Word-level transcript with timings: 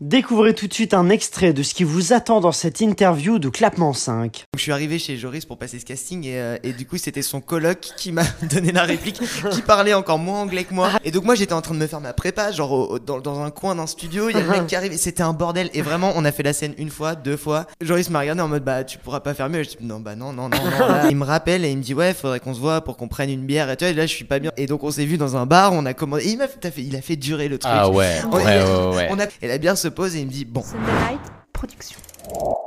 Découvrez 0.00 0.54
tout 0.54 0.68
de 0.68 0.72
suite 0.74 0.94
un 0.94 1.08
extrait 1.08 1.52
de 1.52 1.64
ce 1.64 1.74
qui 1.74 1.82
vous 1.82 2.12
attend 2.12 2.40
dans 2.40 2.52
cette 2.52 2.80
interview 2.80 3.40
de 3.40 3.48
Clapement 3.48 3.92
5. 3.92 4.44
Je 4.56 4.62
suis 4.62 4.70
arrivé 4.70 4.96
chez 5.00 5.16
Joris 5.16 5.44
pour 5.44 5.58
passer 5.58 5.80
ce 5.80 5.84
casting 5.84 6.24
et, 6.24 6.38
euh, 6.38 6.56
et 6.62 6.72
du 6.72 6.86
coup 6.86 6.98
c'était 6.98 7.20
son 7.20 7.40
coloc 7.40 7.80
qui 7.96 8.12
m'a 8.12 8.22
donné 8.48 8.70
la 8.70 8.84
réplique, 8.84 9.20
qui 9.50 9.60
parlait 9.60 9.94
encore 9.94 10.20
moins 10.20 10.42
anglais 10.42 10.62
que 10.62 10.72
moi. 10.72 10.90
Et 11.02 11.10
donc 11.10 11.24
moi 11.24 11.34
j'étais 11.34 11.52
en 11.52 11.62
train 11.62 11.74
de 11.74 11.80
me 11.80 11.86
faire 11.88 12.00
ma 12.00 12.12
prépa, 12.12 12.52
genre 12.52 12.70
au- 12.70 12.92
au- 12.92 12.98
dans, 13.00 13.18
dans 13.18 13.40
un 13.42 13.50
coin 13.50 13.74
d'un 13.74 13.88
studio, 13.88 14.28
il 14.28 14.36
y 14.36 14.38
a 14.38 14.42
le 14.42 14.48
mec 14.48 14.68
qui 14.68 14.76
arrive, 14.76 14.92
et 14.92 14.96
c'était 14.96 15.24
un 15.24 15.32
bordel. 15.32 15.68
Et 15.74 15.82
vraiment 15.82 16.12
on 16.14 16.24
a 16.24 16.30
fait 16.30 16.44
la 16.44 16.52
scène 16.52 16.74
une 16.78 16.90
fois, 16.90 17.16
deux 17.16 17.36
fois. 17.36 17.66
Joris 17.80 18.08
m'a 18.08 18.20
regardé 18.20 18.40
en 18.42 18.46
mode 18.48 18.62
bah 18.62 18.84
tu 18.84 18.98
pourras 18.98 19.18
pas 19.18 19.34
faire 19.34 19.48
mieux. 19.48 19.64
Je 19.64 19.70
dis 19.70 19.76
non 19.80 19.98
bah 19.98 20.14
non 20.14 20.32
non 20.32 20.48
non. 20.48 20.58
non 20.78 20.86
là. 20.86 21.06
Il 21.10 21.16
me 21.16 21.24
rappelle 21.24 21.64
et 21.64 21.72
il 21.72 21.76
me 21.76 21.82
dit 21.82 21.94
ouais 21.94 22.14
faudrait 22.14 22.38
qu'on 22.38 22.54
se 22.54 22.60
voit 22.60 22.82
pour 22.82 22.96
qu'on 22.96 23.08
prenne 23.08 23.30
une 23.30 23.46
bière 23.46 23.68
et 23.68 23.76
tu 23.76 23.82
vois, 23.84 23.90
et 23.90 23.94
là 23.94 24.06
je 24.06 24.14
suis 24.14 24.24
pas 24.24 24.38
bien. 24.38 24.52
Et 24.56 24.68
donc 24.68 24.84
on 24.84 24.92
s'est 24.92 25.06
vu 25.06 25.18
dans 25.18 25.36
un 25.36 25.44
bar, 25.44 25.72
on 25.72 25.84
a 25.86 25.92
commandé, 25.92 26.22
et 26.24 26.28
il 26.30 26.38
m'a 26.38 26.46
fait, 26.46 26.72
il 26.76 26.94
a 26.94 27.00
fait 27.02 27.16
durer 27.16 27.48
le 27.48 27.58
truc. 27.58 27.72
Ah 27.74 27.90
ouais, 27.90 28.20
On- 28.30 28.36
ouais, 28.36 28.44
ouais, 28.62 28.96
ouais. 28.96 29.08
On 29.10 29.18
a, 29.18 29.24
et 29.42 29.48
la 29.48 29.58
bière 29.58 29.76
se 29.76 29.87
pose 29.90 30.16
et 30.16 30.20
il 30.20 30.26
me 30.26 30.32
dit 30.32 30.44
bon. 30.44 30.62
Sunderlight 30.62 31.20
Production. 31.52 31.98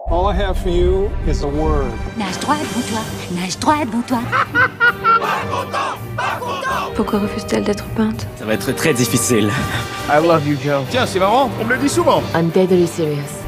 All 0.09 0.33
I 0.33 0.35
have 0.35 0.57
for 0.57 0.69
you 0.69 1.09
is 1.27 1.43
a 1.43 1.47
word. 1.47 1.91
Nage 2.17 2.39
droit 2.39 2.55
devant 2.55 2.81
toi, 2.89 2.99
nage 3.31 3.57
droit 3.59 3.85
devant 3.85 4.01
toi. 4.01 4.19
Pourquoi 6.95 7.19
refuse-t-elle 7.19 7.63
d'être 7.63 7.85
peinte? 7.95 8.27
Ça 8.37 8.45
va 8.45 8.53
être 8.53 8.71
très 8.73 8.93
difficile. 8.93 9.49
I 10.09 10.25
love 10.25 10.45
you, 10.47 10.57
Joe. 10.61 10.83
Tiens, 10.89 11.05
c'est 11.05 11.19
marrant, 11.19 11.49
on 11.61 11.65
me 11.65 11.75
le 11.75 11.79
dit 11.79 11.89
souvent. 11.89 12.21
I'm 12.35 12.49
deadly 12.49 12.87
serious. 12.87 13.41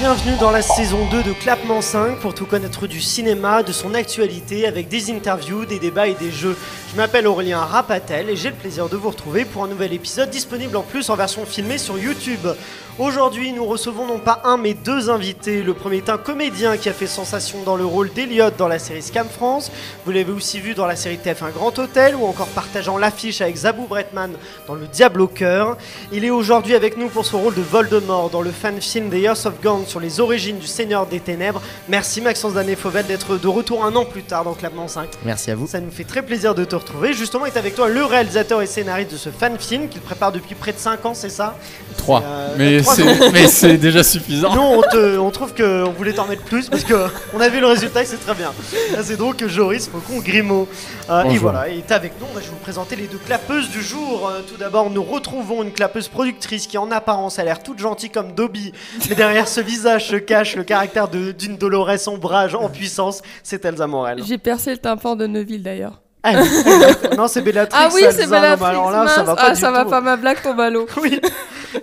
Bienvenue 0.00 0.38
dans 0.40 0.50
la 0.50 0.62
saison 0.62 1.06
2 1.10 1.22
de 1.24 1.32
Clapement 1.34 1.82
5 1.82 2.20
pour 2.20 2.32
tout 2.32 2.46
connaître 2.46 2.86
du 2.86 3.02
cinéma, 3.02 3.62
de 3.62 3.70
son 3.70 3.92
actualité 3.92 4.66
avec 4.66 4.88
des 4.88 5.10
interviews, 5.10 5.66
des 5.66 5.78
débats 5.78 6.06
et 6.06 6.14
des 6.14 6.30
jeux. 6.30 6.56
Je 6.90 6.96
m'appelle 6.96 7.26
Aurélien 7.26 7.58
Rapatel 7.58 8.30
et 8.30 8.34
j'ai 8.34 8.48
le 8.48 8.54
plaisir 8.54 8.88
de 8.88 8.96
vous 8.96 9.10
retrouver 9.10 9.44
pour 9.44 9.62
un 9.62 9.68
nouvel 9.68 9.92
épisode 9.92 10.30
disponible 10.30 10.74
en 10.78 10.82
plus 10.82 11.10
en 11.10 11.16
version 11.16 11.44
filmée 11.44 11.76
sur 11.76 11.98
YouTube. 11.98 12.48
Aujourd'hui, 13.00 13.54
nous 13.54 13.64
recevons 13.64 14.06
non 14.06 14.18
pas 14.18 14.42
un 14.44 14.58
mais 14.58 14.74
deux 14.74 15.08
invités. 15.08 15.62
Le 15.62 15.72
premier 15.72 15.96
est 15.96 16.10
un 16.10 16.18
comédien 16.18 16.76
qui 16.76 16.90
a 16.90 16.92
fait 16.92 17.06
sensation 17.06 17.62
dans 17.62 17.74
le 17.74 17.86
rôle 17.86 18.12
d'Eliott 18.12 18.54
dans 18.58 18.68
la 18.68 18.78
série 18.78 19.00
Scam 19.00 19.26
France. 19.26 19.72
Vous 20.04 20.12
l'avez 20.12 20.30
aussi 20.30 20.60
vu 20.60 20.74
dans 20.74 20.84
la 20.84 20.96
série 20.96 21.16
TF1 21.16 21.52
Grand 21.54 21.78
Hôtel 21.78 22.14
ou 22.14 22.26
encore 22.26 22.48
partageant 22.48 22.98
l'affiche 22.98 23.40
avec 23.40 23.56
Zabou 23.56 23.86
Bretman 23.86 24.32
dans 24.66 24.74
Le 24.74 24.86
Diable 24.86 25.22
au 25.22 25.28
cœur. 25.28 25.78
Il 26.12 26.26
est 26.26 26.30
aujourd'hui 26.30 26.74
avec 26.74 26.98
nous 26.98 27.08
pour 27.08 27.24
son 27.24 27.38
rôle 27.38 27.54
de 27.54 27.62
Voldemort 27.62 28.28
dans 28.28 28.42
le 28.42 28.50
fan 28.50 28.78
film 28.82 29.08
The 29.08 29.14
Years 29.14 29.46
of 29.46 29.62
Gone 29.62 29.86
sur 29.86 29.98
les 29.98 30.20
origines 30.20 30.58
du 30.58 30.66
Seigneur 30.66 31.06
des 31.06 31.20
Ténèbres. 31.20 31.62
Merci 31.88 32.20
Maxence 32.20 32.52
Danet-Fauvel 32.52 33.06
d'être 33.06 33.38
de 33.38 33.48
retour 33.48 33.82
un 33.82 33.96
an 33.96 34.04
plus 34.04 34.24
tard 34.24 34.44
dans 34.44 34.52
Clapement 34.52 34.88
5. 34.88 35.08
Merci 35.24 35.50
à 35.50 35.54
vous. 35.54 35.66
Ça 35.66 35.80
nous 35.80 35.90
fait 35.90 36.04
très 36.04 36.20
plaisir 36.20 36.54
de 36.54 36.66
te 36.66 36.76
retrouver. 36.76 37.14
Justement, 37.14 37.46
est 37.46 37.56
avec 37.56 37.76
toi 37.76 37.88
le 37.88 38.04
réalisateur 38.04 38.60
et 38.60 38.66
scénariste 38.66 39.12
de 39.12 39.16
ce 39.16 39.30
fan 39.30 39.58
film 39.58 39.88
qu'il 39.88 40.02
prépare 40.02 40.32
depuis 40.32 40.54
près 40.54 40.74
de 40.74 40.78
5 40.78 41.06
ans, 41.06 41.14
c'est 41.14 41.30
ça? 41.30 41.56
3. 41.96 42.22
Euh, 42.22 42.54
mais 42.58 42.89
mais 43.32 43.46
c'est 43.46 43.76
déjà 43.78 44.02
suffisant. 44.02 44.54
Nous, 44.54 44.60
on, 44.60 44.82
te- 44.82 45.18
on 45.18 45.30
trouve 45.30 45.54
qu'on 45.54 45.90
voulait 45.92 46.12
t'en 46.12 46.26
mettre 46.26 46.42
plus 46.44 46.68
parce 46.68 46.84
que 46.84 46.94
on 47.34 47.40
a 47.40 47.48
vu 47.48 47.60
le 47.60 47.66
résultat 47.66 48.02
et 48.02 48.06
c'est 48.06 48.16
très 48.18 48.34
bien. 48.34 48.52
Là, 48.92 49.02
C'est 49.02 49.16
donc 49.16 49.44
Joris 49.46 49.88
Faucon 49.88 50.20
Grimaud. 50.20 50.68
Euh, 51.08 51.20
et 51.22 51.24
Bonjour. 51.24 51.40
voilà, 51.42 51.68
et 51.68 51.80
t'es 51.82 51.94
avec 51.94 52.12
nous. 52.20 52.26
On 52.30 52.34
va- 52.34 52.40
Je 52.40 52.46
vais 52.46 52.50
vous 52.52 52.56
présenter 52.58 52.96
les 52.96 53.06
deux 53.06 53.18
clapeuses 53.18 53.70
du 53.70 53.82
jour. 53.82 54.28
Euh, 54.28 54.40
tout 54.48 54.56
d'abord, 54.56 54.90
nous 54.90 55.02
retrouvons 55.02 55.62
une 55.62 55.72
clapeuse 55.72 56.08
productrice 56.08 56.66
qui, 56.66 56.78
en 56.78 56.90
apparence, 56.90 57.38
a 57.38 57.44
l'air 57.44 57.62
toute 57.62 57.78
gentille 57.78 58.10
comme 58.10 58.32
Dobby, 58.32 58.72
mais 59.08 59.14
derrière 59.14 59.48
ce 59.48 59.60
visage 59.60 60.08
se 60.08 60.16
cache 60.16 60.56
le 60.56 60.64
caractère 60.64 61.08
de- 61.08 61.32
d'une 61.32 61.56
Dolores 61.56 61.90
ombrage 62.08 62.54
en 62.54 62.68
puissance. 62.68 63.22
C'est 63.42 63.64
Elsa 63.64 63.86
Morel. 63.86 64.22
J'ai 64.26 64.38
percé 64.38 64.70
le 64.72 64.78
tympan 64.78 65.16
de 65.16 65.26
Neuville 65.26 65.62
d'ailleurs. 65.62 66.00
Ah, 66.22 66.34
non, 67.16 67.28
c'est 67.28 67.40
Bellatrix. 67.40 67.78
Ah 67.82 67.88
oui, 67.94 68.02
c'est 68.10 68.26
Bellatrix. 68.28 68.66
Alors 68.66 68.90
là, 68.90 69.08
ça 69.08 69.22
va 69.22 69.34
pas 69.36 69.42
ah, 69.46 69.54
du 69.54 69.60
ça 69.60 69.70
va 69.70 69.84
pas, 69.86 70.00
ma 70.02 70.16
blague 70.16 70.42
tombe 70.42 70.60
à 70.60 70.68
l'eau. 70.68 70.86
Oui, 71.00 71.18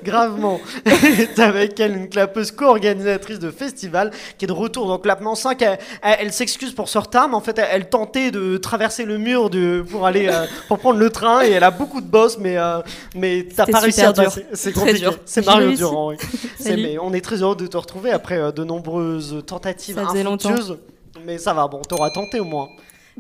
gravement. 0.04 0.60
est 0.86 1.40
avec 1.40 1.80
elle 1.80 1.96
une 1.96 2.10
clapeuse 2.10 2.52
co-organisatrice 2.52 3.40
de 3.40 3.50
festival 3.50 4.12
qui 4.38 4.46
est 4.46 4.48
de 4.48 4.54
retour 4.54 4.88
dans 4.88 5.00
Clapement 5.00 5.34
5. 5.34 5.62
Elle, 5.62 5.80
elle- 6.04 6.18
elle 6.20 6.34
s'excuse 6.34 6.74
pour 6.74 6.88
ce 6.90 6.98
retard, 7.00 7.30
mais 7.30 7.36
en 7.36 7.42
fait, 7.42 7.58
elle, 7.58 7.68
elle 7.72 7.90
tentait 7.90 8.30
de 8.32 8.58
traverser 8.58 9.06
le 9.06 9.18
mur 9.18 9.50
de, 9.50 9.84
pour 9.90 10.06
aller 10.06 10.28
euh, 10.28 10.46
pour 10.68 10.78
prendre 10.80 11.00
le 11.00 11.10
train 11.10 11.42
et 11.44 11.52
elle 11.52 11.64
a 11.64 11.72
beaucoup 11.72 12.02
de 12.02 12.06
boss, 12.08 12.38
mais 12.38 12.58
euh, 12.58 12.80
mais 13.16 13.48
t'as 13.56 13.66
pas 13.66 13.80
réussi 13.80 14.02
à 14.02 14.14
passer. 14.14 14.46
C'est 14.54 14.74
compliqué. 14.74 15.00
dur. 15.00 15.18
C'est 15.26 15.46
Mario. 15.46 15.72
Durand. 15.72 16.10
Oui. 16.10 16.18
Mais 16.66 16.98
on 17.02 17.14
est 17.14 17.22
très 17.22 17.42
heureux 17.42 17.56
de 17.56 17.66
te 17.66 17.78
retrouver 17.78 18.12
après 18.12 18.38
euh, 18.38 18.52
de 18.52 18.64
nombreuses 18.64 19.42
tentatives 19.48 19.98
infructueuses. 19.98 20.78
Mais 21.26 21.38
ça 21.40 21.54
va, 21.54 21.68
bon, 21.68 21.82
t'auras 21.82 22.12
tenté 22.12 22.40
au 22.40 22.46
moins. 22.46 22.68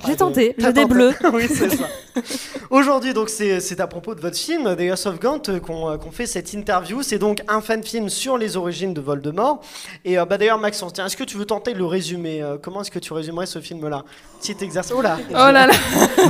J'ai 0.05 0.13
Ah, 0.13 0.15
tenté, 0.15 0.55
j'ai 0.57 0.73
des 0.73 0.85
bleus. 0.85 1.13
oui, 1.33 1.47
c'est 1.47 1.69
ça. 1.75 1.85
Aujourd'hui, 2.69 3.13
donc, 3.13 3.29
c'est 3.29 3.79
à 3.79 3.87
propos 3.87 4.13
de 4.15 4.21
votre 4.21 4.37
film, 4.37 4.75
The 4.75 4.79
Years 4.81 5.05
of 5.07 5.19
Gaunt, 5.19 5.41
euh, 5.49 5.59
qu'on 5.59 5.89
euh, 5.89 5.97
qu'on 5.97 6.11
fait 6.11 6.25
cette 6.27 6.53
interview. 6.53 7.01
C'est 7.01 7.17
donc 7.17 7.41
un 7.47 7.61
fan 7.61 7.83
film 7.83 8.09
sur 8.09 8.37
les 8.37 8.57
origines 8.57 8.93
de 8.93 9.01
Voldemort. 9.01 9.61
Et 10.05 10.19
euh, 10.19 10.25
bah, 10.25 10.37
d'ailleurs, 10.37 10.59
Maxence, 10.59 10.93
tiens, 10.93 11.05
est-ce 11.07 11.17
que 11.17 11.23
tu 11.23 11.37
veux 11.37 11.45
tenter 11.45 11.73
de 11.73 11.79
le 11.79 11.85
résumer 11.85 12.41
Euh, 12.43 12.57
Comment 12.61 12.81
est-ce 12.81 12.91
que 12.91 12.99
tu 12.99 13.13
résumerais 13.13 13.45
ce 13.47 13.59
film-là? 13.59 14.03
Petit 14.39 14.55
exercice. 14.61 14.93
Oh 14.95 15.01
là 15.01 15.17
Oh 15.31 15.33
là 15.33 15.65
là, 15.67 15.73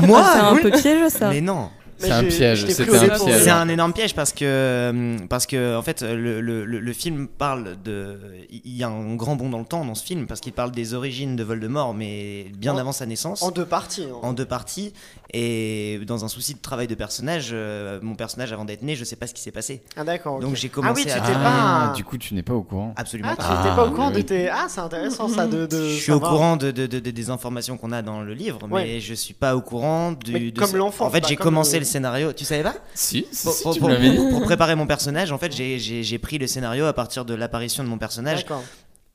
Moi 0.08 0.24
c'est 0.34 0.40
un 0.40 0.54
oui. 0.56 0.62
peu 0.62 0.72
piège 0.72 1.10
ça. 1.10 1.30
Mais 1.30 1.42
non. 1.42 1.70
C'est 2.00 2.12
un 2.12 2.24
piège. 2.24 2.66
C'est 2.68 3.50
un 3.50 3.70
énorme 3.70 3.94
piège 3.94 4.14
parce 4.16 4.32
que 4.32 4.46
euh, 4.46 5.18
parce 5.30 5.46
que 5.46 5.76
en 5.76 5.82
fait 5.82 6.02
le, 6.02 6.42
le, 6.42 6.66
le- 6.66 6.80
le 6.80 6.94
film 6.94 7.28
parle 7.28 7.76
de 7.84 8.18
il 8.50 8.76
y 8.76 8.84
a 8.84 8.88
un 8.88 9.16
grand 9.16 9.36
bond 9.36 9.50
dans 9.50 9.60
le 9.60 9.66
temps 9.66 9.84
dans 9.86 9.96
ce 9.96 10.04
film 10.04 10.28
parce 10.28 10.40
qu'il 10.40 10.54
parle 10.54 10.72
des 10.72 10.94
origines 10.94 11.36
de 11.36 11.44
Voldemort 11.44 11.94
mais 11.94 12.46
bien 12.58 12.74
En- 12.74 12.78
avant 12.78 12.92
sa 12.92 13.06
naissance 13.06 13.42
En 13.44 13.52
deux 13.52 13.66
parties. 13.66 14.04
hein. 14.12 14.18
en 14.22 14.34
deux 14.34 14.46
parties 14.46 14.94
et 15.34 16.00
dans 16.08 16.24
un 16.24 16.28
souci 16.28 16.54
de 16.54 16.60
travail 16.62 16.88
de 16.88 16.96
personnage 16.96 17.50
euh, 17.52 18.00
mon 18.02 18.16
personnage 18.16 18.54
avant 18.54 18.66
d'être 18.66 18.82
né 18.84 18.96
je 18.96 19.04
sais 19.04 19.16
pas 19.16 19.28
ce 19.28 19.34
qui 19.34 19.42
s'est 19.42 19.52
passé 19.52 19.82
Ah, 19.96 20.04
d'accord. 20.04 20.40
donc 20.40 20.56
j'ai 20.56 20.68
Ah 20.68 20.78
oui, 20.78 20.84
commencé 20.84 21.04
tu 21.06 21.10
à 21.12 21.18
étais 21.18 21.34
Ah, 21.36 21.88
pas. 21.90 21.94
du 21.96 22.04
coup, 22.04 22.18
tu 22.18 22.34
n'es 22.34 22.44
pas 22.44 22.54
au 22.54 22.64
courant. 22.64 22.94
absolument 22.96 23.30
Ah, 23.32 23.36
tu 23.36 23.42
pas. 23.48 23.58
n'étais 23.64 23.76
pas 23.76 23.84
au 23.84 23.88
Ah, 23.88 23.92
courant 23.96 24.10
oui, 24.10 24.18
de 24.18 24.22
tes. 24.22 24.50
Ah, 24.50 24.68
c'est 24.70 24.80
intéressant 24.82 25.28
ça 25.28 25.46
de. 25.48 25.66
de 25.66 25.90
je 25.90 25.96
suis 26.02 26.12
au 26.12 26.20
courant 26.20 26.56
de, 26.58 26.72
de- 26.72 26.86
de- 26.88 27.00
de- 27.00 27.12
des 27.12 27.30
informations 27.30 27.78
qu'on 27.78 27.92
a 27.92 28.02
dans 28.02 28.22
le 28.22 28.34
livre, 28.34 28.60
mais 28.68 28.74
Ouais. 28.74 29.00
je 29.00 29.14
suis 29.14 29.34
pas 29.34 29.56
au 29.56 29.62
courant 29.62 30.12
du. 30.14 30.32
Mais 30.34 30.52
de 30.52 30.60
comme 30.60 30.76
l'enfant, 30.76 31.06
En 31.08 31.10
fait, 31.10 31.22
pas 31.22 31.28
j'ai 31.28 31.36
comme 31.36 31.46
commencé 31.46 31.80
le 31.80 31.86
scénario. 31.88 32.32
Tu 32.34 32.46
savais 32.46 32.62
pas 32.64 32.76
Si, 32.94 33.26
si, 33.32 33.44
pour, 33.46 33.54
si, 33.54 33.64
pour- 33.64 33.74
tu 33.74 33.80
pour- 33.80 33.90
me 33.90 33.94
l'avais 33.96 34.12
dit. 34.12 34.18
pour 34.30 34.44
préparer 34.44 34.76
mon 34.76 34.86
personnage, 34.86 35.32
en 35.32 35.40
fait, 35.40 35.52
j'ai- 35.52 36.20
pris 36.20 36.38
le 36.38 36.46
scénario 36.46 36.86
à 36.86 36.94
partir 36.94 37.26
de 37.26 37.34
l'apparition 37.34 37.84
de 37.84 37.90
mon 37.90 37.98
personnage. 37.98 38.42
D'accord. 38.44 38.64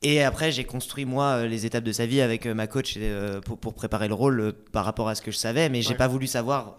Et 0.04 0.24
après, 0.24 0.50
j'ai 0.50 0.64
construit 0.64 1.04
moi 1.04 1.26
euh, 1.26 1.46
les 1.46 1.64
étapes 1.64 1.84
de 1.84 1.92
sa 1.92 2.06
vie 2.06 2.20
avec 2.20 2.46
euh, 2.46 2.54
ma 2.54 2.66
coach 2.66 2.94
euh, 2.96 3.40
pour, 3.40 3.58
pour 3.58 3.72
préparer 3.74 4.08
le 4.08 4.14
rôle 4.14 4.40
euh, 4.40 4.52
par 4.72 4.84
rapport 4.84 5.08
à 5.08 5.14
ce 5.14 5.22
que 5.22 5.30
je 5.30 5.36
savais, 5.36 5.68
mais 5.68 5.80
j'ai 5.80 5.90
Ouais. 5.90 5.94
pas 5.96 6.08
voulu 6.08 6.26
savoir 6.26 6.78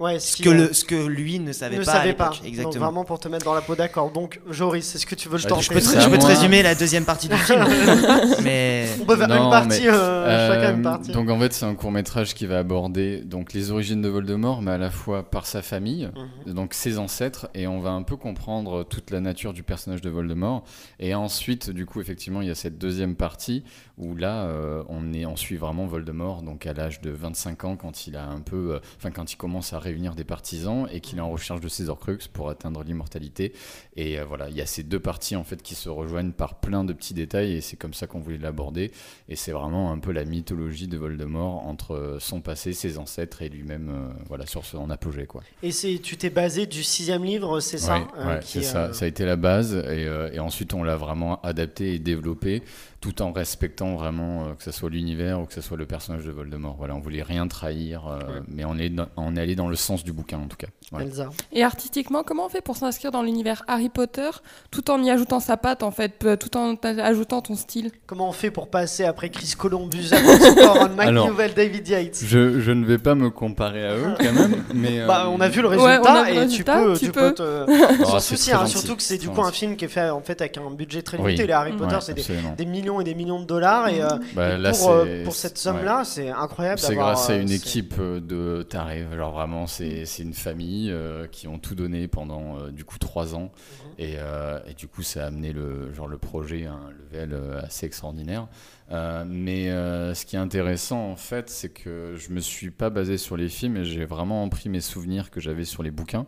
Ouais, 0.00 0.20
ce 0.20 0.36
qui, 0.36 0.44
que, 0.44 0.50
le, 0.50 0.72
ce 0.72 0.84
que 0.84 0.94
lui 0.94 1.40
ne 1.40 1.52
savait 1.52 1.76
ne 1.78 1.84
pas. 1.84 1.90
à 1.90 1.94
savais 1.94 2.12
pas. 2.12 2.24
l'époque. 2.26 2.38
Donc 2.38 2.46
Exactement. 2.48 2.84
vraiment 2.84 3.04
pour 3.04 3.18
te 3.18 3.26
mettre 3.26 3.44
dans 3.44 3.54
la 3.54 3.62
peau 3.62 3.74
d'accord. 3.74 4.12
Donc 4.12 4.40
Joris, 4.48 4.94
est-ce 4.94 5.04
que 5.06 5.16
tu 5.16 5.28
veux 5.28 5.38
le 5.38 5.42
Bah, 5.42 5.48
tenter 5.48 5.62
je 5.62 5.68
peux, 5.70 5.80
te, 5.80 5.84
C'est 5.86 6.00
je 6.00 6.08
peux 6.08 6.18
te 6.18 6.26
résumer 6.26 6.62
la 6.62 6.76
deuxième 6.76 7.04
partie 7.04 7.28
du 7.28 7.34
film. 7.36 7.64
mais 8.44 8.86
On 9.00 9.04
peut 9.04 9.16
faire 9.16 9.28
une 9.28 9.34
Non, 9.34 9.50
partie, 9.50 9.80
mais, 9.82 9.88
euh, 9.88 10.48
chacun 10.54 10.74
une 10.74 10.80
Euh, 10.80 10.82
partie. 10.84 11.10
Donc 11.10 11.28
en 11.30 11.38
fait, 11.40 11.52
c'est 11.52 11.64
un 11.64 11.74
court 11.74 11.90
métrage 11.90 12.34
qui 12.34 12.46
va 12.46 12.58
aborder 12.58 13.22
donc 13.24 13.52
les 13.52 13.72
origines 13.72 14.00
de 14.00 14.08
Voldemort, 14.08 14.62
mais 14.62 14.70
à 14.70 14.78
la 14.78 14.90
fois 14.90 15.28
par 15.28 15.46
sa 15.46 15.62
famille, 15.62 16.08
Mhm. 16.46 16.52
donc 16.54 16.74
ses 16.74 16.98
ancêtres, 16.98 17.48
et 17.54 17.66
on 17.66 17.80
va 17.80 17.90
un 17.90 18.02
peu 18.02 18.16
comprendre 18.16 18.84
toute 18.84 19.10
la 19.10 19.20
nature 19.20 19.52
du 19.52 19.64
personnage 19.64 20.00
de 20.00 20.10
Voldemort. 20.10 20.62
Et 21.00 21.14
ensuite, 21.16 21.70
du 21.70 21.86
coup, 21.86 22.00
effectivement, 22.00 22.40
il 22.40 22.46
y 22.46 22.52
a 22.52 22.54
cette 22.54 22.78
deuxième 22.78 23.16
partie 23.16 23.64
où 23.98 24.14
là, 24.14 24.44
euh, 24.44 24.82
on 24.88 25.12
est, 25.12 25.26
on 25.26 25.36
suit 25.36 25.56
vraiment 25.56 25.86
Voldemort, 25.86 26.42
donc 26.42 26.66
à 26.66 26.72
l'âge 26.72 27.00
de 27.00 27.10
25 27.10 27.64
ans, 27.64 27.76
quand 27.76 28.06
il 28.06 28.16
a 28.16 28.26
un 28.26 28.40
peu, 28.40 28.74
euh, 28.74 28.78
enfin 28.96 29.10
quand 29.10 29.32
il 29.32 29.36
commence 29.36 29.72
à 29.72 29.78
réunir 29.78 30.14
des 30.14 30.24
partisans 30.24 30.88
et 30.92 31.00
qu'il 31.00 31.18
est 31.18 31.22
en 31.22 31.30
recherche 31.30 31.60
de 31.60 31.68
ses 31.68 31.88
Horcruxes 31.88 32.28
pour 32.28 32.48
atteindre 32.48 32.84
l'immortalité. 32.84 33.52
Et 34.00 34.16
euh, 34.20 34.24
voilà, 34.24 34.48
il 34.48 34.54
y 34.56 34.60
a 34.60 34.66
ces 34.66 34.84
deux 34.84 35.00
parties 35.00 35.34
en 35.34 35.42
fait 35.42 35.60
qui 35.60 35.74
se 35.74 35.88
rejoignent 35.88 36.30
par 36.30 36.54
plein 36.60 36.84
de 36.84 36.92
petits 36.92 37.14
détails, 37.14 37.54
et 37.54 37.60
c'est 37.60 37.76
comme 37.76 37.94
ça 37.94 38.06
qu'on 38.06 38.20
voulait 38.20 38.38
l'aborder. 38.38 38.92
Et 39.28 39.34
c'est 39.34 39.50
vraiment 39.50 39.90
un 39.90 39.98
peu 39.98 40.12
la 40.12 40.24
mythologie 40.24 40.86
de 40.86 40.96
Voldemort 40.96 41.66
entre 41.66 41.96
euh, 41.96 42.18
son 42.20 42.40
passé, 42.40 42.72
ses 42.72 42.98
ancêtres 42.98 43.42
et 43.42 43.48
lui-même, 43.48 43.88
euh, 43.90 44.08
voilà, 44.28 44.46
sur 44.46 44.64
son 44.64 44.88
apogée, 44.90 45.26
quoi. 45.26 45.42
Et 45.64 45.72
c'est, 45.72 45.98
tu 46.00 46.16
t'es 46.16 46.30
basé 46.30 46.66
du 46.66 46.84
sixième 46.84 47.24
livre, 47.24 47.58
c'est 47.58 47.76
ça 47.78 47.98
Ouais, 47.98 48.04
euh, 48.18 48.34
ouais, 48.34 48.38
qui 48.40 48.52
c'est 48.52 48.58
est, 48.60 48.62
ça. 48.62 48.92
Ça 48.92 49.04
a 49.04 49.08
été 49.08 49.24
la 49.24 49.34
base, 49.34 49.74
et, 49.74 50.06
euh, 50.06 50.30
et 50.32 50.38
ensuite 50.38 50.74
on 50.74 50.84
l'a 50.84 50.96
vraiment 50.96 51.40
adapté 51.42 51.94
et 51.94 51.98
développé, 51.98 52.62
tout 53.00 53.20
en 53.22 53.32
respectant 53.32 53.96
vraiment 53.96 54.46
euh, 54.46 54.54
que 54.54 54.62
ce 54.62 54.70
soit 54.70 54.90
l'univers 54.90 55.40
ou 55.40 55.44
que 55.46 55.54
ce 55.54 55.60
soit 55.60 55.76
le 55.76 55.86
personnage 55.86 56.24
de 56.24 56.30
Voldemort. 56.30 56.76
Voilà, 56.78 56.94
on 56.94 57.00
voulait 57.00 57.22
rien 57.22 57.48
trahir, 57.48 58.06
euh, 58.06 58.18
Ouais. 58.18 58.40
mais 58.46 58.64
on 58.64 58.76
est, 58.78 58.90
dans- 58.90 59.08
on 59.16 59.34
est 59.36 59.40
allé 59.40 59.56
dans 59.56 59.68
le 59.68 59.76
sens 59.76 60.04
du 60.04 60.12
bouquin 60.12 60.38
en 60.38 60.46
tout 60.46 60.56
cas. 60.56 60.68
Voilà. 60.92 61.06
Elsa. 61.06 61.30
Et 61.52 61.62
artistiquement, 61.64 62.22
comment 62.22 62.46
on 62.46 62.48
fait 62.48 62.60
pour 62.62 62.76
s'inscrire 62.76 63.10
dans 63.10 63.22
l'univers 63.22 63.62
Harry 63.66 63.87
Potter 63.88 64.30
tout 64.70 64.90
en 64.90 65.02
y 65.02 65.10
ajoutant 65.10 65.40
sa 65.40 65.56
patte 65.56 65.82
en 65.82 65.90
fait, 65.90 66.18
peu- 66.18 66.36
tout 66.36 66.56
en 66.56 66.74
ajoutant 66.76 67.40
ton 67.42 67.54
style 67.56 67.90
Comment 68.06 68.28
on 68.28 68.32
fait 68.32 68.50
pour 68.50 68.68
passer 68.68 69.04
après 69.04 69.30
Chris 69.30 69.54
Columbus, 69.58 70.10
Aaron 70.12 70.98
Alors, 70.98 71.26
McNewell, 71.28 71.54
David 71.54 71.88
Yates 71.88 72.20
Je, 72.24 72.60
je 72.60 72.70
ne 72.72 72.84
vais 72.84 72.98
pas 72.98 73.14
me 73.14 73.30
comparer 73.30 73.86
à 73.86 73.94
eux 73.96 74.14
quand 74.18 74.32
même, 74.32 74.62
mais 74.74 75.04
Bah, 75.06 75.24
euh, 75.26 75.30
on 75.30 75.40
a 75.40 75.48
vu 75.48 75.62
le 75.62 75.68
résultat 75.68 76.22
vu 76.24 76.30
et 76.34 76.38
résultat, 76.38 76.78
tu 76.78 76.84
peux, 76.84 76.92
tu 76.98 77.04
tu 77.06 77.12
peux. 77.12 77.28
peux 77.28 77.34
te. 77.34 77.66
oh, 78.02 78.04
Sans 78.04 78.18
c'est 78.20 78.36
souci, 78.36 78.52
hein, 78.52 78.66
surtout 78.66 78.96
que 78.96 79.02
c'est 79.02 79.18
du 79.18 79.28
coup 79.28 79.42
un 79.42 79.52
film 79.52 79.76
qui 79.76 79.84
est 79.84 79.88
fait 79.88 80.10
en 80.10 80.20
fait 80.20 80.40
avec 80.40 80.58
un 80.58 80.70
budget 80.70 81.02
très 81.02 81.16
Oui. 81.18 81.24
limité. 81.32 81.46
Les 81.46 81.52
Harry 81.52 81.72
Potter, 81.72 81.94
Ouais, 81.96 82.00
c'est 82.00 82.14
des, 82.56 82.66
millions 82.66 83.00
et 83.00 83.04
des 83.04 83.14
millions 83.14 83.40
de 83.40 83.46
dollars 83.46 83.88
et, 83.88 84.02
euh, 84.02 84.08
Bah, 84.34 84.54
et 84.54 84.58
là, 84.58 84.72
pour, 84.72 84.90
euh, 84.90 85.04
c'est- 85.06 85.24
pour 85.24 85.34
cette 85.34 85.52
ouais. 85.52 85.58
somme-là, 85.58 86.02
c'est 86.04 86.28
incroyable 86.30 86.78
C'est 86.78 86.94
grâce 86.94 87.30
à 87.30 87.34
euh, 87.34 87.42
une 87.42 87.50
équipe 87.50 87.94
euh, 87.98 88.20
de 88.20 88.62
tarés, 88.62 89.06
genre 89.16 89.32
vraiment 89.32 89.66
c'est 89.66 90.04
une 90.18 90.34
famille 90.34 90.90
euh, 90.90 91.26
qui 91.30 91.48
ont 91.48 91.58
tout 91.58 91.74
donné 91.74 92.08
pendant 92.08 92.56
euh, 92.58 92.70
du 92.70 92.84
coup 92.84 92.98
trois 92.98 93.34
ans. 93.34 93.50
Et, 93.98 94.14
euh, 94.18 94.60
et 94.64 94.74
du 94.74 94.86
coup, 94.86 95.02
ça 95.02 95.24
a 95.24 95.26
amené 95.26 95.52
le, 95.52 95.92
genre, 95.92 96.06
le 96.06 96.18
projet 96.18 96.66
à 96.66 96.72
un 96.72 96.90
level 96.90 97.32
euh, 97.32 97.60
assez 97.60 97.84
extraordinaire. 97.84 98.46
Euh, 98.92 99.24
mais 99.26 99.66
ce 100.14 100.24
qui 100.24 100.36
est 100.36 100.38
intéressant, 100.38 101.10
en 101.10 101.16
fait, 101.16 101.50
c'est 101.50 101.68
que 101.68 102.14
je 102.16 102.30
me 102.30 102.38
suis 102.40 102.70
pas 102.70 102.90
basé 102.90 103.18
sur 103.18 103.36
les 103.36 103.48
films 103.48 103.82
j'ai 103.82 104.04
vraiment 104.04 104.48
pris 104.48 104.68
mes 104.68 104.80
souvenirs 104.80 105.30
que 105.30 105.40
j'avais 105.40 105.64
sur 105.64 105.82
les 105.82 105.90
bouquins. 105.90 106.26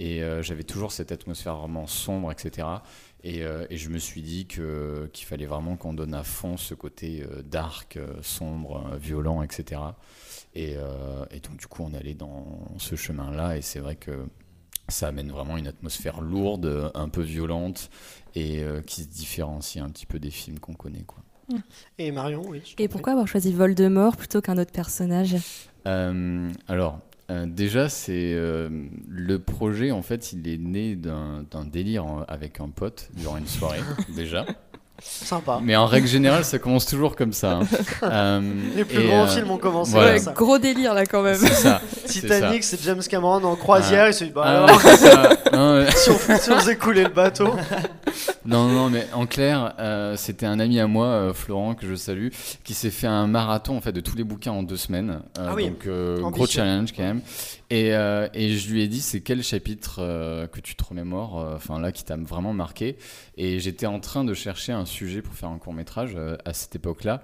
Et 0.00 0.22
j'avais 0.42 0.62
toujours 0.62 0.92
cette 0.92 1.10
atmosphère 1.10 1.56
vraiment 1.56 1.88
sombre, 1.88 2.30
etc. 2.30 2.68
Et, 3.24 3.42
je 3.70 3.88
me 3.88 3.98
suis 3.98 4.22
dit 4.22 4.46
qu'il 4.46 5.26
fallait 5.26 5.44
vraiment 5.44 5.76
qu'on 5.76 5.92
donne 5.92 6.14
à 6.14 6.22
fond 6.22 6.56
ce 6.56 6.74
côté 6.74 7.26
dark, 7.44 7.98
sombre, 8.22 8.96
violent, 8.96 9.42
etc. 9.42 9.80
Et, 10.54 10.74
et 11.30 11.40
donc, 11.40 11.56
du 11.56 11.66
coup, 11.66 11.82
on 11.82 11.92
allait 11.94 12.14
dans 12.14 12.68
ce 12.78 12.94
chemin-là. 12.94 13.56
Et 13.56 13.60
c'est 13.60 13.80
vrai 13.80 13.96
que 13.96 14.12
ça 14.88 15.08
amène 15.08 15.30
vraiment 15.30 15.56
une 15.56 15.66
atmosphère 15.66 16.20
lourde, 16.20 16.90
un 16.94 17.08
peu 17.08 17.22
violente, 17.22 17.90
et 18.34 18.62
euh, 18.62 18.80
qui 18.82 19.02
se 19.02 19.08
différencie 19.08 19.82
un 19.84 19.88
petit 19.90 20.06
peu 20.06 20.18
des 20.18 20.30
films 20.30 20.58
qu'on 20.58 20.74
connaît. 20.74 21.04
Quoi. 21.06 21.18
Et 21.98 22.10
Marion, 22.12 22.42
oui. 22.48 22.62
Et 22.78 22.88
pourquoi 22.88 23.12
avoir 23.12 23.26
choisi 23.26 23.52
Voldemort 23.52 24.16
plutôt 24.16 24.40
qu'un 24.40 24.58
autre 24.58 24.72
personnage? 24.72 25.36
Euh, 25.86 26.50
alors, 26.66 27.00
euh, 27.30 27.46
déjà, 27.46 27.88
c'est 27.88 28.32
euh, 28.34 28.68
le 29.08 29.38
projet, 29.38 29.90
en 29.90 30.02
fait, 30.02 30.32
il 30.32 30.46
est 30.48 30.58
né 30.58 30.94
d'un 30.96 31.44
d'un 31.50 31.64
délire 31.64 32.04
en- 32.06 32.22
avec 32.24 32.60
un 32.60 32.68
pote 32.68 33.10
durant 33.14 33.36
une 33.38 33.46
soirée, 33.46 33.80
déjà. 34.14 34.44
Sympa. 35.02 35.60
Mais 35.62 35.76
en 35.76 35.86
règle 35.86 36.08
générale, 36.08 36.44
ça 36.44 36.58
commence 36.58 36.84
toujours 36.86 37.14
comme 37.16 37.32
ça. 37.32 37.60
hein. 37.62 37.66
Euh, 38.02 38.40
Les 38.76 38.84
plus 38.84 39.06
grands 39.06 39.24
euh, 39.24 39.26
films 39.28 39.50
ont 39.50 39.58
commencé 39.58 39.92
voilà. 39.92 40.14
comme 40.14 40.24
ça. 40.24 40.32
gros 40.32 40.58
délire 40.58 40.94
là 40.94 41.04
quand 41.06 41.22
même. 41.22 41.36
C'est 41.36 41.52
ça. 41.54 41.80
Titanic, 42.06 42.64
c'est 42.64 42.80
James 42.82 43.02
Cameron 43.08 43.42
en 43.44 43.54
croisière. 43.56 44.08
Il 44.08 44.14
se 44.14 44.24
dit, 44.24 44.30
bah 44.30 44.42
Ah, 44.44 44.64
alors, 44.64 44.80
c'est 44.80 44.96
ça. 44.96 45.30
Non, 45.52 45.74
mais- 45.84 45.90
si, 45.92 46.10
on, 46.10 46.38
si 46.38 46.50
on 46.50 46.58
faisait 46.58 46.76
couler 46.76 47.04
le 47.04 47.10
bateau. 47.10 47.54
Non, 48.44 48.66
non, 48.68 48.88
mais 48.90 49.06
en 49.12 49.26
clair, 49.26 49.74
euh, 49.78 50.16
c'était 50.16 50.46
un 50.46 50.58
ami 50.58 50.80
à 50.80 50.86
moi, 50.86 51.06
euh, 51.06 51.32
Florent, 51.34 51.74
que 51.74 51.86
je 51.86 51.94
salue, 51.94 52.28
qui 52.64 52.74
s'est 52.74 52.90
fait 52.90 53.06
un 53.06 53.26
marathon 53.26 53.76
en 53.76 53.80
fait 53.80 53.92
de 53.92 54.00
tous 54.00 54.16
les 54.16 54.24
bouquins 54.24 54.52
en 54.52 54.62
deux 54.62 54.76
semaines. 54.76 55.20
Euh, 55.38 55.46
Ah 55.50 55.54
oui, 55.54 55.68
donc 55.68 55.86
euh, 55.86 56.20
gros 56.30 56.46
challenge 56.46 56.92
quand 56.96 57.02
même. 57.02 57.20
Et, 57.70 57.94
euh, 57.94 58.28
et 58.32 58.56
je 58.56 58.72
lui 58.72 58.82
ai 58.82 58.88
dit, 58.88 59.02
c'est 59.02 59.20
quel 59.20 59.42
chapitre 59.42 59.98
euh, 59.98 60.46
que 60.46 60.58
tu 60.58 60.74
te 60.74 60.82
remémores, 60.82 61.38
euh, 61.38 61.56
enfin 61.56 61.78
là, 61.78 61.92
qui 61.92 62.02
t'a 62.02 62.16
vraiment 62.16 62.54
marqué. 62.54 62.96
Et 63.36 63.60
j'étais 63.60 63.84
en 63.84 64.00
train 64.00 64.24
de 64.24 64.32
chercher 64.32 64.72
un 64.72 64.86
sujet 64.86 65.20
pour 65.20 65.34
faire 65.34 65.50
un 65.50 65.58
court 65.58 65.74
métrage 65.74 66.16
à 66.44 66.52
cette 66.54 66.76
époque-là. 66.76 67.22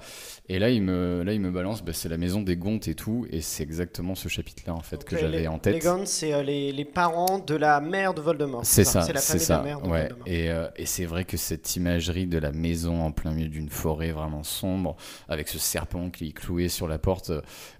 Et 0.50 0.58
là, 0.58 0.69
il 0.69 0.82
me, 0.82 1.23
là, 1.25 1.32
il 1.32 1.41
me 1.41 1.50
balance, 1.50 1.82
bah, 1.82 1.93
c'est 1.94 2.11
la 2.11 2.19
maison 2.19 2.43
des 2.43 2.56
Gontes 2.56 2.88
et 2.88 2.94
tout. 2.94 3.26
Et 3.31 3.41
c'est 3.41 3.62
exactement 3.62 4.14
ce 4.14 4.29
chapitre-là 4.29 4.75
en 4.75 4.82
fait 4.82 5.02
que 5.05 5.17
j'avais 5.17 5.46
en 5.46 5.58
tête. 5.58 5.75
Les 5.75 5.81
Gaunt, 5.81 6.05
c'est 6.05 6.43
les, 6.44 6.73
les 6.73 6.85
parents 6.85 7.38
de 7.38 7.55
la 7.55 7.81
mère 7.81 8.12
de 8.12 8.20
Voldemort. 8.20 8.67
C'est 8.67 8.85
ça, 8.85 9.00
C'est 9.02 9.14
la 9.14 9.20
c'est 9.20 9.38
famille 9.38 9.41
de 9.41 9.46
ça. 9.46 9.56
la 9.56 9.62
mère 9.62 9.81
de 9.81 9.88
ouais. 9.88 10.08
Voldemort. 10.08 10.29
Et, 10.76 10.82
et 10.82 10.87
c'est 10.87 11.06
vrai 11.06 11.25
que 11.25 11.38
cette 11.38 11.75
imagerie 11.75 12.26
de 12.26 12.38
la 12.38 12.52
maison 12.52 13.02
en 13.02 13.12
plein 13.12 13.32
milieu 13.32 13.49
d'une 13.49 13.70
forêt 13.70 14.12
vraiment 14.12 14.43
sombre, 14.43 14.96
avec 15.29 15.49
ce 15.49 15.58
serpent 15.58 16.11
qui 16.11 16.29
est 16.29 16.32
cloué 16.32 16.69
sur 16.69 16.87
la 16.87 16.99
porte, 16.99 17.32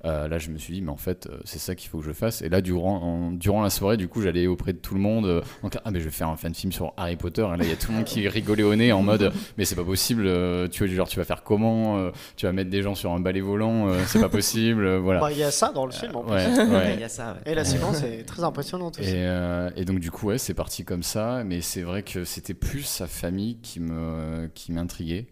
là 0.03 0.39
je 0.39 0.49
me 0.49 0.57
suis 0.57 0.73
dit, 0.73 0.81
mais 0.81 0.91
en 0.91 0.97
fait, 0.97 1.29
c'est 1.45 1.59
ça 1.59 1.75
qu'il 1.75 1.91
faut 1.91 1.99
que 1.99 2.07
je 2.07 2.13
fasse. 2.13 2.41
Et 2.41 2.49
là, 2.55 2.61
durant, 2.61 2.97
en- 3.03 3.31
durant 3.33 3.63
la 3.63 3.71
soirée, 3.71 3.97
du 3.97 4.09
coup, 4.09 4.23
j'allais 4.23 4.47
auprès 4.47 4.73
de 4.73 4.79
tout 4.79 4.95
le 4.95 5.01
monde, 5.01 5.27
euh, 5.27 5.41
en 5.63 5.69
cas, 5.69 5.81
ah, 5.85 5.91
mais 5.91 5.99
je 6.01 6.05
vais 6.05 6.11
faire 6.11 6.29
un 6.29 6.37
fan 6.37 6.55
film 6.55 6.73
sur 6.73 6.93
Harry 6.97 7.17
Potter. 7.17 7.43
Et 7.43 7.57
là, 7.57 7.65
il 7.65 7.69
y 7.69 7.73
a 7.73 7.77
tout 7.77 7.91
le 7.91 7.97
monde 7.97 8.05
qui 8.05 8.27
rigolait 8.29 8.63
au 8.63 8.75
nez 8.77 8.93
en 8.93 9.03
mode, 9.03 9.33
mais 9.59 9.65
c'est 9.65 9.75
pas 9.75 9.85
possible, 9.85 10.25
euh, 10.27 10.69
tu 10.69 10.85
vois, 10.87 10.95
genre, 10.95 11.09
tu 11.09 11.19
vas 11.19 11.25
faire 11.25 11.43
comment 11.43 11.99
euh, 11.99 12.11
Tu 12.37 12.47
vas 12.47 12.53
mettre 12.53 12.71
des 12.71 12.83
gens 12.83 12.95
sur 12.95 13.13
un 13.13 13.21
balai 13.21 13.41
volant, 13.41 13.89
euh, 13.89 13.99
c'est 14.07 14.21
pas 14.21 14.29
possible, 14.29 14.85
euh, 14.87 14.99
voilà. 15.01 15.21
Bah, 15.21 15.33
Il 15.33 15.39
y 15.39 15.43
a 15.43 15.51
ça 15.51 15.73
dans 15.73 15.87
le 15.87 15.93
film 15.93 16.15
en 16.17 16.23
plus. 16.23 16.33
Ouais, 16.33 16.47
Ouais, 16.47 16.67
ouais. 16.67 16.95
Il 16.95 17.01
y 17.01 17.05
a 17.05 17.09
ça. 17.09 17.33
ouais. 17.45 17.53
Et 17.53 17.55
la 17.55 17.65
séquence 17.65 18.03
est 18.03 18.25
très 18.25 18.45
impressionnante 18.45 18.99
aussi. 19.01 19.11
Et, 19.11 19.15
euh, 19.17 19.71
et 19.77 19.85
donc 19.85 19.99
du 19.99 20.11
coup 20.11 20.27
ouais 20.29 20.39
c'est 20.39 20.55
parti 20.55 20.85
comme 20.85 21.03
ça 21.03 21.43
mais 21.45 21.61
c'est 21.61 21.83
vrai 21.83 22.03
que 22.03 22.25
c'était 22.25 22.55
plus 22.55 22.83
sa 22.83 23.07
famille 23.07 23.57
qui 23.63 23.81
me 23.81 24.49
qui 24.55 24.73
m'intriguait 24.73 25.27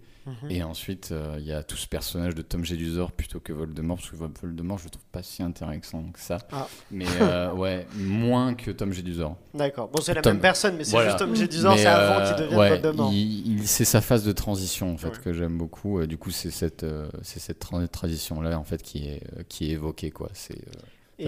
Et 0.49 0.63
ensuite 0.63 1.11
euh, 1.11 1.37
il 1.41 1.45
y 1.47 1.53
a 1.53 1.63
tout 1.65 1.77
ce 1.77 1.87
personnage 1.89 2.35
de 2.35 2.43
Tom 2.43 2.65
Jedusor 2.65 3.11
plutôt 3.13 3.41
que 3.41 3.53
Voldemort 3.53 3.97
parce 3.97 4.11
que 4.11 4.17
Voldemort 4.17 4.79
je 4.79 4.85
le 4.85 4.91
trouve 4.91 5.05
pas 5.11 5.23
si 5.23 5.43
intéressant 5.43 6.05
que 6.13 6.21
ça 6.21 6.39
Ah. 6.53 6.69
mais 6.93 7.07
euh, 7.21 7.53
ouais 7.53 7.87
moins 7.97 8.55
que 8.55 8.71
Tom 8.71 8.93
Jedusor 8.93 9.37
D'accord. 9.55 9.89
Bon, 9.89 10.01
c'est 10.01 10.15
la 10.15 10.23
Tom- 10.23 10.35
même 10.35 10.41
personne, 10.43 10.77
mais 10.77 10.85
c'est 10.85 10.93
Voilà. 10.93 11.09
juste 11.11 11.19
Tom 11.19 11.35
Jedusor, 11.35 11.77
c'est 11.77 11.87
avant 11.87 12.21
euh, 12.25 12.27
qu'il 12.35 12.45
devienne 12.45 12.59
ouais, 12.61 12.69
Voldemort. 12.81 13.11
il- 13.13 13.59
il- 13.61 13.67
c'est 13.69 13.85
sa 13.85 14.01
phase 14.01 14.25
de 14.25 14.33
transition 14.33 14.93
en 14.93 14.97
fait 14.97 15.09
Ouais. 15.09 15.19
que 15.25 15.33
j'aime 15.33 15.59
beaucoup 15.59 15.99
Euh, 16.01 16.07
du 16.07 16.17
coup 16.19 16.31
c'est 16.31 16.51
cette 16.51 16.87
c'est 17.23 17.41
cette 17.41 17.59
transition 17.91 18.41
là 18.41 18.59
en 18.59 18.65
fait 18.65 18.83
qui 18.83 19.09
est 19.09 19.23
qui 19.49 19.71
est 19.71 19.73
évoquée 19.75 20.11
quoi 20.13 20.29
c'est 20.35 20.61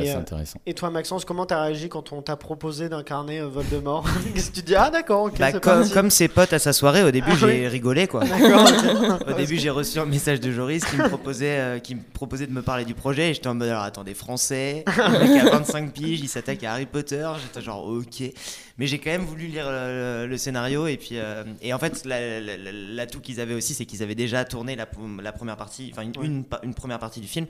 Et, 0.02 0.10
euh, 0.10 0.18
intéressant 0.18 0.58
et 0.66 0.74
toi, 0.74 0.90
Maxence, 0.90 1.24
comment 1.24 1.46
t'as 1.46 1.62
réagi 1.62 1.88
quand 1.88 2.12
on 2.12 2.20
t'a 2.22 2.36
proposé 2.36 2.88
d'incarner 2.88 3.40
euh, 3.40 3.48
Voldemort 3.48 4.04
Qu'est-ce 4.34 4.50
que 4.50 4.56
tu 4.56 4.62
dis 4.62 4.74
Ah, 4.74 4.90
d'accord, 4.90 5.24
ok, 5.24 5.38
Bah, 5.38 5.52
comme, 5.52 6.10
ses 6.10 6.28
potes 6.28 6.52
à 6.52 6.58
sa 6.58 6.72
soirée, 6.72 7.02
au 7.04 7.10
début 7.10 7.30
Ah 7.32 7.36
j'ai 7.38 7.46
oui. 7.46 7.68
rigolé 7.68 8.06
quoi. 8.08 8.22
Au 9.28 9.32
début 9.34 9.58
j'ai 9.58 9.70
reçu 9.70 9.98
un 9.98 10.04
message 10.06 10.40
de 10.40 10.50
Joris 10.50 10.84
qui 10.84 10.96
me 10.96 11.08
proposait, 11.08 11.58
euh, 11.58 11.78
qui 11.78 11.94
me 11.94 12.00
proposait 12.12 12.46
de 12.46 12.52
me 12.52 12.62
parler 12.62 12.84
du 12.84 12.94
projet 12.94 13.30
et 13.30 13.34
j'étais 13.34 13.48
en 13.48 13.54
mode 13.54 13.68
alors 13.68 13.82
attendez 13.82 14.14
français, 14.14 14.84
le 14.86 15.18
mec 15.28 15.46
a 15.46 15.50
25 15.50 15.92
piges, 15.92 16.20
il 16.20 16.28
s'attaque 16.28 16.62
à 16.64 16.72
Harry 16.72 16.86
Potter, 16.86 17.28
j'étais 17.42 17.62
genre 17.64 17.86
ok. 17.86 18.22
Mais 18.76 18.88
j'ai 18.88 18.98
quand 18.98 19.10
même 19.10 19.24
voulu 19.24 19.46
lire 19.46 19.66
le, 19.70 20.26
le 20.26 20.36
scénario 20.36 20.88
et 20.88 20.96
puis 20.96 21.10
euh, 21.12 21.44
et 21.62 21.72
en 21.72 21.78
fait 21.78 22.04
la- 22.04 22.40
la- 22.40 22.56
la- 22.56 22.72
l'atout 22.72 23.20
qu'ils 23.20 23.40
avaient 23.40 23.54
aussi 23.54 23.72
c'est 23.72 23.84
qu'ils 23.86 24.02
avaient 24.02 24.16
déjà 24.16 24.44
tourné 24.44 24.74
la, 24.74 24.86
la 25.22 25.32
première 25.32 25.56
partie, 25.56 25.90
enfin 25.92 26.02
une, 26.02 26.44
une 26.64 26.74
première 26.74 26.98
partie 26.98 27.20
du 27.20 27.28
film. 27.28 27.46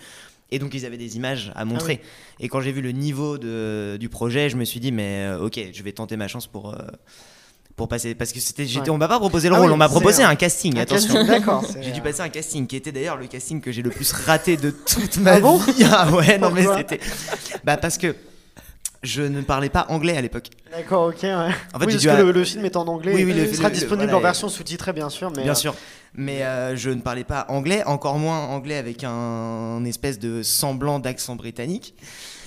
Et 0.54 0.58
donc 0.60 0.72
ils 0.74 0.86
avaient 0.86 0.96
des 0.96 1.16
images 1.16 1.52
à 1.56 1.64
montrer. 1.64 2.00
Et 2.40 2.48
quand 2.48 2.60
j'ai 2.60 2.70
vu 2.72 2.80
le 2.80 2.92
niveau 2.92 3.38
de, 3.38 3.96
du 3.98 4.08
projet, 4.08 4.48
je 4.48 4.56
me 4.56 4.64
suis 4.64 4.78
dit 4.80 4.92
mais 4.92 5.24
euh, 5.26 5.44
ok, 5.46 5.58
je 5.72 5.82
vais 5.82 5.92
tenter 5.92 6.16
ma 6.16 6.28
chance 6.28 6.46
pour 6.46 6.72
euh, 6.74 6.76
pour 7.76 7.88
passer 7.88 8.14
parce 8.14 8.32
que 8.32 8.38
c'était 8.38 8.66
j'étais 8.66 8.82
Ouais. 8.90 8.90
on 8.90 8.98
m'a 8.98 9.08
pas 9.08 9.18
proposé 9.18 9.48
le 9.48 9.56
Ah 9.56 9.58
rôle, 9.58 9.66
oui, 9.68 9.74
on 9.74 9.76
m'a 9.76 9.88
proposé 9.88 10.22
un- 10.22 10.36
casting. 10.36 10.78
Un 10.78 10.82
attention. 10.82 11.24
D'accord. 11.24 11.64
J'ai 11.82 11.90
dû 11.90 12.00
passer 12.00 12.20
un 12.20 12.28
casting 12.28 12.68
qui 12.68 12.76
était 12.76 12.92
d'ailleurs 12.92 13.16
le 13.16 13.26
casting 13.26 13.60
que 13.60 13.72
j'ai 13.72 13.82
le 13.82 13.90
plus 13.90 14.12
raté 14.12 14.56
de 14.56 14.70
toute 14.70 15.16
ma 15.16 15.32
Ah 15.32 15.40
bon? 15.40 15.56
vie. 15.56 15.84
Ah 15.90 16.12
ouais, 16.12 16.38
non 16.38 16.52
mais 16.52 16.64
c'était. 16.76 17.00
Bah 17.64 17.76
parce 17.76 17.98
que 17.98 18.14
je 19.04 19.22
ne 19.22 19.40
parlais 19.42 19.68
pas 19.68 19.86
anglais 19.90 20.16
à 20.16 20.20
l'époque. 20.20 20.48
D'accord, 20.72 21.06
ok, 21.08 21.22
ouais. 21.22 21.30
En 21.30 21.78
fait, 21.78 21.86
oui, 21.86 21.92
parce 21.92 22.04
que 22.04 22.08
à- 22.08 22.22
le, 22.22 22.32
le 22.32 22.44
film 22.44 22.64
est 22.64 22.76
en 22.76 22.86
anglais. 22.88 23.12
Oui, 23.14 23.24
oui, 23.24 23.32
le- 23.32 23.44
il 23.46 23.54
sera 23.54 23.68
le- 23.68 23.74
le- 23.74 23.78
disponible 23.80 24.04
voilà, 24.10 24.16
en 24.18 24.20
version 24.20 24.48
sous-titrée, 24.48 24.92
bien 24.92 25.08
sûr. 25.10 25.30
Mais, 25.36 25.42
Bien 25.44 25.52
euh, 25.52 25.54
sûr. 25.54 25.74
Mais 26.14 26.42
euh, 26.42 26.74
je 26.76 26.90
ne 26.90 27.00
parlais 27.00 27.24
pas 27.24 27.46
anglais, 27.48 27.82
encore 27.86 28.18
moins 28.18 28.38
anglais 28.38 28.76
avec 28.76 29.04
un, 29.04 29.84
espèce 29.84 30.18
de 30.18 30.42
semblant 30.42 30.98
d'accent 30.98 31.36
britannique. 31.36 31.94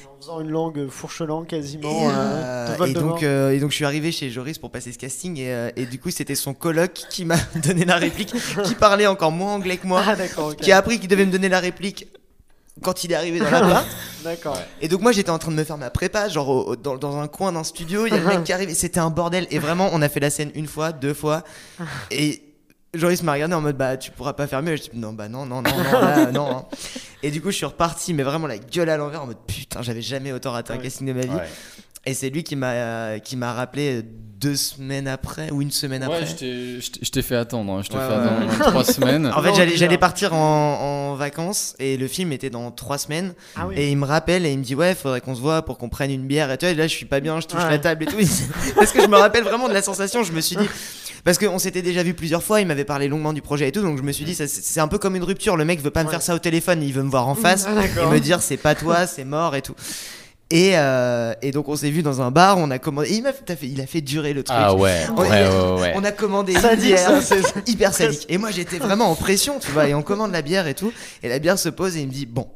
En 0.10 0.20
faisant 0.22 0.42
une 0.42 0.50
langue 0.50 0.88
fourchelant 0.90 1.44
quasiment. 1.44 2.10
Et, 2.10 2.14
euh, 2.14 2.86
et 2.86 2.94
donc, 2.94 3.24
et 3.24 3.60
donc 3.60 3.70
je 3.72 3.76
suis 3.76 3.86
arrivé 3.86 4.12
chez 4.12 4.30
Joris 4.30 4.58
pour 4.58 4.72
passer 4.72 4.92
ce 4.92 4.98
casting 4.98 5.38
et, 5.38 5.70
et 5.76 5.86
du 5.86 6.00
coup 6.00 6.10
c'était 6.10 6.34
son 6.36 6.54
coloc 6.56 6.92
qui 7.10 7.24
m'a 7.24 7.36
donné 7.64 7.86
la 7.86 7.98
réplique, 7.98 8.34
qui 8.64 8.76
parlait 8.76 9.06
encore 9.08 9.32
moins 9.32 9.54
anglais 9.54 9.78
que 9.78 9.86
moi, 9.86 10.02
Ah, 10.08 10.16
d'accord, 10.16 10.48
ok. 10.50 10.58
qui 10.58 10.72
a 10.72 10.78
appris 10.78 11.00
qu'il 11.00 11.08
devait 11.08 11.26
me 11.26 11.32
donner 11.32 11.50
la 11.50 11.60
réplique 11.60 12.08
quand 12.82 13.04
il 13.04 13.12
est 13.12 13.16
arrivé 13.16 13.40
dans 13.40 13.50
l'appart. 13.50 13.86
D'accord. 14.24 14.58
Et 14.82 14.88
donc 14.88 15.02
moi 15.02 15.12
j'étais 15.12 15.30
en 15.30 15.38
train 15.38 15.52
de 15.52 15.56
me 15.58 15.64
faire 15.64 15.78
ma 15.78 15.90
prépa, 15.90 16.28
genre 16.30 16.50
au- 16.50 16.64
au- 16.72 16.76
dans, 16.76 16.98
dans 16.98 17.18
un 17.20 17.28
coin 17.28 17.52
d'un 17.52 17.64
studio, 17.64 18.06
il 18.06 18.14
y 18.14 18.18
a 18.18 18.20
le 18.20 18.26
mec 18.26 18.44
qui 18.44 18.54
arrive 18.54 18.70
et 18.70 18.74
c'était 18.76 19.00
un 19.00 19.10
bordel. 19.10 19.48
Et 19.52 19.60
vraiment 19.60 19.90
on 19.94 20.02
a 20.02 20.10
fait 20.10 20.20
la 20.20 20.30
scène 20.30 20.52
une 20.56 20.68
fois, 20.68 20.92
deux 20.92 21.14
fois. 21.14 21.44
Et 22.12 22.44
Joris 22.94 23.22
m'a 23.22 23.34
regardé 23.34 23.54
en 23.54 23.62
mode 23.62 23.78
bah 23.78 23.98
tu 23.98 24.12
pourras 24.12 24.34
pas 24.34 24.48
faire 24.48 24.62
mieux. 24.64 24.74
Et 24.74 24.78
je 24.78 24.84
dis 24.84 24.90
non 24.96 25.14
bah 25.14 25.28
non 25.30 25.46
non 25.46 25.62
non 25.62 25.70
non 25.78 25.92
là, 26.02 26.32
non. 26.32 26.58
hein. 26.58 26.66
Et 27.24 27.32
du 27.32 27.42
coup 27.42 27.52
je 27.52 27.56
suis 27.58 27.66
reparti 27.66 28.14
mais 28.14 28.24
vraiment 28.24 28.48
la 28.48 28.58
gueule 28.58 28.90
à 28.90 28.98
l'envers 28.98 29.22
en 29.24 29.28
mode 29.28 29.38
putain 29.46 29.82
j'avais 29.82 30.02
jamais 30.02 30.32
autant 30.32 30.52
raté 30.52 30.74
un 30.74 30.78
casting 30.78 31.06
de 31.08 31.14
ma 31.14 31.22
vie. 31.22 31.30
Ouais. 31.30 31.48
Et 32.08 32.14
c'est 32.14 32.30
lui 32.30 32.44
qui 32.44 32.56
m'a 32.56 33.20
qui 33.20 33.36
m'a 33.36 33.54
rappelé 33.54 34.02
deux 34.40 34.56
semaines 34.56 35.08
après 35.08 35.50
ou 35.52 35.62
une 35.64 35.72
semaine 35.72 36.04
Ouais, 36.06 36.14
après. 36.18 36.26
je 36.28 36.36
t'ai- 36.36 36.80
je 36.82 36.92
t'ai 36.92 37.00
je 37.04 37.10
t'ai 37.12 37.22
fait 37.24 37.36
attendre, 37.36 37.74
hein. 37.74 37.82
je 37.84 37.90
t'ai 37.90 37.98
Ouais, 37.98 38.04
fait 38.08 38.10
ouais, 38.16 38.24
attendre 38.24 38.52
ouais. 38.52 38.58
trois 38.72 38.84
semaines. 38.84 39.26
En 39.36 39.42
fait, 39.42 39.54
j'allais, 39.56 39.76
j'allais 39.76 39.98
partir 39.98 40.34
en, 40.36 41.10
en 41.12 41.16
vacances 41.16 41.76
et 41.80 41.98
le 41.98 42.08
film 42.08 42.32
était 42.32 42.52
dans 42.52 42.70
trois 42.72 42.98
semaines. 43.00 43.34
Ah 43.56 43.66
oui. 43.68 43.74
Et 43.78 43.90
il 43.92 43.98
me 43.98 44.06
rappelle 44.06 44.46
et 44.46 44.52
il 44.52 44.60
me 44.60 44.64
dit 44.64 44.76
Ouais, 44.76 44.94
faudrait 44.96 45.22
qu'on 45.22 45.34
se 45.36 45.42
voit 45.42 45.64
pour 45.64 45.78
qu'on 45.80 45.90
prenne 45.90 46.12
une 46.12 46.28
bière. 46.28 46.52
Et 46.52 46.58
toi, 46.60 46.70
et 46.70 46.76
là, 46.76 46.86
je 46.88 46.94
suis 46.94 47.06
pas 47.08 47.20
bien, 47.20 47.40
je 47.42 47.48
touche 47.48 47.64
Ouais. 47.64 47.70
la 47.72 47.80
table 47.80 48.04
et 48.04 48.06
tout. 48.06 48.16
Parce 48.76 48.92
que 48.92 49.02
je 49.02 49.08
me 49.08 49.18
rappelle 49.18 49.44
vraiment 49.44 49.68
de 49.68 49.74
la 49.74 49.82
sensation. 49.82 50.24
Je 50.24 50.32
me 50.32 50.40
suis 50.42 50.56
dit. 50.56 50.70
Parce 51.24 51.40
qu'on 51.40 51.58
s'était 51.60 51.82
déjà 51.82 52.04
vu 52.04 52.14
plusieurs 52.14 52.44
fois, 52.44 52.62
il 52.62 52.68
m'avait 52.68 52.86
parlé 52.86 53.08
longuement 53.10 53.34
du 53.34 53.42
projet 53.42 53.68
et 53.68 53.72
tout. 53.72 53.82
Donc 53.82 53.98
je 53.98 54.04
me 54.04 54.12
suis 54.14 54.24
dit 54.24 54.36
C'est 54.36 54.80
un 54.80 54.88
peu 54.88 55.00
comme 55.00 55.16
une 55.16 55.24
rupture. 55.24 55.58
Le 55.58 55.66
mec 55.66 55.82
veut 55.82 55.90
pas 55.90 56.04
me 56.04 56.10
faire 56.10 56.22
ça 56.22 56.36
au 56.36 56.40
téléphone, 56.40 56.84
il 56.84 56.94
veut 56.94 57.04
me 57.04 57.10
voir 57.10 57.28
en 57.28 57.34
face 57.36 57.66
Ah, 57.68 57.72
et 57.72 57.76
d'accord. 57.88 58.12
me 58.12 58.20
dire 58.20 58.42
C'est 58.42 58.56
pas 58.58 58.76
toi, 58.76 59.08
c'est 59.08 59.26
mort 59.26 59.56
et 59.56 59.62
tout. 59.64 59.74
Et, 60.50 60.72
euh, 60.78 61.34
et 61.42 61.52
donc 61.52 61.68
on 61.68 61.76
s'est 61.76 61.90
vu 61.90 62.04
dans 62.04 62.22
un 62.22 62.32
bar, 62.32 62.58
on 62.58 62.72
a 62.72 62.80
commandé. 62.80 63.10
et 63.10 63.16
il, 63.16 63.22
m'a 63.24 63.34
fait, 63.34 63.58
il 63.64 63.82
a 63.82 63.86
fait 63.86 64.00
durer 64.02 64.32
le 64.34 64.44
truc. 64.44 64.58
Ah 64.58 64.74
ouais, 64.76 65.02
On- 65.16 65.22
ouais, 65.22 65.30
ouais, 65.30 65.82
ouais. 65.82 65.94
On 65.96 66.04
a 66.06 66.12
commandé 66.14 66.54
Ça 66.54 66.74
une 66.74 66.80
dit 66.80 66.88
bière 66.88 67.22
hyper 67.66 67.94
sadique. 67.94 68.26
Et 68.30 68.38
moi 68.38 68.50
j'étais 68.52 68.78
vraiment 68.78 69.12
en 69.12 69.16
pression, 69.16 69.60
tu 69.60 69.72
vois, 69.72 69.90
et 69.90 69.94
on 69.94 70.02
commande 70.04 70.32
la 70.32 70.42
bière 70.42 70.68
et 70.68 70.74
tout. 70.74 70.94
Et 71.22 71.28
la 71.28 71.40
bière 71.40 71.60
se 71.60 71.68
pose 71.68 71.98
et 71.98 72.02
il 72.02 72.08
me 72.08 72.14
dit 72.14 72.26
Bon, 72.26 72.48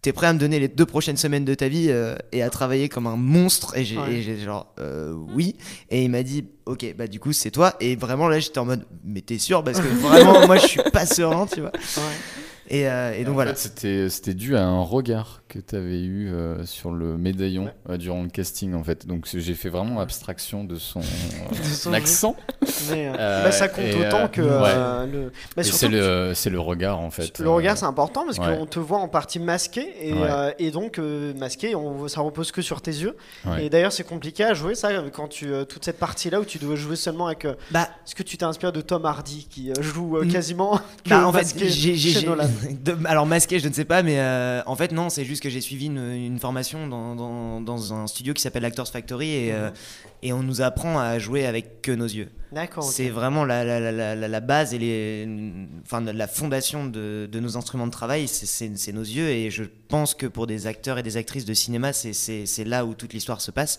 t'es 0.00 0.12
prêt 0.12 0.28
à 0.28 0.32
me 0.32 0.38
donner 0.38 0.60
les 0.60 0.68
deux 0.68 0.86
prochaines 0.86 1.16
semaines 1.16 1.44
de 1.44 1.54
ta 1.54 1.66
vie 1.66 1.86
euh, 1.90 2.14
et 2.30 2.40
à 2.44 2.50
travailler 2.50 2.88
comme 2.88 3.08
un 3.08 3.16
monstre? 3.16 3.76
Et 3.76 3.84
j'ai 3.84 3.98
Ouais. 3.98 4.12
et 4.12 4.22
j'ai 4.22 4.38
genre 4.38 4.72
euh, 4.78 5.12
Oui. 5.34 5.56
Et 5.90 6.04
il 6.04 6.10
m'a 6.10 6.22
dit 6.22 6.44
Ok, 6.66 6.86
bah 6.96 7.08
du 7.08 7.18
coup 7.18 7.32
c'est 7.32 7.50
toi. 7.50 7.74
Et 7.80 7.96
vraiment 7.96 8.28
là 8.28 8.38
j'étais 8.38 8.60
en 8.60 8.64
mode 8.64 8.84
Mais 9.04 9.22
t'es 9.22 9.38
sûr? 9.38 9.64
Parce 9.64 9.80
que 9.80 9.88
vraiment 9.88 10.46
moi 10.46 10.56
je 10.58 10.68
suis 10.68 10.82
pas 10.92 11.04
serein, 11.04 11.46
tu 11.52 11.62
vois. 11.62 11.72
Ouais. 11.72 12.02
Et, 12.70 12.88
euh, 12.88 13.12
et 13.14 13.24
donc 13.24 13.32
en 13.32 13.34
voilà. 13.34 13.54
fait, 13.54 13.58
c'était 13.60 14.08
c'était 14.08 14.34
dû 14.34 14.56
à 14.56 14.64
un 14.64 14.82
regard 14.82 15.42
que 15.48 15.58
tu 15.58 15.76
avais 15.76 16.02
eu 16.02 16.30
euh, 16.32 16.64
sur 16.64 16.90
le 16.90 17.16
médaillon 17.18 17.68
euh, 17.88 17.96
durant 17.96 18.22
le 18.22 18.28
casting 18.30 18.74
en 18.74 18.82
fait. 18.82 19.06
Donc 19.06 19.26
j'ai 19.32 19.54
fait 19.54 19.68
vraiment 19.68 20.00
abstraction 20.00 20.64
de 20.64 20.76
son, 20.76 21.00
euh, 21.00 21.54
son 21.62 21.92
accent. 21.92 22.36
Mais, 22.90 23.10
bah, 23.14 23.52
ça 23.52 23.68
compte 23.68 23.84
et, 23.84 24.06
autant 24.06 24.24
euh, 24.24 24.28
que 24.28 24.40
ouais. 24.42 25.12
le. 25.12 25.32
bah, 25.56 25.62
c'est 25.62 25.88
le 25.88 26.32
c'est 26.34 26.50
le 26.50 26.58
regard 26.60 27.00
en 27.00 27.10
fait. 27.10 27.38
Le 27.38 27.50
regard, 27.50 27.76
c'est 27.76 27.84
important 27.84 28.24
parce 28.24 28.38
ouais. 28.38 28.56
qu'on 28.58 28.66
te 28.66 28.78
voit 28.78 28.98
en 28.98 29.08
partie 29.08 29.38
masqué 29.38 29.86
et, 30.00 30.12
Ouais. 30.14 30.20
euh, 30.30 30.50
et 30.58 30.70
donc 30.70 30.98
euh, 30.98 31.32
masqué, 31.34 31.74
on, 31.74 32.08
ça 32.08 32.20
repose 32.20 32.50
que 32.52 32.62
sur 32.62 32.80
tes 32.82 32.90
yeux. 32.92 33.16
Ouais. 33.46 33.66
Et 33.66 33.70
d'ailleurs, 33.70 33.92
c'est 33.92 34.04
compliqué 34.04 34.44
à 34.44 34.54
jouer 34.54 34.74
ça 34.74 34.90
quand 35.12 35.28
tu 35.28 35.52
euh, 35.52 35.64
toute 35.64 35.84
cette 35.84 35.98
partie 35.98 36.30
là 36.30 36.40
où 36.40 36.44
tu 36.44 36.58
dois 36.58 36.76
jouer 36.76 36.96
seulement 36.96 37.26
avec. 37.26 37.44
euh, 37.44 37.54
Bah, 37.70 37.88
Est-ce 38.06 38.14
que 38.14 38.22
tu 38.22 38.36
t'es 38.38 38.44
inspiré 38.44 38.72
de 38.72 38.80
Tom 38.80 39.04
Hardy 39.04 39.46
qui 39.50 39.72
joue 39.80 40.18
quasiment 40.30 40.78
que 41.04 41.10
Bah, 41.10 41.26
en 41.26 41.32
fait, 41.32 41.54
j'ai, 41.68 41.94
de- 42.84 42.96
alors 43.06 43.26
masqué, 43.26 43.58
je 43.58 43.68
ne 43.68 43.72
sais 43.72 43.84
pas, 43.84 44.02
mais 44.02 44.18
euh, 44.18 44.62
en 44.66 44.76
fait 44.76 44.92
non, 44.92 45.08
c'est 45.10 45.24
juste 45.24 45.42
que 45.42 45.48
j'ai 45.50 45.60
suivi 45.60 45.86
une, 45.86 45.98
une 46.12 46.38
formation 46.38 46.86
dans, 46.86 47.14
dans, 47.14 47.60
dans 47.60 47.92
un 47.94 48.06
studio 48.06 48.34
qui 48.34 48.42
s'appelle 48.42 48.64
Actors 48.64 48.88
Factory 48.88 49.30
et, 49.30 49.52
euh, 49.52 49.70
et 50.22 50.32
on 50.32 50.42
nous 50.42 50.60
apprend 50.62 50.98
à 50.98 51.18
jouer 51.18 51.46
avec 51.46 51.82
que 51.82 51.92
nos 51.92 52.06
yeux. 52.06 52.30
D'accord. 52.52 52.84
C'est 52.84 53.08
vraiment 53.10 53.44
la, 53.44 53.64
la, 53.64 53.80
la, 53.80 53.90
la, 53.92 54.14
la- 54.14 54.28
la 54.28 54.40
base 54.40 54.74
et 54.74 54.78
les, 54.78 55.28
enfin, 55.84 56.00
la 56.00 56.26
fondation 56.28 56.86
de, 56.86 57.28
de 57.30 57.40
nos 57.40 57.56
instruments 57.56 57.86
de 57.86 57.92
travail, 57.92 58.28
c'est, 58.28 58.92
nos 58.92 59.02
yeux 59.02 59.28
et 59.28 59.50
je 59.50 59.64
pense 59.88 60.14
que 60.14 60.26
pour 60.26 60.46
des 60.46 60.66
acteurs 60.66 60.98
et 60.98 61.02
des 61.02 61.16
actrices 61.16 61.44
de 61.44 61.54
cinéma, 61.54 61.92
c'est, 61.92 62.64
là 62.64 62.84
où 62.84 62.94
toute 62.94 63.12
l'histoire 63.12 63.40
se 63.40 63.50
passe. 63.50 63.78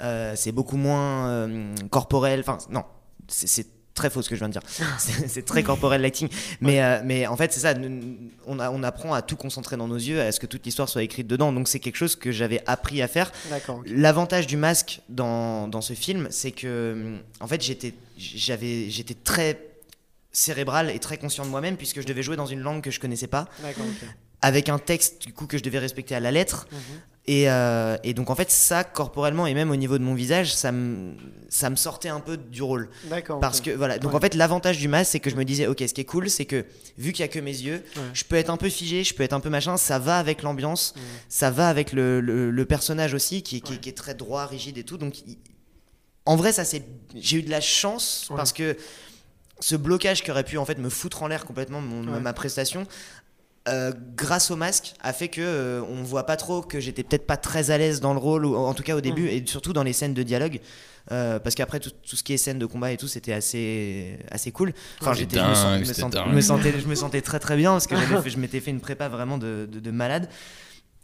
Euh, 0.00 0.34
c'est 0.36 0.52
beaucoup 0.52 0.76
moins 0.76 1.48
corporel, 1.90 2.40
enfin 2.40 2.58
non, 2.70 2.84
c'est 3.26 3.66
très 3.98 4.10
faux 4.10 4.22
ce 4.22 4.28
que 4.28 4.34
je 4.34 4.40
viens 4.40 4.48
de 4.48 4.52
dire. 4.52 4.62
C'est, 4.98 5.44
très 5.44 5.62
corporel 5.62 6.00
l'acting, 6.00 6.28
mais, 6.60 6.82
euh, 6.82 7.00
mais 7.04 7.26
en 7.26 7.36
fait 7.36 7.52
c'est 7.52 7.60
ça, 7.60 7.74
on, 8.46 8.58
a, 8.58 8.70
on 8.70 8.82
apprend 8.82 9.12
à 9.14 9.22
tout 9.22 9.36
concentrer 9.36 9.76
dans 9.76 9.88
nos 9.88 9.96
yeux, 9.96 10.20
à 10.20 10.32
ce 10.32 10.40
que 10.40 10.46
toute 10.46 10.64
l'histoire 10.64 10.88
soit 10.88 11.02
écrite 11.02 11.26
dedans, 11.26 11.52
donc 11.52 11.68
c'est 11.68 11.80
quelque 11.80 11.96
chose 11.96 12.16
que 12.16 12.32
j'avais 12.32 12.62
appris 12.66 13.02
à 13.02 13.08
faire. 13.08 13.32
L'avantage 13.86 14.46
du 14.46 14.56
masque 14.56 15.00
dans, 15.08 15.68
dans 15.68 15.80
ce 15.80 15.92
film, 15.92 16.28
c'est 16.30 16.52
que 16.52 17.16
en 17.40 17.46
fait 17.46 17.62
j'étais 17.62 17.94
très 19.24 19.60
cérébral 20.32 20.90
et 20.90 20.98
très 20.98 21.18
conscient 21.18 21.44
de 21.44 21.50
moi-même 21.50 21.76
puisque 21.76 22.00
je 22.00 22.06
devais 22.06 22.22
jouer 22.22 22.36
dans 22.36 22.46
une 22.46 22.60
langue 22.60 22.82
que 22.82 22.90
je 22.90 23.00
connaissais 23.00 23.26
pas, 23.26 23.48
avec 24.42 24.68
un 24.68 24.78
texte 24.78 25.22
du 25.26 25.32
coup 25.32 25.46
que 25.46 25.58
je 25.58 25.62
devais 25.62 25.78
respecter 25.78 26.14
à 26.14 26.20
la 26.20 26.30
lettre. 26.30 26.68
Mhm. 26.70 26.78
Et, 27.30 27.50
euh, 27.50 27.98
et 28.04 28.14
donc 28.14 28.30
en 28.30 28.34
fait 28.34 28.50
ça 28.50 28.84
corporellement 28.84 29.46
et 29.46 29.52
même 29.52 29.70
au 29.70 29.76
niveau 29.76 29.98
de 29.98 30.02
mon 30.02 30.14
visage, 30.14 30.54
ça 30.54 30.72
me 30.72 31.12
ça 31.50 31.68
me 31.68 31.76
sortait 31.76 32.08
un 32.08 32.20
peu 32.20 32.38
du 32.38 32.62
rôle. 32.62 32.88
D'accord. 33.10 33.38
Parce 33.38 33.60
que 33.60 33.70
voilà, 33.70 33.98
donc 33.98 34.12
Ouais. 34.12 34.16
en 34.16 34.20
fait 34.20 34.34
l'avantage 34.34 34.78
du 34.78 34.88
masque 34.88 35.10
c'est 35.12 35.20
que 35.20 35.28
je 35.28 35.36
me 35.36 35.44
disais 35.44 35.66
ok 35.66 35.84
ce 35.86 35.92
qui 35.92 36.00
est 36.00 36.04
cool 36.06 36.30
c'est 36.30 36.46
que 36.46 36.64
vu 36.96 37.12
qu'il 37.12 37.20
y 37.20 37.24
a 37.24 37.28
que 37.28 37.38
mes 37.38 37.50
yeux, 37.52 37.84
Ouais. 37.96 38.02
je 38.14 38.24
peux 38.24 38.36
être 38.36 38.48
un 38.48 38.56
peu 38.56 38.70
figé, 38.70 39.04
je 39.04 39.12
peux 39.14 39.22
être 39.24 39.34
un 39.34 39.40
peu 39.40 39.50
machin, 39.50 39.76
ça 39.76 39.98
va 39.98 40.18
avec 40.18 40.42
l'ambiance, 40.42 40.94
ça 41.28 41.50
va 41.50 41.68
avec 41.68 41.92
le, 41.92 42.22
le- 42.22 42.50
le 42.50 42.64
personnage 42.64 43.12
aussi 43.12 43.42
qui, 43.42 43.58
est- 43.58 43.60
qui 43.60 43.72
est- 43.72 43.76
Ouais. 43.76 43.80
qui 43.80 43.88
est 43.90 43.92
très 43.96 44.14
droit, 44.14 44.46
rigide 44.46 44.78
et 44.78 44.84
tout. 44.84 44.96
Donc 44.96 45.16
en 46.24 46.36
vrai 46.36 46.52
ça 46.52 46.64
c'est 46.64 46.82
j'ai 47.14 47.36
eu 47.36 47.42
de 47.42 47.50
la 47.50 47.60
chance 47.60 48.30
parce 48.36 48.54
que 48.54 48.74
ce 49.60 49.76
blocage 49.76 50.22
qui 50.22 50.30
aurait 50.30 50.44
pu 50.44 50.56
en 50.56 50.64
fait 50.64 50.78
me 50.78 50.88
foutre 50.88 51.22
en 51.22 51.28
l'air 51.28 51.44
complètement 51.44 51.82
mon- 51.82 52.20
ma 52.20 52.32
prestation. 52.32 52.86
Euh, 53.68 53.92
grâce 54.16 54.50
au 54.50 54.56
masque 54.56 54.94
a 55.00 55.12
fait 55.12 55.28
que 55.28 55.40
euh, 55.40 55.82
on 55.90 56.02
voit 56.02 56.24
pas 56.26 56.36
trop 56.36 56.62
que 56.62 56.80
j'étais 56.80 57.02
peut-être 57.02 57.26
pas 57.26 57.36
très 57.36 57.70
à 57.70 57.78
l'aise 57.78 58.00
dans 58.00 58.12
le 58.12 58.18
rôle 58.18 58.44
ou 58.46 58.56
en 58.56 58.74
tout 58.74 58.82
cas 58.82 58.96
au 58.96 59.00
début 59.00 59.22
Mhm. 59.24 59.28
et 59.28 59.42
surtout 59.46 59.72
dans 59.72 59.82
les 59.82 59.92
scènes 59.92 60.14
de 60.14 60.22
dialogue 60.22 60.60
euh, 61.10 61.38
parce 61.38 61.54
qu'après 61.54 61.80
tout, 61.80 61.90
tout 61.90 62.16
ce 62.16 62.22
qui 62.22 62.32
est 62.34 62.36
scène 62.36 62.58
de 62.58 62.66
combat 62.66 62.92
et 62.92 62.96
tout 62.96 63.08
c'était 63.08 63.32
assez 63.32 64.18
assez 64.30 64.50
cool 64.52 64.72
enfin 65.00 65.14
j'étais 65.14 65.36
je 65.38 65.78
me, 65.80 65.84
je 65.84 65.92
sentais 66.42 66.72
je 66.80 66.86
me 66.86 66.94
sentais 66.94 67.20
très 67.22 67.38
très 67.38 67.56
bien 67.56 67.72
parce 67.72 67.86
que 67.86 67.94
fait- 68.22 68.30
je 68.30 68.38
m'étais 68.38 68.60
fait 68.60 68.70
une 68.70 68.80
prépa 68.80 69.08
vraiment 69.08 69.38
de, 69.38 69.68
de- 69.70 69.80
de 69.80 69.90
malade 69.90 70.28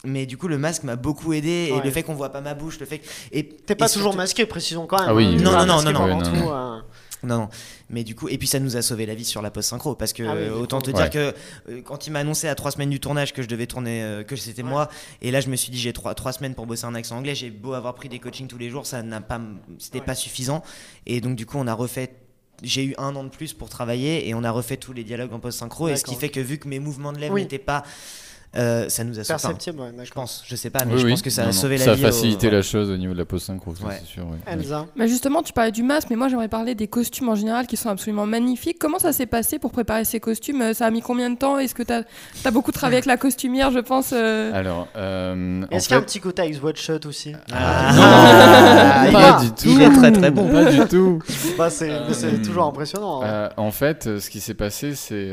mais 0.03 0.25
du 0.27 0.37
coup 0.37 0.47
le 0.47 0.57
masque 0.57 0.83
m'a 0.83 0.95
beaucoup 0.95 1.33
aidé 1.33 1.67
et 1.69 1.73
Ouais. 1.73 1.81
le 1.83 1.89
fait 1.91 2.03
qu'on 2.03 2.13
voit 2.13 2.29
pas 2.31 2.41
ma 2.41 2.53
bouche 2.53 2.79
le 2.79 2.85
fait 2.85 2.99
que- 2.99 3.07
et 3.31 3.47
T'es 3.47 3.73
pas 3.75 3.85
et 3.87 3.89
toujours 3.89 4.11
surtout- 4.11 4.17
masqué, 4.17 4.45
précisons 4.45 4.85
quand 4.85 4.99
même. 4.99 5.09
Ah 5.09 5.15
oui, 5.15 5.35
Non, 5.37 5.51
non, 5.51 5.65
non, 5.65 5.75
masqué 5.81 5.93
non, 5.93 6.07
non. 6.21 6.53
euh, 6.53 6.79
Non, 7.23 7.37
non. 7.39 7.49
Mais 7.89 8.03
du 8.03 8.15
coup, 8.15 8.27
et 8.29 8.37
puis 8.39 8.47
ça 8.47 8.59
nous 8.59 8.77
a 8.77 8.81
sauvé 8.81 9.05
la 9.05 9.13
vie 9.13 9.25
sur 9.25 9.41
la 9.43 9.51
post 9.51 9.69
synchro 9.69 9.93
parce 9.95 10.11
que 10.11 10.23
Ah 10.23 10.33
oui, 10.33 10.41
euh, 10.41 10.53
autant 10.55 10.77
coup. 10.79 10.85
te 10.91 10.91
Ouais. 10.91 11.01
dire 11.03 11.09
que 11.11 11.33
euh, 11.69 11.81
quand 11.83 12.07
il 12.07 12.11
m'a 12.11 12.19
annoncé 12.19 12.47
à 12.47 12.55
trois 12.55 12.71
semaines 12.71 12.89
du 12.89 12.99
tournage 12.99 13.31
que 13.31 13.41
je 13.43 13.47
devais 13.47 13.67
tourner, 13.67 14.01
euh, 14.03 14.23
que 14.23 14.35
c'était 14.35 14.63
Ouais. 14.63 14.69
moi, 14.69 14.89
et 15.21 15.29
là 15.29 15.39
je 15.39 15.49
me 15.49 15.55
suis 15.55 15.71
dit 15.71 15.77
j'ai 15.77 15.93
trois, 15.93 16.15
trois 16.15 16.33
semaines 16.33 16.55
pour 16.55 16.65
bosser 16.65 16.85
un 16.85 16.95
accent 16.95 17.15
anglais, 17.17 17.35
j'ai 17.35 17.51
beau 17.51 17.73
avoir 17.73 17.93
pris 17.93 18.09
des 18.09 18.17
coachings 18.19 18.47
tous 18.47 18.57
les 18.57 18.69
jours, 18.71 18.85
ça 18.87 19.03
n'a 19.03 19.21
pas, 19.21 19.39
c'était 19.77 19.99
Ouais. 19.99 20.05
pas 20.05 20.15
suffisant, 20.15 20.63
et 21.05 21.21
donc 21.21 21.35
du 21.35 21.45
coup 21.45 21.57
on 21.59 21.67
a 21.67 21.73
refait. 21.73 22.11
J'ai 22.63 22.85
eu 22.85 22.95
un 22.97 23.13
an 23.17 23.25
de 23.25 23.29
plus 23.29 23.53
pour 23.53 23.69
travailler 23.69 24.29
et 24.29 24.33
on 24.33 24.43
a 24.45 24.49
refait 24.49 24.77
tous 24.77 24.93
les 24.93 25.03
dialogues 25.03 25.33
en 25.33 25.39
post 25.41 25.59
synchro 25.59 25.89
et 25.89 25.97
ce 25.97 26.05
qui 26.05 26.15
fait 26.15 26.29
que 26.29 26.39
vu 26.39 26.57
que 26.57 26.69
mes 26.69 26.79
mouvements 26.79 27.11
de 27.11 27.19
lèvres 27.19 27.33
Oui. 27.35 27.41
n'étaient 27.41 27.59
pas, 27.59 27.83
euh, 28.57 28.89
ça 28.89 29.03
nous 29.03 29.19
a 29.19 29.23
sauvé. 29.23 29.27
Perceptible, 29.27 29.79
ouais, 29.81 29.91
je 30.03 30.11
pense, 30.11 30.43
je 30.47 30.55
sais 30.55 30.69
pas, 30.69 30.85
mais 30.85 30.93
Oui, 30.93 30.99
je 30.99 31.05
oui. 31.05 31.11
pense 31.11 31.21
que 31.21 31.29
ça 31.29 31.43
Non, 31.43 31.49
a 31.49 31.51
non. 31.51 31.57
sauvé 31.59 31.77
la 31.77 31.85
Ça 31.85 31.93
vie. 31.93 32.03
a 32.05 32.07
au- 32.07 32.11
facilité 32.11 32.49
la 32.49 32.61
chose 32.61 32.89
au 32.89 32.97
niveau 32.97 33.13
de 33.13 33.17
la 33.17 33.25
post-synchro, 33.25 33.75
ça, 33.75 33.85
Ouais. 33.85 33.97
c'est 33.99 34.05
sûr. 34.07 34.25
oui. 34.29 34.37
Elsa. 34.47 34.85
Bah 34.97 35.07
justement, 35.07 35.41
tu 35.43 35.53
parlais 35.53 35.71
du 35.71 35.83
masque, 35.83 36.07
mais 36.09 36.15
moi 36.15 36.27
j'aimerais 36.29 36.47
parler 36.47 36.75
des 36.75 36.87
costumes 36.87 37.29
en 37.29 37.35
général 37.35 37.67
qui 37.67 37.77
sont 37.77 37.89
absolument 37.89 38.25
magnifiques. 38.25 38.77
Comment 38.79 38.99
ça 38.99 39.13
s'est 39.13 39.25
passé 39.25 39.59
pour 39.59 39.71
préparer 39.71 40.05
ces 40.05 40.19
costumes? 40.19 40.61
Euh, 40.61 40.73
Ça 40.73 40.85
a 40.87 40.91
mis 40.91 41.01
combien 41.01 41.29
de 41.29 41.37
temps? 41.37 41.57
Est-ce 41.59 41.73
que 41.75 41.83
tu 41.83 41.93
as, 41.93 42.51
beaucoup 42.51 42.71
travaillé 42.71 42.97
avec 42.97 43.05
la 43.05 43.17
costumière, 43.17 43.71
je 43.71 43.79
pense 43.79 44.11
euh? 44.13 44.51
Alors, 44.53 44.87
euh, 44.97 45.63
Est-ce 45.71 45.87
qu'il 45.87 45.91
y 45.91 45.93
a 45.95 45.97
un 45.97 46.01
fait- 46.01 46.05
petit 46.05 46.19
côté 46.19 46.49
Ice 46.49 46.61
Watch 46.61 46.81
Shot 46.81 47.05
aussi? 47.07 47.33
Ah, 47.53 47.91
Non, 47.93 49.07
il 49.07 49.13
pas 49.13 49.39
du 49.41 49.49
tout. 49.51 49.55
Il 49.69 49.81
est 49.81 49.89
très 49.91 50.11
très 50.11 50.31
bon. 50.31 50.47
Pas 50.51 50.71
du 50.71 50.79
tout. 50.87 51.19
Bah, 51.57 51.69
c'est 51.69 51.89
Euh, 51.89 51.99
mais 52.31 52.41
toujours 52.41 52.65
impressionnant. 52.65 53.21
hein. 53.23 53.49
En 53.57 53.71
fait, 53.71 54.19
ce 54.19 54.29
qui 54.29 54.39
s'est 54.41 54.53
passé, 54.53 54.93
c'est 54.95 55.29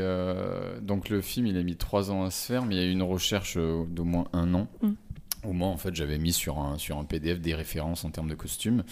donc 0.81 1.09
le 1.09 1.21
film, 1.21 1.47
il 1.47 1.57
a 1.57 1.63
mis 1.63 1.75
trois 1.75 2.11
ans 2.11 2.23
à 2.25 2.31
se 2.31 2.45
faire, 2.45 2.63
mais 2.65 2.75
il 2.75 2.81
y 2.81 2.83
a 2.83 2.87
eu 2.87 2.91
une 2.91 3.01
recherche 3.13 3.55
euh, 3.57 3.85
d'au 3.85 4.03
moins 4.03 4.25
un 4.33 4.53
an. 4.53 4.67
Mm. 4.81 4.91
Où 5.45 5.51
moi, 5.51 5.67
en 5.67 5.77
fait, 5.77 5.93
j'avais 5.93 6.17
mis 6.17 6.31
sur 6.31 6.59
un, 6.59 6.77
sur 6.77 6.97
un 6.97 7.03
PDF 7.03 7.41
des 7.41 7.53
références 7.53 8.05
en 8.05 8.11
termes 8.11 8.29
de 8.29 8.35
costumes. 8.35 8.83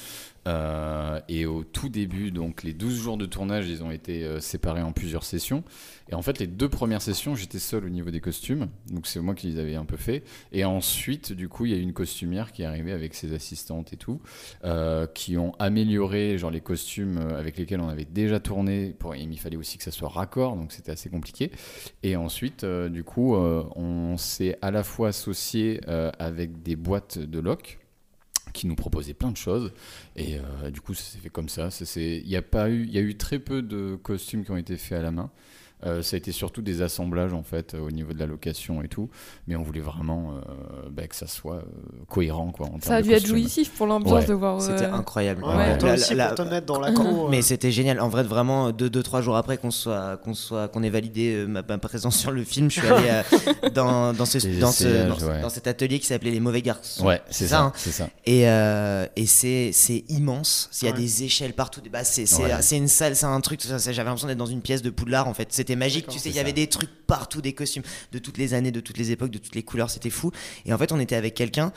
Euh, 0.47 1.19
et 1.27 1.45
au 1.45 1.63
tout 1.63 1.89
début, 1.89 2.31
donc 2.31 2.63
les 2.63 2.73
12 2.73 2.95
jours 2.95 3.17
de 3.17 3.25
tournage, 3.25 3.67
ils 3.69 3.83
ont 3.83 3.91
été 3.91 4.23
euh, 4.23 4.39
séparés 4.39 4.81
en 4.81 4.91
plusieurs 4.91 5.23
sessions. 5.23 5.63
Et 6.09 6.15
en 6.15 6.21
fait, 6.21 6.39
les 6.39 6.47
deux 6.47 6.69
premières 6.69 7.01
sessions, 7.01 7.35
j'étais 7.35 7.59
seul 7.59 7.85
au 7.85 7.89
niveau 7.89 8.11
des 8.11 8.19
costumes. 8.19 8.67
Donc 8.91 9.07
c'est 9.07 9.19
moi 9.19 9.35
qui 9.35 9.47
les 9.47 9.59
avais 9.59 9.75
un 9.75 9.85
peu 9.85 9.97
fait. 9.97 10.23
Et 10.51 10.65
ensuite, 10.65 11.31
du 11.31 11.47
coup, 11.47 11.65
il 11.65 11.71
y 11.71 11.75
a 11.75 11.77
eu 11.77 11.81
une 11.81 11.93
costumière 11.93 12.51
qui 12.51 12.63
est 12.63 12.65
arrivée 12.65 12.91
avec 12.91 13.13
ses 13.13 13.33
assistantes 13.33 13.93
et 13.93 13.97
tout, 13.97 14.19
euh, 14.63 15.05
qui 15.07 15.37
ont 15.37 15.53
amélioré 15.59 16.37
genre 16.37 16.51
les 16.51 16.61
costumes 16.61 17.17
avec 17.17 17.57
lesquels 17.57 17.81
on 17.81 17.89
avait 17.89 18.05
déjà 18.05 18.39
tourné. 18.39 18.95
Pour, 18.97 19.15
il 19.15 19.39
fallait 19.39 19.57
aussi 19.57 19.77
que 19.77 19.83
ça 19.83 19.91
soit 19.91 20.09
raccord, 20.09 20.55
donc 20.55 20.71
c'était 20.71 20.91
assez 20.91 21.09
compliqué. 21.09 21.51
Et 22.03 22.15
ensuite, 22.15 22.65
du 22.65 23.03
coup, 23.03 23.35
on 23.35 24.17
s'est 24.17 24.57
à 24.61 24.71
la 24.71 24.83
fois 24.83 25.09
associé 25.09 25.81
avec 26.19 26.61
des 26.63 26.75
boîtes 26.75 27.19
de 27.19 27.39
loc 27.39 27.80
qui 28.53 28.67
nous 28.67 28.75
proposaient 28.75 29.13
plein 29.13 29.31
de 29.31 29.37
choses. 29.37 29.71
Et 30.15 30.37
euh, 30.37 30.69
du 30.71 30.81
coup 30.81 30.93
ça 30.93 31.03
s'est 31.03 31.19
fait 31.19 31.29
comme 31.29 31.49
ça. 31.49 31.69
Il 31.95 32.27
y 32.27 32.31
y 32.31 32.97
a 32.97 33.01
eu 33.01 33.17
très 33.17 33.39
peu 33.39 33.61
de 33.61 33.97
costumes 34.01 34.43
qui 34.43 34.51
ont 34.51 34.57
été 34.57 34.77
faits 34.77 34.99
à 34.99 35.01
la 35.01 35.11
main 35.11 35.31
Euh, 35.85 36.01
ça 36.03 36.15
a 36.15 36.17
été 36.17 36.31
surtout 36.31 36.61
des 36.61 36.81
assemblages 36.83 37.33
en 37.33 37.41
fait 37.43 37.73
euh, 37.73 37.79
au 37.79 37.89
niveau 37.91 38.13
de 38.13 38.19
la 38.19 38.27
location 38.27 38.83
et 38.83 38.87
tout 38.87 39.09
mais 39.47 39.55
on 39.55 39.63
voulait 39.63 39.79
vraiment 39.81 40.33
euh, 40.35 40.89
bah, 40.91 41.07
que 41.07 41.15
ça 41.15 41.25
soit 41.25 41.55
euh, 41.55 41.61
cohérent 42.07 42.51
quoi 42.51 42.67
en 42.67 42.79
Ça 42.81 42.95
a 42.97 43.01
dû 43.01 43.11
être 43.11 43.25
jouissif 43.25 43.71
pour 43.71 43.87
l'ambiance 43.87 44.21
Ouais. 44.21 44.25
de 44.27 44.33
voir. 44.33 44.61
C'était 44.61 44.85
incroyable. 44.85 45.43
Ouais, 45.43 45.55
Ouais. 45.55 45.77
toi 45.77 45.93
aussi, 45.93 46.13
la- 46.15 46.27
pour 46.33 46.45
te 46.45 46.49
mettre 46.49 46.65
dans 46.67 46.79
la 46.79 46.91
cour. 46.91 47.29
Mais 47.31 47.41
c'était 47.41 47.71
génial. 47.71 47.99
En 47.99 48.09
vrai, 48.09 48.23
vraiment, 48.23 48.71
deux, 48.71 48.89
deux, 48.89 49.01
trois 49.03 49.21
jours 49.21 49.35
après 49.37 49.57
qu'on 49.57 49.71
soit, 49.71 50.17
qu'on 50.17 50.33
soit, 50.33 50.67
qu'on 50.67 50.83
ait 50.83 50.89
validé 50.89 51.33
euh, 51.33 51.47
ma, 51.47 51.61
ma 51.67 51.77
présence 51.77 52.17
sur 52.17 52.31
le 52.31 52.43
film, 52.43 52.69
je 52.69 52.79
suis 52.79 52.87
allé 52.87 53.09
euh, 53.09 53.69
dans, 53.73 54.13
dans, 54.13 54.25
ce, 54.25 54.37
dans, 54.59 54.71
ce- 54.71 54.83
essayages, 54.85 55.17
dans- 55.17 55.27
ouais. 55.27 55.41
dans 55.41 55.49
cet 55.49 55.67
atelier 55.67 55.99
qui 55.99 56.05
s'appelait 56.07 56.31
Les 56.31 56.39
Mauvais 56.39 56.61
Garçons. 56.61 57.05
ouais 57.05 57.21
c'est 57.29 57.45
ça, 57.47 57.57
ça, 57.57 57.61
hein. 57.63 57.73
c'est 57.75 57.91
ça 57.91 58.07
Et, 58.25 58.47
euh, 58.47 59.05
et 59.15 59.25
c'est, 59.25 59.71
c'est 59.73 60.03
immense. 60.09 60.69
Il 60.81 60.85
y 60.85 60.87
a 60.89 60.91
Ouais. 60.93 60.97
des 60.99 61.23
échelles 61.23 61.53
partout. 61.53 61.81
Bah, 61.91 62.03
c'est, 62.03 62.25
une 62.77 62.87
salle, 62.87 63.15
c'est 63.15 63.25
un 63.25 63.41
truc. 63.41 63.61
J'avais 63.61 64.03
l'impression 64.03 64.27
d'être 64.27 64.37
dans 64.37 64.45
une 64.45 64.61
pièce 64.61 64.81
de 64.81 64.89
Poudlard 64.89 65.27
en 65.27 65.33
fait. 65.33 65.47
C'était 65.51 65.70
magique. 65.75 66.07
Tu 66.07 66.19
sais, 66.19 66.29
il 66.29 66.35
y 66.35 66.39
avait 66.39 66.53
des 66.53 66.67
trucs 66.67 66.89
partout, 67.07 67.41
des 67.41 67.53
costumes 67.53 67.83
de 68.11 68.19
toutes 68.19 68.37
les 68.37 68.53
années, 68.53 68.71
de 68.71 68.79
toutes 68.79 68.97
les 68.97 69.11
époques, 69.11 69.31
de 69.31 69.37
toutes 69.37 69.55
les 69.55 69.63
couleurs. 69.63 69.89
C'était 69.89 70.09
fou. 70.09 70.31
Et 70.65 70.73
en 70.73 70.77
fait, 70.77 70.91
on 70.91 70.99
était 70.99 71.15
avec 71.15 71.33
quelqu'un. 71.35 71.71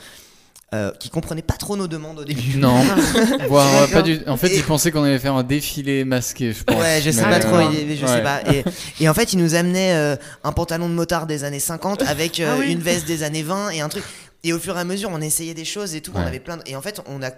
euh, 0.73 0.91
qui 0.99 1.09
comprenait 1.09 1.43
pas 1.43 1.53
trop 1.53 1.77
nos 1.77 1.87
demandes 1.87 2.19
au 2.19 2.23
début. 2.25 2.57
non 2.57 2.83
voire 3.47 3.83
euh, 3.83 3.87
pas 3.87 4.01
du 4.01 4.19
en 4.25 4.35
fait 4.35 4.47
Et- 4.47 4.55
il 4.57 4.63
pensait 4.63 4.91
qu'on 4.91 5.03
allait 5.03 5.19
faire 5.19 5.35
un 5.35 5.43
défilé 5.43 6.03
masqué 6.03 6.53
je 6.53 6.63
pense 6.63 6.75
Ouais, 6.81 7.01
je 7.05 7.11
sais 7.11 7.21
Mais, 7.21 7.39
pas 7.39 7.45
euh, 7.47 7.61
trop, 7.61 7.71
il- 7.71 7.95
je 7.95 8.05
sais 8.05 8.23
pas. 8.23 8.41
Et, 8.51 8.63
et 8.99 9.07
en 9.07 9.13
fait, 9.13 9.31
il 9.33 9.39
nous 9.39 9.53
amenait 9.53 9.93
euh, 9.93 10.15
un 10.43 10.51
pantalon 10.51 10.89
de 10.89 10.93
motard 10.95 11.27
des 11.27 11.43
années 11.43 11.59
50 11.59 12.01
avec 12.01 12.39
euh, 12.39 12.51
Ah 12.51 12.57
oui. 12.59 12.71
une 12.71 12.79
veste 12.79 13.05
des 13.05 13.21
années 13.21 13.43
20 13.43 13.69
et 13.69 13.81
un 13.81 13.89
truc. 13.89 14.03
Et 14.47 14.53
au 14.53 14.59
fur 14.59 14.77
et 14.77 14.79
à 14.79 14.83
mesure, 14.83 15.09
on 15.11 15.21
essayait 15.21 15.55
des 15.55 15.65
choses 15.65 15.95
et 15.95 16.01
tout. 16.01 16.11
On 16.13 16.19
avait 16.19 16.39
plein 16.39 16.57
de... 16.57 16.61
Et 16.67 16.75
en 16.75 16.81
fait, 16.81 17.01
on 17.07 17.23
a, 17.23 17.31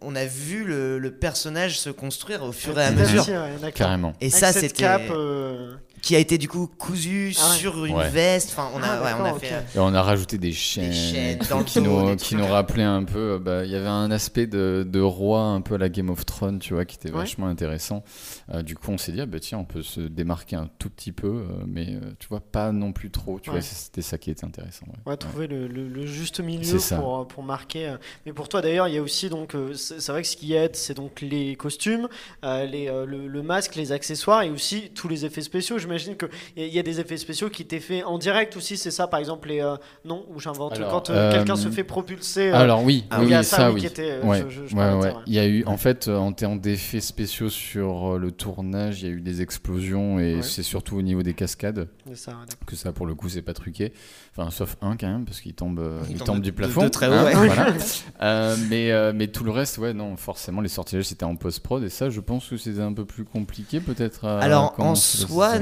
on 0.00 0.14
a 0.14 0.24
vu 0.24 0.62
le, 0.64 0.98
le 1.00 1.10
personnage 1.10 1.78
se 1.80 1.90
construire 1.90 2.42
au 2.44 2.52
fur 2.52 2.78
et 2.78 2.84
à 2.84 2.92
mesure. 2.92 3.26
ouais, 3.26 3.50
d'accord. 3.60 3.72
Carrément. 3.74 4.12
Et 4.20 4.26
Avec 4.26 4.34
ça, 4.36 4.52
c'était. 4.52 4.68
cape, 4.84 5.02
euh, 5.10 5.74
Qui 6.02 6.14
a 6.14 6.18
été 6.20 6.38
du 6.38 6.48
coup 6.48 6.68
cousu 6.78 7.34
Ah 7.40 7.50
ouais. 7.50 7.56
sur 7.56 7.84
une 7.84 7.96
Ouais. 7.96 8.08
veste. 8.08 8.50
Enfin, 8.52 8.68
on 8.74 8.82
a, 8.82 8.86
Ah, 8.86 9.02
ouais, 9.02 9.10
on 9.20 9.24
a 9.24 9.38
fait. 9.40 9.48
Et 9.74 9.78
on 9.78 9.92
a 9.92 10.02
rajouté 10.02 10.38
des 10.38 10.52
chaînes, 10.52 10.92
chaînes 10.92 11.38
qui- 11.40 11.48
dans 11.48 11.58
le 11.58 11.64
qui, 11.64 11.80
dos, 11.80 11.82
nous, 12.10 12.16
qui 12.16 12.36
nous 12.36 12.46
rappelaient 12.46 12.82
un 12.84 13.02
peu. 13.04 13.32
euh, 13.34 13.38
bah, 13.40 13.64
Il 13.64 13.70
y 13.72 13.76
avait 13.76 13.86
un 13.88 14.10
aspect 14.12 14.46
de, 14.46 14.86
de 14.88 15.00
roi 15.00 15.40
un 15.42 15.60
peu 15.62 15.74
à 15.74 15.78
la 15.78 15.88
Game 15.88 16.10
of 16.10 16.24
Thrones, 16.26 16.58
tu 16.60 16.74
vois, 16.74 16.84
qui 16.84 16.96
était 16.96 17.10
Ouais. 17.10 17.18
vachement 17.20 17.46
intéressant. 17.48 18.04
Euh, 18.52 18.62
du 18.62 18.74
coup, 18.76 18.90
on 18.90 18.98
s'est 18.98 19.12
dit, 19.12 19.20
ah, 19.20 19.26
bah, 19.26 19.40
tiens, 19.40 19.58
on 19.58 19.64
peut 19.64 19.82
se 19.82 20.00
démarquer 20.00 20.56
un 20.56 20.68
tout 20.78 20.90
petit 20.90 21.12
peu, 21.12 21.26
euh, 21.28 21.46
mais 21.66 21.86
euh, 21.94 22.00
tu 22.18 22.28
vois, 22.28 22.40
pas 22.40 22.70
non 22.70 22.92
plus 22.92 23.10
trop. 23.10 23.40
Tu 23.40 23.48
Ouais. 23.50 23.56
vois, 23.56 23.62
c'était 23.62 24.02
ça 24.02 24.18
qui 24.18 24.30
était 24.30 24.44
intéressant. 24.44 24.84
ouais. 24.88 25.10
Ouais, 25.12 25.16
trouver 25.16 25.46
le, 25.46 25.66
le- 25.68 25.88
le 25.88 26.04
juste 26.06 26.40
milieu 26.40 26.76
pour, 26.96 27.26
pour 27.28 27.42
marquer. 27.42 27.94
Mais 28.26 28.32
pour 28.34 28.48
toi 28.50 28.60
d'ailleurs, 28.60 28.88
il 28.88 28.94
y 28.94 28.98
a 28.98 29.02
aussi 29.02 29.30
donc, 29.30 29.56
c'est 29.74 30.06
vrai 30.08 30.22
que 30.22 30.28
ce 30.28 30.36
qui 30.36 30.52
aide, 30.54 30.76
c'est 30.76 30.94
donc 30.94 31.20
les 31.22 31.56
costumes, 31.56 32.08
les, 32.42 32.86
le, 33.06 33.26
le 33.26 33.42
masque, 33.42 33.74
les 33.76 33.92
accessoires 33.92 34.42
et 34.42 34.50
aussi 34.50 34.90
tous 34.94 35.08
les 35.08 35.24
effets 35.24 35.40
spéciaux. 35.40 35.78
J'imagine 35.78 36.16
qu'il 36.16 36.28
y, 36.56 36.62
a- 36.62 36.66
il 36.66 36.74
y 36.74 36.78
a 36.78 36.82
des 36.82 37.00
effets 37.00 37.16
spéciaux 37.16 37.48
qui 37.48 37.62
étaient 37.62 37.80
faits 37.80 38.04
en 38.04 38.18
direct 38.18 38.56
aussi, 38.56 38.76
c'est 38.76 38.90
ça 38.90 39.06
par 39.06 39.18
exemple 39.20 39.48
les 39.48 39.62
non 40.04 40.26
ou 40.28 40.38
j'invente 40.40 40.78
quand 40.90 41.06
quelqu'un 41.06 41.56
se 41.56 41.70
fait 41.70 41.84
propulser. 41.84 42.50
Alors 42.50 42.82
oui, 42.84 43.04
Ah 43.10 43.20
oui, 43.20 43.26
il 43.28 43.30
y 43.30 43.34
a 43.34 43.42
ça, 43.42 43.56
ça, 43.56 43.68
oui, 43.68 43.74
oui. 43.76 43.80
qui 43.80 43.86
était, 43.86 44.20
Ouais, 44.22 44.42
je- 44.42 44.48
je- 44.50 44.66
je 44.66 44.76
ouais. 44.76 45.14
Il 45.26 45.32
y 45.32 45.38
a 45.38 45.46
eu, 45.46 45.64
en 45.64 45.76
fait, 45.76 46.08
en 46.08 46.32
termes 46.32 46.60
d'effets 46.60 47.00
spéciaux 47.00 47.48
sur 47.48 48.18
le 48.18 48.30
tournage, 48.42 49.02
il 49.02 49.08
y 49.08 49.10
a 49.10 49.14
eu 49.14 49.20
des 49.20 49.40
explosions 49.42 50.18
et 50.18 50.36
Ouais. 50.36 50.42
c'est 50.42 50.62
surtout 50.62 50.96
au 50.96 51.02
niveau 51.02 51.22
des 51.22 51.34
cascades 51.34 51.88
ça, 52.14 52.32
que 52.66 52.74
ça, 52.76 52.92
pour 52.92 53.06
le 53.06 53.14
coup, 53.14 53.28
c'est 53.28 53.42
pas 53.42 53.54
truqué. 53.54 53.92
Enfin, 54.36 54.50
sauf 54.50 54.76
un 54.80 54.96
quand 54.96 55.06
même, 55.08 55.24
parce 55.24 55.40
qu'il 55.40 55.54
tombe, 55.54 55.78
euh, 55.78 56.00
Il 56.06 56.12
il 56.12 56.18
tombe 56.18 56.26
tombe 56.26 56.36
de- 56.38 56.42
du 56.42 56.52
plafond. 56.52 56.82
de 56.84 56.88
très 56.88 57.06
haut, 57.08 57.12
hein, 57.12 57.24
ouais. 57.24 57.46
voilà. 57.46 57.72
Euh, 58.22 58.56
mais, 58.70 58.92
euh, 58.92 59.12
mais 59.14 59.26
tout 59.28 59.42
le 59.44 59.50
reste, 59.50 59.78
ouais, 59.78 59.92
non, 59.92 60.16
forcément, 60.16 60.60
les 60.60 60.68
sortilèges, 60.68 61.06
c'était 61.06 61.24
en 61.24 61.34
post-prod 61.36 61.82
et 61.82 61.88
ça, 61.90 62.08
je 62.08 62.20
pense 62.20 62.48
que 62.48 62.56
c'était 62.56 62.80
un 62.80 62.92
peu 62.92 63.04
plus 63.04 63.24
compliqué, 63.24 63.80
peut-être. 63.80 64.24
à 64.26 64.38
Alors 64.38 64.74
en 64.78 64.94
soi, 64.94 65.54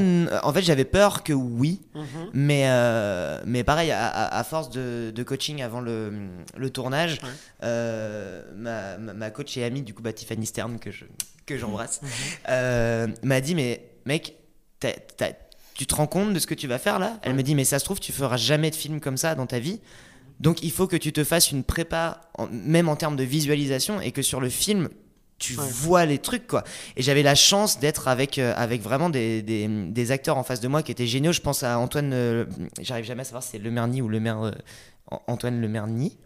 en 0.42 0.52
fait, 0.52 0.62
j'avais 0.62 0.84
peur 0.84 1.22
que 1.22 1.32
oui, 1.32 1.80
Mhm. 1.94 2.04
mais 2.34 2.64
euh, 2.66 3.40
mais 3.46 3.64
pareil, 3.64 3.90
à, 3.92 4.44
force 4.44 4.70
de, 4.70 5.10
de 5.14 5.22
coaching 5.22 5.62
avant 5.62 5.80
le, 5.80 6.12
le 6.56 6.70
tournage, 6.70 7.14
Ouais. 7.22 7.28
euh, 7.64 8.42
ma, 8.56 8.98
ma 8.98 9.30
coach 9.30 9.56
et 9.56 9.64
amie 9.64 9.82
du 9.82 9.94
coup, 9.94 10.02
bah, 10.02 10.12
Tiffany 10.12 10.46
Stern 10.46 10.78
que 10.78 10.90
je 10.90 11.04
que 11.46 11.56
j'embrasse, 11.58 12.00
Mhm. 12.02 12.08
euh, 12.48 13.06
m'a 13.22 13.40
dit 13.40 13.54
mais 13.54 13.82
mec, 14.06 14.34
tu 15.74 15.86
te 15.86 15.94
rends 15.94 16.06
compte 16.06 16.32
de 16.32 16.38
ce 16.38 16.46
que 16.46 16.54
tu 16.54 16.66
vas 16.66 16.78
faire 16.78 16.98
là? 16.98 17.18
Elle 17.22 17.34
me 17.34 17.42
dit 17.42 17.54
mais 17.54 17.64
ça 17.64 17.78
se 17.78 17.84
trouve 17.84 18.00
tu 18.00 18.12
feras 18.12 18.36
jamais 18.36 18.70
de 18.70 18.74
film 18.76 19.00
comme 19.00 19.16
ça 19.16 19.34
dans 19.34 19.46
ta 19.46 19.58
vie. 19.58 19.80
Donc 20.40 20.62
il 20.62 20.70
faut 20.72 20.86
que 20.86 20.96
tu 20.96 21.12
te 21.12 21.22
fasses 21.24 21.50
une 21.50 21.64
prépa, 21.64 22.22
en- 22.38 22.46
même 22.48 22.88
en 22.88 22.96
termes 22.96 23.16
de 23.16 23.24
visualisation, 23.24 24.00
et 24.00 24.10
que 24.10 24.22
sur 24.22 24.40
le 24.40 24.48
film, 24.48 24.88
tu 25.38 25.54
Ouais. 25.58 25.64
vois 25.70 26.06
les 26.06 26.18
trucs 26.18 26.46
quoi. 26.46 26.64
Et 26.96 27.02
j'avais 27.02 27.22
la 27.22 27.34
chance 27.34 27.78
d'être 27.78 28.08
avec, 28.08 28.38
euh, 28.38 28.52
avec 28.56 28.80
vraiment 28.82 29.10
des, 29.10 29.42
des, 29.42 29.68
des 29.68 30.10
acteurs 30.12 30.36
en 30.38 30.42
face 30.42 30.60
de 30.60 30.68
moi 30.68 30.82
qui 30.82 30.92
étaient 30.92 31.06
géniaux. 31.06 31.32
Je 31.32 31.40
pense 31.40 31.62
à 31.62 31.78
Antoine, 31.78 32.12
euh, 32.12 32.44
j'arrive 32.80 33.04
jamais 33.04 33.22
à 33.22 33.24
savoir 33.24 33.42
si 33.42 33.50
c'est 33.52 33.58
Le 33.58 33.70
Merny 33.70 34.00
ou 34.02 34.08
Le 34.08 34.20
Mer, 34.20 34.40
euh, 34.42 34.50
An- 35.10 35.22
Antoine 35.28 35.60
Le 35.60 35.68
Merny. 35.68 36.16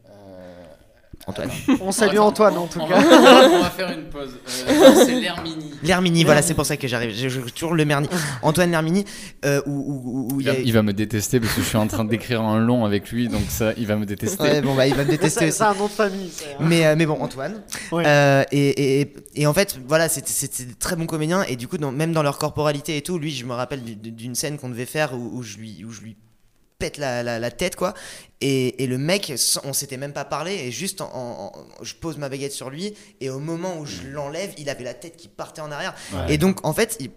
Antoine. 1.26 1.50
On 1.81 1.90
salue 1.90 2.19
Antoine 2.19 2.57
en 2.59 2.66
tout 2.66 2.78
On 2.81 2.87
cas. 2.87 3.00
va, 3.00 3.49
on 3.50 3.62
va 3.62 3.71
faire 3.71 3.90
une 3.90 4.04
pause. 4.11 4.37
Euh, 4.69 4.93
c'est 5.07 5.19
l'Hermini. 5.21 5.71
L'Hermini, 5.83 6.23
voilà, 6.25 6.43
c'est 6.43 6.52
pour 6.54 6.66
ça 6.66 6.76
que 6.76 6.87
j'arrive. 6.87 7.14
Je, 7.16 7.28
je- 7.28 7.40
toujours 7.40 7.73
Le 7.75 7.85
Merny. 7.87 8.09
Antoine 8.43 8.71
L'Hermini, 8.71 9.04
euh, 9.47 9.62
où, 9.66 9.71
où- 9.73 10.02
où- 10.04 10.35
où 10.37 10.40
il 10.43 10.50
a. 10.50 10.59
il 10.59 10.73
va 10.73 10.83
me 10.83 10.93
détester 10.93 11.40
parce 11.40 11.54
que 11.54 11.62
je 11.62 11.66
suis 11.66 11.78
en 11.78 11.87
train 11.87 12.04
d'écrire 12.04 12.43
un 12.43 12.59
long 12.59 12.85
avec 12.85 13.11
lui, 13.11 13.28
donc 13.28 13.43
ça, 13.49 13.73
il 13.78 13.87
va 13.87 13.97
me 13.97 14.04
détester. 14.04 14.43
Ouais, 14.43 14.61
bon, 14.61 14.75
bah, 14.75 14.87
il 14.87 14.95
va 14.95 15.04
me 15.04 15.11
détester 15.11 15.40
C'est 15.40 15.49
aussi. 15.49 15.57
c'est 15.59 15.64
un 15.64 15.75
nom 15.75 15.87
de 15.87 15.90
famille. 15.93 16.31
c'est. 16.31 16.57
Mais, 16.61 16.85
euh, 16.87 16.95
mais 16.97 17.07
bon, 17.07 17.16
Antoine. 17.23 17.62
Ouais. 17.90 18.04
Euh, 18.07 18.45
et, 18.52 19.00
et, 19.00 19.14
et 19.35 19.47
en 19.47 19.54
fait, 19.54 19.78
voilà, 19.88 20.09
c'était 20.11 20.31
c'était 20.31 20.64
des 20.64 20.75
très 20.75 20.95
bons 20.97 21.07
comédiens. 21.07 21.43
Et 21.49 21.57
du 21.57 21.69
coup, 21.69 21.78
dans- 21.78 21.93
même 21.93 22.12
dans 22.12 22.23
leur 22.23 22.37
corporalité 22.38 22.97
et 22.99 23.02
tout, 23.02 23.19
lui, 23.19 23.31
je 23.31 23.47
me 23.47 23.52
rappelle 23.54 23.83
du- 23.83 23.97
d'une 23.97 24.35
scène 24.35 24.59
qu'on 24.59 24.69
devait 24.69 24.85
faire 24.85 25.14
où, 25.14 25.38
où 25.38 25.43
je 25.43 25.57
lui, 25.57 25.85
où 25.87 25.90
je 25.90 26.02
lui 26.02 26.16
pète 26.85 26.99
la, 26.99 27.23
la, 27.23 27.38
la 27.38 27.50
tête, 27.50 27.76
quoi. 27.76 27.95
Et, 28.43 28.83
et 28.83 28.87
le 28.87 28.99
mec, 28.99 29.33
on 29.64 29.73
s'était 29.73 29.97
même 29.97 30.12
pas 30.12 30.26
parlé. 30.26 30.53
Et 30.55 30.71
juste, 30.71 31.00
en, 31.00 31.07
en- 31.14 31.53
en- 31.59 31.85
je 31.85 31.95
pose 31.95 32.19
ma 32.19 32.29
baguette 32.29 32.53
sur 32.53 32.69
lui. 32.69 32.95
Et 33.23 33.31
au 33.31 33.38
moment 33.38 33.79
où 33.79 33.87
je 33.87 34.03
l'enlève, 34.09 34.53
il 34.59 34.69
avait 34.69 34.85
la 34.85 34.93
tête 34.93 35.17
qui 35.17 35.29
partait 35.29 35.62
en 35.62 35.71
arrière. 35.73 35.95
Ouais. 36.12 36.35
Et 36.35 36.38
donc, 36.38 36.59
en 36.62 36.75
fait, 36.75 36.97
il- 37.00 37.11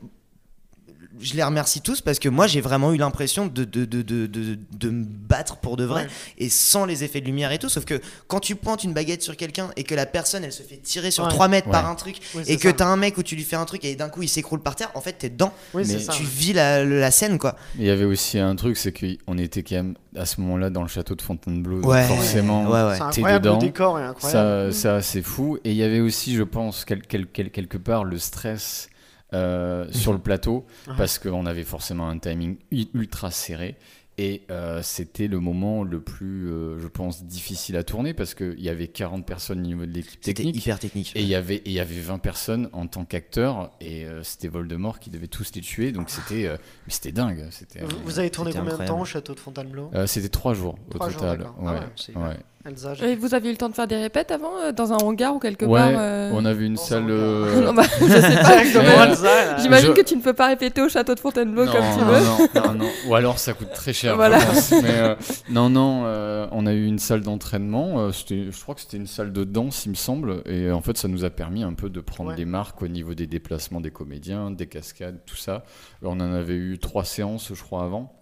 je 1.20 1.34
les 1.36 1.44
remercie 1.44 1.82
tous 1.82 2.02
parce 2.02 2.20
que 2.20 2.30
moi, 2.30 2.48
j'ai 2.48 2.62
vraiment 2.62 2.94
eu 2.94 2.98
l'impression 2.98 3.48
de, 3.48 3.64
de, 3.64 3.86
de, 3.86 4.02
de, 4.02 4.28
de, 4.28 4.58
de 4.78 4.90
me 4.90 5.04
battre 5.06 5.58
pour 5.58 5.78
de 5.78 5.84
vrai 5.84 6.04
Ouais. 6.04 6.10
et 6.38 6.50
sans 6.50 6.86
les 6.86 7.04
effets 7.04 7.22
de 7.22 7.26
lumière 7.26 7.52
et 7.52 7.58
tout. 7.58 7.70
Sauf 7.70 7.86
que 7.86 8.00
quand 8.28 8.40
tu 8.40 8.56
pointes 8.56 8.84
une 8.84 8.94
baguette 8.94 9.22
sur 9.24 9.36
quelqu'un 9.36 9.70
et 9.78 9.84
que 9.84 9.96
la 9.96 10.06
personne, 10.06 10.44
elle 10.44 10.52
se 10.52 10.64
fait 10.64 10.78
tirer 10.78 11.10
sur 11.12 11.24
Ouais. 11.24 11.30
3 11.30 11.48
mètres 11.48 11.70
par 11.70 11.90
un 11.90 11.96
truc 11.96 12.18
et 12.46 12.58
que 12.58 12.70
t'as 12.70 12.86
un 12.86 12.98
mec 12.98 13.18
où 13.18 13.24
tu 13.24 13.36
lui 13.36 13.44
fais 13.44 13.56
un 13.56 13.66
truc 13.66 13.84
et 13.86 13.96
d'un 13.96 14.10
coup 14.10 14.22
il 14.24 14.30
s'écroule 14.30 14.62
par 14.62 14.76
terre, 14.76 14.92
en 14.96 15.02
fait, 15.02 15.14
t'es 15.14 15.30
dedans. 15.30 15.54
Mais 15.74 15.84
tu 15.86 16.24
vis 16.24 16.54
la, 16.54 16.84
la 16.86 17.12
scène, 17.12 17.38
quoi. 17.40 17.56
Il 17.78 17.86
y 17.86 17.90
avait 17.90 18.06
aussi 18.06 18.38
un 18.40 18.56
truc, 18.56 18.78
c'est 18.78 18.92
qu'on 18.94 19.38
était 19.38 19.64
quand 19.64 19.76
même 19.76 19.96
à 20.16 20.26
ce 20.26 20.40
moment-là 20.42 20.70
dans 20.70 20.82
le 20.84 20.88
château 20.88 21.16
de 21.16 21.22
Fontainebleau, 21.22 21.82
forcément. 21.84 22.66
Ouais, 22.70 22.84
ouais. 22.84 22.94
C'est 22.94 22.98
t'es 23.00 23.04
incroyable, 23.22 23.46
dedans. 23.46 23.56
le 23.56 23.62
décor 23.62 24.00
est 24.00 24.04
incroyable. 24.04 24.74
Ça, 24.74 24.80
ça 24.98 25.02
c'est 25.02 25.22
fou. 25.22 25.58
Et 25.64 25.72
il 25.72 25.78
y 25.78 25.84
avait 25.84 26.00
aussi, 26.00 26.36
je 26.36 26.44
pense, 26.44 26.86
quel- 26.86 27.02
quel- 27.04 27.28
quel- 27.28 27.52
quelque 27.52 27.78
part 27.78 28.04
le 28.04 28.18
stress 28.20 28.90
euh, 29.34 29.88
sur 29.92 30.14
le 30.14 30.20
plateau, 30.20 30.66
Mhm. 30.88 30.96
parce 30.98 31.20
qu'on 31.20 31.46
avait 31.46 31.64
forcément 31.64 32.08
un 32.10 32.18
timing 32.20 32.58
ultra 32.94 33.32
serré. 33.32 33.76
Et 34.20 34.42
euh, 34.50 34.82
c'était 34.82 35.28
le 35.28 35.40
moment 35.40 35.84
le 35.84 36.02
plus, 36.02 36.50
euh, 36.50 36.80
je 36.80 36.88
pense, 36.88 37.24
difficile 37.26 37.78
à 37.78 37.84
tourner, 37.84 38.16
parce 38.16 38.34
qu'il 38.34 38.60
y 38.60 38.68
avait 38.70 38.88
40 38.88 39.28
personnes 39.28 39.60
au 39.60 39.62
niveau 39.62 39.86
de 39.86 39.92
l'équipe 39.92 40.18
C'était 40.22 40.34
technique. 40.42 40.56
hyper 40.56 40.80
technique. 40.80 41.12
Et 41.16 41.22
il 41.22 41.28
y 41.28 41.36
avait 41.36 41.58
et 41.58 41.62
il 41.68 41.72
y 41.74 41.80
avait 41.80 42.00
20 42.00 42.18
personnes 42.18 42.68
en 42.74 42.88
tant 42.88 43.06
qu'acteurs 43.06 43.70
et 43.80 44.06
euh, 44.06 44.24
c'était 44.24 44.48
Voldemort 44.48 44.98
qui 45.00 45.12
devait 45.12 45.28
tous 45.28 45.52
les 45.54 45.62
tuer 45.62 45.92
donc 45.92 46.10
c'était 46.10 46.48
euh, 46.48 46.58
c'était 46.88 47.12
dingue 47.12 47.46
c'était 47.52 47.82
Vous, 47.82 47.92
euh, 47.92 48.00
vous 48.06 48.18
avez 48.18 48.32
tourné 48.32 48.54
combien 48.54 48.76
de 48.80 48.86
temps 48.88 49.00
au 49.00 49.06
château 49.06 49.36
de 49.36 49.40
Fontainebleau? 49.40 49.92
Euh, 49.94 50.08
c'était 50.08 50.30
trois 50.30 50.56
jours 50.56 50.80
au 50.90 50.94
Trois 50.96 51.10
jours, 51.10 51.20
total 51.22 51.38
d'accord. 51.38 51.56
Ah 51.64 51.74
ouais. 52.16 52.38
Elsa, 52.68 52.94
Et 53.06 53.16
vous 53.16 53.34
aviez 53.34 53.50
eu 53.50 53.54
le 53.54 53.58
temps 53.58 53.70
de 53.70 53.74
faire 53.76 53.88
des 53.88 53.96
répètes 53.96 54.32
avant, 54.32 54.52
euh, 54.62 54.72
dans 54.72 54.92
un 54.94 54.98
hangar 54.98 55.34
ou 55.36 55.40
quelque 55.40 55.66
Ouais, 55.66 55.80
part 55.80 55.92
euh, 56.02 56.32
on 56.34 56.44
avait 56.46 56.66
une 56.66 56.74
Dans 56.76 56.82
salle 56.82 57.06
euh, 57.10 57.62
Non, 57.66 57.74
bah, 57.74 57.84
je 58.00 58.06
sais 58.08 58.42
pas. 58.42 59.58
J'imagine 59.58 59.90
Je- 59.90 59.94
que 59.94 60.02
tu 60.02 60.16
ne 60.18 60.22
peux 60.22 60.34
pas 60.34 60.48
répéter 60.48 60.82
au 60.82 60.90
château 60.90 61.16
de 61.16 61.20
Fontainebleau 61.20 61.66
non, 61.66 61.72
comme 61.72 61.82
tu 61.94 62.00
non, 62.00 62.06
veux. 62.06 62.20
non, 62.20 62.38
non, 62.68 62.74
non. 62.86 62.90
Ou 63.08 63.16
alors 63.16 63.40
ça 63.40 63.54
coûte 63.54 63.72
très 63.74 63.94
cher. 63.94 64.16
Voilà. 64.16 64.40
Mais, 64.82 64.90
euh, 65.00 65.16
non, 65.50 65.70
non, 65.70 66.04
euh, 66.06 66.48
on 66.52 66.66
a 66.68 66.74
eu 66.74 66.86
une 66.86 67.00
salle 67.00 67.22
d'entraînement. 67.22 68.00
euh, 68.00 68.12
c'était- 68.12 68.48
je 68.52 68.62
crois 68.62 68.76
que 68.76 68.82
c'était 68.82 68.98
une 68.98 69.08
salle 69.08 69.32
de 69.32 69.44
danse, 69.44 69.86
il 69.86 69.90
me 69.90 69.96
semble. 69.96 70.42
Et 70.46 70.72
en 70.72 70.82
fait, 70.82 70.98
ça 70.98 71.08
nous 71.08 71.24
a 71.26 71.30
permis 71.30 71.64
un 71.64 71.74
peu 71.74 71.90
de 71.90 72.02
prendre 72.02 72.32
Ouais. 72.32 72.36
des 72.36 72.46
marques 72.46 72.82
au 72.82 72.88
niveau 72.88 73.14
des 73.14 73.28
déplacements 73.28 73.80
des 73.82 73.92
comédiens, 73.92 74.52
des 74.52 74.68
cascades, 74.68 75.20
tout 75.26 75.38
ça. 75.38 75.64
On 76.02 76.20
en 76.20 76.34
avait 76.34 76.56
eu 76.56 76.80
trois 76.80 77.06
séances, 77.06 77.52
je 77.54 77.62
crois, 77.64 77.84
avant. 77.84 78.14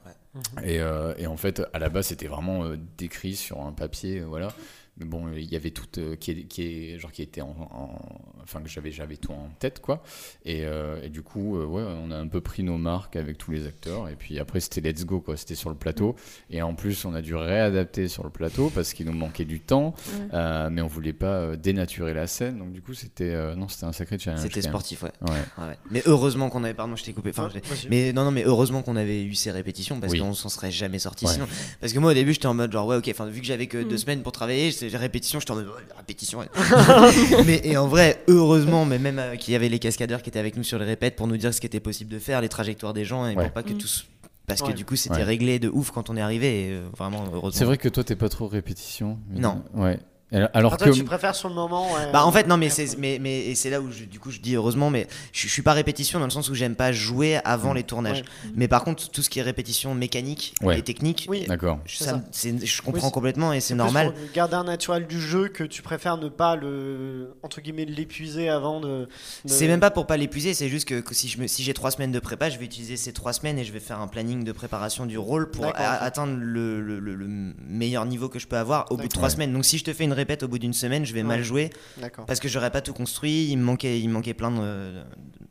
Et, 0.64 0.80
euh, 0.80 1.14
et 1.18 1.28
en 1.28 1.38
fait, 1.38 1.62
à 1.74 1.80
la 1.80 1.90
base, 1.90 2.08
c'était 2.08 2.28
vraiment 2.28 2.66
euh, 2.66 2.78
décrit 2.98 3.36
sur 3.36 3.62
un 3.62 3.72
papier, 3.72 4.20
euh, 4.20 4.26
voilà. 4.26 4.50
Mais 4.98 5.06
bon, 5.06 5.32
il 5.34 5.44
y 5.52 5.56
avait 5.56 5.72
tout 5.72 5.88
euh, 6.00 6.16
qui, 6.16 6.32
est, 6.58 7.00
genre 7.00 7.12
qui 7.12 7.22
était 7.22 7.42
en- 7.42 8.00
enfin 8.46 8.62
que 8.62 8.70
j'avais 8.70 8.92
j'avais 8.92 9.18
tout 9.18 9.32
en 9.32 9.50
tête 9.60 9.82
quoi. 9.82 10.02
Et, 10.46 10.62
euh, 10.66 11.02
et 11.04 11.10
du 11.10 11.22
coup, 11.22 11.58
euh, 11.58 11.66
ouais, 11.66 11.84
on 11.84 12.12
a 12.12 12.16
un 12.18 12.28
peu 12.28 12.42
pris 12.42 12.64
nos 12.64 12.78
marques 12.78 13.16
avec 13.16 13.38
tous 13.38 13.52
les 13.52 13.66
acteurs. 13.68 14.08
Et 14.10 14.16
puis 14.16 14.40
après, 14.40 14.60
c'était 14.60 14.82
let's 14.82 15.06
go 15.06 15.20
quoi. 15.20 15.36
C'était 15.38 15.56
sur 15.56 15.70
le 15.70 15.76
plateau. 15.76 16.16
Et 16.50 16.62
en 16.62 16.74
plus, 16.76 17.04
on 17.06 17.14
a 17.14 17.22
dû 17.22 17.36
réadapter 17.36 18.08
sur 18.08 18.24
le 18.24 18.30
plateau 18.30 18.70
parce 18.74 18.94
qu'il 18.94 19.06
nous 19.08 19.14
manquait 19.14 19.46
du 19.46 19.60
temps. 19.60 19.94
Ouais. 20.08 20.28
Euh, 20.34 20.70
mais 20.72 20.82
on 20.82 20.88
voulait 20.88 21.14
pas 21.14 21.26
euh, 21.40 21.56
dénaturer 21.56 22.14
la 22.14 22.28
scène. 22.28 22.60
Donc 22.60 22.72
du 22.72 22.82
coup, 22.82 22.94
c'était 22.94 23.32
euh, 23.34 23.56
non, 23.56 23.68
c'était 23.68 23.86
un 23.86 23.94
sacré 23.94 24.18
challenge. 24.20 24.42
C'était 24.42 24.62
sportif, 24.62 25.04
ouais. 25.04 25.12
Ouais. 25.22 25.32
Ouais, 25.58 25.68
ouais. 25.68 25.78
Mais 25.92 26.02
heureusement 26.06 26.50
qu'on 26.50 26.64
avait. 26.64 26.74
Pardon, 26.74 26.96
je 26.96 27.04
t'ai 27.04 27.14
coupé. 27.14 27.32
Enfin, 27.32 27.50
mais 27.90 28.14
non, 28.14 28.24
non, 28.26 28.32
mais 28.32 28.44
heureusement 28.46 28.82
qu'on 28.82 28.96
avait 28.96 29.24
eu 29.24 29.34
ces 29.36 29.52
répétitions 29.52 30.00
parce 30.00 30.14
Oui. 30.14 30.20
qu'on 30.20 30.34
s'en 30.34 30.50
serait 30.50 30.72
jamais 30.72 31.00
sorti 31.00 31.26
Ouais. 31.26 31.32
sinon. 31.34 31.48
Parce 31.82 31.94
que 31.94 32.00
moi, 32.00 32.12
au 32.12 32.14
début, 32.14 32.34
j'étais 32.34 32.46
en 32.48 32.54
mode 32.54 32.72
genre, 32.72 32.86
ouais, 32.88 32.98
ok, 32.98 33.08
enfin, 33.10 33.26
vu 33.28 33.40
que 33.42 33.48
j'avais 33.48 33.68
que 33.68 33.82
deux 33.84 33.96
Mm. 33.96 33.98
semaines 33.98 34.22
pour 34.24 34.32
travailler, 34.32 34.70
répétitions, 34.94 35.40
j'étais 35.40 35.52
en 35.52 35.56
mode, 35.56 35.70
répétition. 35.98 36.40
ouais. 36.40 36.48
mais 37.46 37.62
et 37.64 37.78
en 37.78 37.88
vrai, 37.88 38.22
heureusement, 38.36 38.86
mais 38.86 39.00
même 39.00 39.20
euh, 39.20 39.36
qu'il 39.36 39.52
y 39.54 39.56
avait 39.56 39.70
les 39.70 39.80
cascadeurs 39.80 40.22
qui 40.22 40.30
étaient 40.30 40.40
avec 40.40 40.56
nous 40.58 40.64
sur 40.64 40.78
les 40.80 40.86
répètes 40.86 41.16
pour 41.16 41.28
nous 41.28 41.38
dire 41.38 41.54
ce 41.54 41.60
qui 41.62 41.68
était 41.68 41.80
possible 41.80 42.12
de 42.12 42.20
faire, 42.20 42.42
les 42.42 42.50
trajectoires 42.50 42.94
des 42.94 43.06
gens 43.06 43.26
et 43.28 43.36
Ouais. 43.36 43.44
pour 43.44 43.52
pas 43.52 43.64
que 43.64 43.74
Mm. 43.74 43.78
tous. 43.78 44.06
Parce 44.48 44.62
que 44.62 44.68
Ouais. 44.68 44.74
du 44.74 44.86
coup, 44.86 44.96
c'était 44.96 45.16
Ouais. 45.16 45.24
réglé 45.24 45.58
de 45.58 45.70
ouf 45.70 45.90
quand 45.92 46.10
on 46.12 46.16
est 46.18 46.22
arrivé 46.22 46.68
et 46.68 46.72
euh, 46.72 46.88
vraiment, 46.96 47.24
heureusement. 47.34 47.58
C'est 47.58 47.66
vrai 47.66 47.78
que 47.78 47.90
toi, 47.90 48.04
t'es 48.04 48.16
pas 48.16 48.30
trop 48.30 48.48
répétition. 48.48 49.18
mais- 49.30 49.40
Non. 49.40 49.64
Ouais. 49.74 50.00
Alors, 50.32 50.50
alors 50.54 50.78
toi, 50.78 50.88
que 50.88 50.92
tu 50.92 51.04
préfères 51.04 51.36
sur 51.36 51.50
le 51.50 51.56
moment 51.56 51.94
ouais, 51.94 52.12
Bah 52.12 52.26
en 52.26 52.32
fait 52.32 52.48
non 52.48 52.58
mais 52.58 52.70
c'est 52.70 52.98
mais 52.98 53.20
mais 53.22 53.46
et 53.46 53.54
c'est 53.56 53.70
là 53.70 53.80
où 53.80 53.92
je- 53.92 54.06
du 54.06 54.20
coup 54.20 54.32
je 54.32 54.40
dis 54.40 54.56
heureusement 54.56 54.90
mais 54.90 55.06
je, 55.32 55.48
je 55.48 55.52
suis 55.54 55.62
pas 55.62 55.74
répétition 55.74 56.18
dans 56.20 56.26
le 56.26 56.32
sens 56.32 56.50
où 56.50 56.56
j'aime 56.56 56.76
pas 56.76 56.92
jouer 56.92 57.38
avant 57.46 57.74
les 57.74 57.84
tournages. 57.84 58.22
Ouais. 58.22 58.52
Mais 58.56 58.68
par 58.68 58.84
contre 58.84 59.08
tout 59.12 59.22
ce 59.22 59.30
qui 59.30 59.38
est 59.38 59.44
répétition 59.44 59.94
mécanique 59.94 60.56
Ouais. 60.64 60.80
et 60.80 60.82
technique, 60.82 61.28
Oui. 61.30 61.46
d'accord. 61.48 61.80
je- 61.86 62.82
comprends 62.82 63.08
Oui, 63.08 63.12
complètement 63.14 63.54
et 63.54 63.60
c'est 63.62 63.76
normal. 63.76 64.14
pour 64.14 64.22
garder 64.34 64.56
un 64.56 64.64
naturel 64.64 65.06
du 65.06 65.22
jeu 65.22 65.48
que 65.48 65.64
tu 65.64 65.84
préfères 65.84 66.18
ne 66.18 66.28
pas 66.30 66.56
le 66.56 67.36
entre 67.44 67.62
guillemets 67.62 67.86
l'épuiser 67.86 68.50
avant 68.50 68.80
de. 68.80 68.88
de- 68.88 69.08
C'est 69.46 69.68
même 69.68 69.80
pas 69.80 69.92
pour 69.92 70.08
pas 70.08 70.18
l'épuiser, 70.18 70.54
c'est 70.56 70.70
juste 70.70 70.88
que, 70.88 71.02
que 71.02 71.14
si 71.14 71.28
je 71.30 71.40
me, 71.40 71.48
si 71.48 71.62
j'ai 71.64 71.74
trois 71.76 71.92
semaines 71.92 72.12
de 72.12 72.20
prépa, 72.20 72.50
je 72.50 72.58
vais 72.58 72.66
utiliser 72.66 72.98
ces 72.98 73.14
trois 73.14 73.32
semaines 73.34 73.60
et 73.60 73.64
je 73.64 73.72
vais 73.72 73.80
faire 73.80 74.00
un 74.02 74.08
planning 74.08 74.44
de 74.44 74.52
préparation 74.52 75.06
du 75.06 75.18
rôle 75.20 75.52
pour 75.52 75.66
a- 75.68 75.70
atteindre 76.04 76.34
le, 76.36 76.82
le- 76.82 77.00
le- 77.00 77.16
le 77.16 77.28
meilleur 77.70 78.06
niveau 78.06 78.28
que 78.28 78.40
je 78.40 78.48
peux 78.48 78.58
avoir 78.58 78.92
au 78.92 78.98
bout 78.98 79.04
de 79.04 79.08
trois 79.10 79.26
Ouais. 79.26 79.30
semaines. 79.30 79.54
Donc 79.54 79.66
si 79.66 79.78
je 79.78 79.84
te 79.84 79.94
fais 79.94 80.04
une 80.04 80.14
répète 80.16 80.44
au 80.44 80.48
bout 80.48 80.60
d'une 80.60 80.74
semaine, 80.74 81.06
je 81.06 81.14
vais 81.14 81.24
mal 81.24 81.44
jouer 81.44 81.70
D'accord. 81.98 82.26
parce 82.26 82.40
que 82.40 82.48
j'aurais 82.48 82.72
pas 82.72 82.82
tout 82.82 82.94
construit. 82.94 83.48
Il 83.50 83.58
me 83.58 83.64
manquait, 83.64 84.00
il 84.00 84.08
me 84.08 84.14
manquait 84.14 84.34
plein 84.34 84.52
de, 84.52 84.94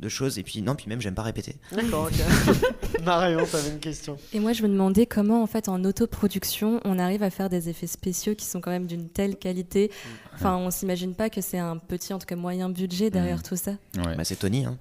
de 0.00 0.08
choses 0.08 0.38
et 0.38 0.42
puis 0.42 0.62
non, 0.62 0.74
puis 0.74 0.86
même 0.88 1.00
j'aime 1.00 1.14
pas 1.14 1.22
répéter. 1.22 1.56
D'accord. 1.72 2.08
Ok. 2.10 3.02
Marion, 3.04 3.44
t'avais 3.46 3.70
une 3.70 3.80
question. 3.80 4.16
Et 4.32 4.40
moi, 4.40 4.52
je 4.52 4.62
me 4.62 4.68
demandais 4.68 5.06
comment, 5.06 5.42
en 5.42 5.46
fait, 5.46 5.68
en 5.68 5.82
autoproduction, 5.84 6.80
on 6.84 6.98
arrive 6.98 7.22
à 7.22 7.30
faire 7.30 7.48
des 7.48 7.68
effets 7.68 7.86
spéciaux 7.86 8.34
qui 8.34 8.46
sont 8.46 8.60
quand 8.60 8.70
même 8.70 8.86
d'une 8.86 9.08
telle 9.08 9.36
qualité. 9.36 9.90
Enfin, 10.34 10.56
on 10.56 10.70
s'imagine 10.70 11.14
pas 11.14 11.30
que 11.30 11.40
c'est 11.40 11.58
un 11.58 11.76
petit, 11.76 12.12
en 12.12 12.18
tout 12.18 12.26
cas 12.26 12.36
moyen 12.36 12.68
budget 12.68 13.10
derrière 13.10 13.42
tout 13.42 13.56
ça. 13.56 13.72
Ouais. 13.96 14.16
Bah 14.16 14.24
c'est 14.24 14.36
Tony, 14.36 14.64
hein. 14.64 14.76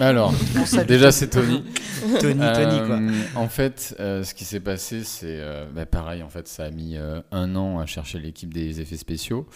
Alors, 0.00 0.32
déjà 0.86 1.12
c'est 1.12 1.28
Tony. 1.30 1.62
Tony, 2.20 2.40
Tony 2.54 2.86
quoi. 2.86 2.98
Euh, 2.98 3.22
En 3.34 3.48
fait, 3.48 3.96
euh, 4.00 4.22
ce 4.22 4.34
qui 4.34 4.44
s'est 4.44 4.60
passé, 4.60 5.04
c'est 5.04 5.38
euh, 5.40 5.66
bah, 5.72 5.86
pareil. 5.86 6.22
En 6.22 6.28
fait, 6.28 6.48
ça 6.48 6.64
a 6.64 6.70
mis 6.70 6.96
un 7.30 7.56
an 7.56 7.78
à 7.78 7.86
chercher 7.86 8.18
l'équipe 8.18 8.52
des 8.52 8.80
effets 8.80 8.96
spéciaux. 8.96 9.46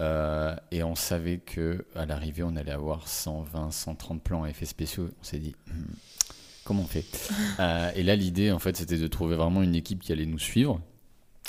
Et 0.00 0.82
on 0.82 0.94
savait 0.94 1.38
que 1.38 1.84
à 1.94 2.06
l'arrivée, 2.06 2.42
on 2.42 2.56
allait 2.56 2.72
avoir 2.72 3.08
120, 3.08 3.70
130 3.70 4.22
plans 4.22 4.44
à 4.44 4.50
effets 4.50 4.66
spéciaux. 4.66 5.08
On 5.20 5.24
s'est 5.24 5.38
dit, 5.38 5.54
Hmm, 5.66 5.94
comment 6.64 6.82
on 6.82 6.86
fait? 6.86 7.04
Et 7.96 8.02
là, 8.02 8.16
l'idée, 8.16 8.52
en 8.52 8.58
fait, 8.58 8.76
c'était 8.76 8.98
de 8.98 9.06
trouver 9.06 9.36
vraiment 9.36 9.62
une 9.62 9.74
équipe 9.74 10.02
qui 10.02 10.12
allait 10.12 10.26
nous 10.26 10.38
suivre 10.38 10.80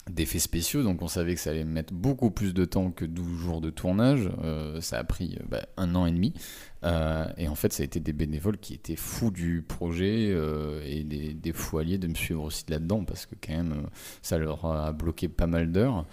d'effets 0.10 0.39
spéciaux, 0.39 0.84
donc 0.84 1.02
on 1.02 1.08
savait 1.08 1.36
que 1.36 1.41
ça 1.41 1.52
allait 1.52 1.63
mettre 1.63 1.93
beaucoup 1.93 2.32
plus 2.32 2.54
de 2.54 2.65
temps 2.65 2.91
que 2.91 3.06
12 3.06 3.39
jours 3.39 3.62
de 3.62 3.70
tournage. 3.70 4.30
Euh, 4.43 4.82
ça 4.82 4.98
a 5.00 5.04
pris 5.04 5.38
euh, 5.39 5.46
bah, 5.50 5.65
un 5.78 5.96
an 5.96 6.06
et 6.06 6.12
demi. 6.12 6.34
Euh, 6.84 7.26
et 7.38 7.48
en 7.48 7.56
fait, 7.56 7.74
ça 7.74 7.82
a 7.82 7.86
été 7.86 8.00
des 8.00 8.13
bénévoles 8.13 8.58
qui 8.58 8.74
étaient 8.74 8.96
fous 8.96 9.32
du 9.32 9.63
projet 9.67 10.28
euh, 10.30 10.82
et 10.86 11.04
des, 11.04 11.34
des 11.34 11.52
fous 11.52 11.80
alliés 11.80 11.98
de 11.98 12.08
me 12.08 12.13
suivre 12.13 12.43
aussi 12.43 12.65
là-dedans 12.70 13.04
parce 13.04 13.26
que 13.26 13.36
quand 13.36 13.54
même, 13.54 13.88
ça 14.22 14.38
leur 14.38 14.65
a 14.65 14.91
bloqué 14.91 15.28
pas 15.28 15.48
mal 15.48 15.72
d'heures. 15.72 16.06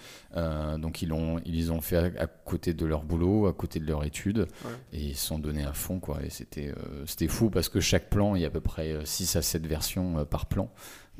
Donc 0.79 1.01
ils 1.01 1.09
l'ont, 1.09 1.39
ils 1.45 1.71
ont 1.71 1.81
fait 1.81 1.97
à, 1.97 2.23
à 2.23 2.27
côté 2.27 2.73
de 2.73 2.85
leur 2.85 3.03
boulot, 3.03 3.47
à 3.47 3.53
côté 3.53 3.79
de 3.79 3.85
leur 3.85 4.03
étude, 4.03 4.47
et 4.91 4.99
ils 4.99 5.15
se 5.15 5.27
sont 5.27 5.39
donnés 5.39 5.63
à 5.63 5.73
fond 5.73 5.99
quoi. 5.99 6.19
Et 6.23 6.29
c'était, 6.29 6.73
c'était 7.05 7.27
fou 7.27 7.49
parce 7.49 7.69
que 7.69 7.79
chaque 7.79 8.09
plan, 8.09 8.35
il 8.35 8.41
y 8.41 8.43
a 8.43 8.47
à 8.47 8.51
peu 8.51 8.59
près 8.59 8.97
6 9.05 9.35
à 9.35 9.41
7 9.41 9.65
versions 9.67 10.25
par 10.25 10.47
plan. 10.47 10.69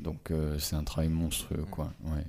Donc 0.00 0.32
c'est 0.58 0.76
un 0.76 0.84
travail 0.84 1.08
monstrueux 1.08 1.64
quoi. 1.70 1.92
Ouais. 2.04 2.24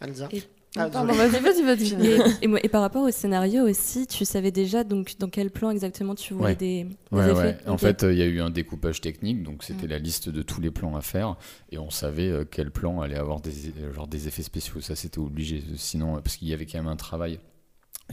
Elsa. 0.00 0.28
Et- 0.32 0.42
Ah, 0.78 0.90
Pardon, 0.90 1.14
vas-y, 1.14 1.40
vas-y, 1.40 1.62
vas-y. 1.62 1.94
Et, 2.42 2.44
et 2.44 2.46
moi- 2.48 2.60
et 2.62 2.68
par 2.68 2.82
rapport 2.82 3.02
au 3.02 3.10
scénario 3.10 3.62
aussi, 3.66 4.06
tu 4.06 4.26
savais 4.26 4.50
déjà 4.50 4.84
donc 4.84 5.14
dans 5.18 5.30
quel 5.30 5.50
plan 5.50 5.70
exactement 5.70 6.14
tu 6.14 6.34
voulais 6.34 6.48
Ouais. 6.48 6.54
des, 6.54 6.84
des 6.84 6.96
Ouais, 7.12 7.24
effets 7.30 7.34
ouais. 7.34 7.58
En 7.66 7.78
fait, 7.78 8.02
euh, 8.04 8.12
il 8.12 8.18
y 8.18 8.22
a 8.22 8.26
eu 8.26 8.42
un 8.42 8.50
découpage 8.50 9.00
technique, 9.00 9.42
donc 9.42 9.62
c'était 9.64 9.86
Mm. 9.86 9.90
la 9.90 9.98
liste 9.98 10.28
de 10.28 10.42
tous 10.42 10.60
les 10.60 10.70
plans 10.70 10.94
à 10.94 11.00
faire, 11.00 11.36
et 11.72 11.78
on 11.78 11.88
savait 11.88 12.28
euh, 12.28 12.44
quel 12.44 12.70
plan 12.70 13.00
allait 13.00 13.16
avoir 13.16 13.40
des, 13.40 13.68
euh, 13.80 13.90
genre 13.94 14.06
des 14.06 14.28
effets 14.28 14.42
spéciaux. 14.42 14.82
Ça, 14.82 14.94
c'était 14.96 15.18
obligé, 15.18 15.64
sinon, 15.76 16.16
euh, 16.16 16.20
parce 16.20 16.36
qu'il 16.36 16.48
y 16.48 16.52
avait 16.52 16.66
quand 16.66 16.76
même 16.76 16.88
un 16.88 16.96
travail 16.96 17.40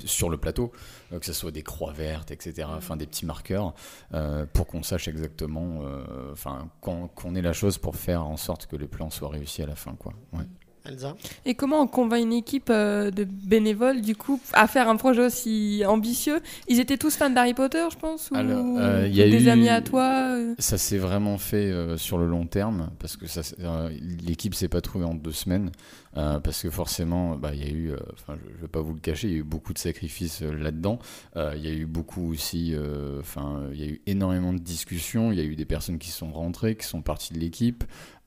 sur 0.05 0.29
le 0.29 0.37
plateau, 0.37 0.71
euh, 1.11 1.19
que 1.19 1.25
ce 1.25 1.33
soit 1.33 1.51
des 1.51 1.63
croix 1.63 1.91
vertes, 1.91 2.31
etc., 2.31 2.65
enfin 2.77 2.95
des 2.95 3.07
petits 3.07 3.25
marqueurs, 3.25 3.73
euh, 4.13 4.45
pour 4.53 4.67
qu'on 4.67 4.83
sache 4.83 5.09
exactement, 5.09 5.81
euh, 5.83 6.31
enfin, 6.31 6.69
qu'on 6.79 7.09
qu'on 7.09 7.35
ait 7.35 7.41
la 7.41 7.51
chose 7.53 7.77
pour 7.77 7.97
faire 7.97 8.25
en 8.25 8.37
sorte 8.37 8.67
que 8.67 8.77
le 8.77 8.87
plan 8.87 9.09
soit 9.09 9.27
réussi 9.29 9.61
à 9.63 9.65
la 9.67 9.75
fin, 9.75 9.95
quoi. 9.95 10.13
Ouais. 10.31 10.45
Elsa. 10.85 11.15
Et 11.45 11.55
comment 11.55 11.81
on 11.81 11.87
convainc 11.87 12.21
une 12.21 12.33
équipe 12.33 12.69
euh, 12.69 13.09
de 13.11 13.23
bénévoles, 13.23 14.01
du 14.01 14.15
coup, 14.15 14.39
à 14.53 14.67
faire 14.67 14.89
un 14.89 14.95
projet 14.97 15.25
aussi 15.25 15.83
ambitieux? 15.87 16.39
Ils 16.67 16.79
étaient 16.79 16.97
tous 16.97 17.15
fans 17.15 17.29
d'Harry 17.29 17.53
Potter, 17.53 17.83
je 17.91 17.97
pense 17.97 18.29
Ou 18.31 18.35
Alors, 18.35 18.65
euh, 18.77 19.07
il 19.07 19.15
y 19.15 19.21
a 19.21 19.29
des 19.29 19.45
eu- 19.45 19.49
amis 19.49 19.69
à 19.69 19.81
toi 19.81 20.35
euh? 20.35 20.55
Ça 20.59 20.77
s'est 20.77 20.97
vraiment 20.97 21.37
fait 21.37 21.71
euh, 21.71 21.97
sur 21.97 22.17
le 22.17 22.27
long 22.27 22.45
terme 22.45 22.89
parce 22.99 23.15
que 23.17 23.25
euh, 23.61 23.89
l'équipe 24.25 24.53
s'est 24.55 24.67
pas 24.67 24.81
trouvée 24.81 25.05
en 25.05 25.13
deux 25.15 25.31
semaines 25.31 25.71
euh, 26.17 26.39
parce 26.39 26.61
que 26.61 26.69
forcément, 26.69 27.35
bah, 27.35 27.51
il 27.53 27.63
y 27.65 27.67
a 27.67 27.71
eu, 27.73 27.91
euh, 27.91 27.97
enfin, 28.13 28.37
je, 28.43 28.55
je 28.57 28.61
vais 28.61 28.67
pas 28.67 28.81
vous 28.81 28.93
le 28.93 28.99
cacher, 28.99 29.27
il 29.29 29.33
y 29.33 29.35
a 29.37 29.39
eu 29.39 29.43
beaucoup 29.43 29.73
de 29.73 29.79
sacrifices 29.79 30.41
euh, 30.43 30.51
là-dedans. 30.53 30.99
Euh, 31.37 31.53
Il 31.55 31.63
y 31.65 31.67
a 31.67 31.73
eu 31.73 31.85
beaucoup 31.85 32.29
aussi, 32.31 32.71
euh, 32.73 33.19
enfin, 33.21 33.61
il 33.73 33.79
y 33.79 33.83
a 33.83 33.87
eu 33.87 34.01
énormément 34.05 34.53
de 34.53 34.59
discussions. 34.59 35.31
Il 35.31 35.39
y 35.39 35.41
a 35.41 35.45
eu 35.45 35.55
des 35.55 35.65
personnes 35.65 35.97
qui 35.97 36.11
sont 36.11 36.31
rentrées, 36.31 36.75
qui 36.75 36.85
sont 36.85 37.01
parties 37.01 37.33
de 37.33 37.39
l'équipe 37.39 37.83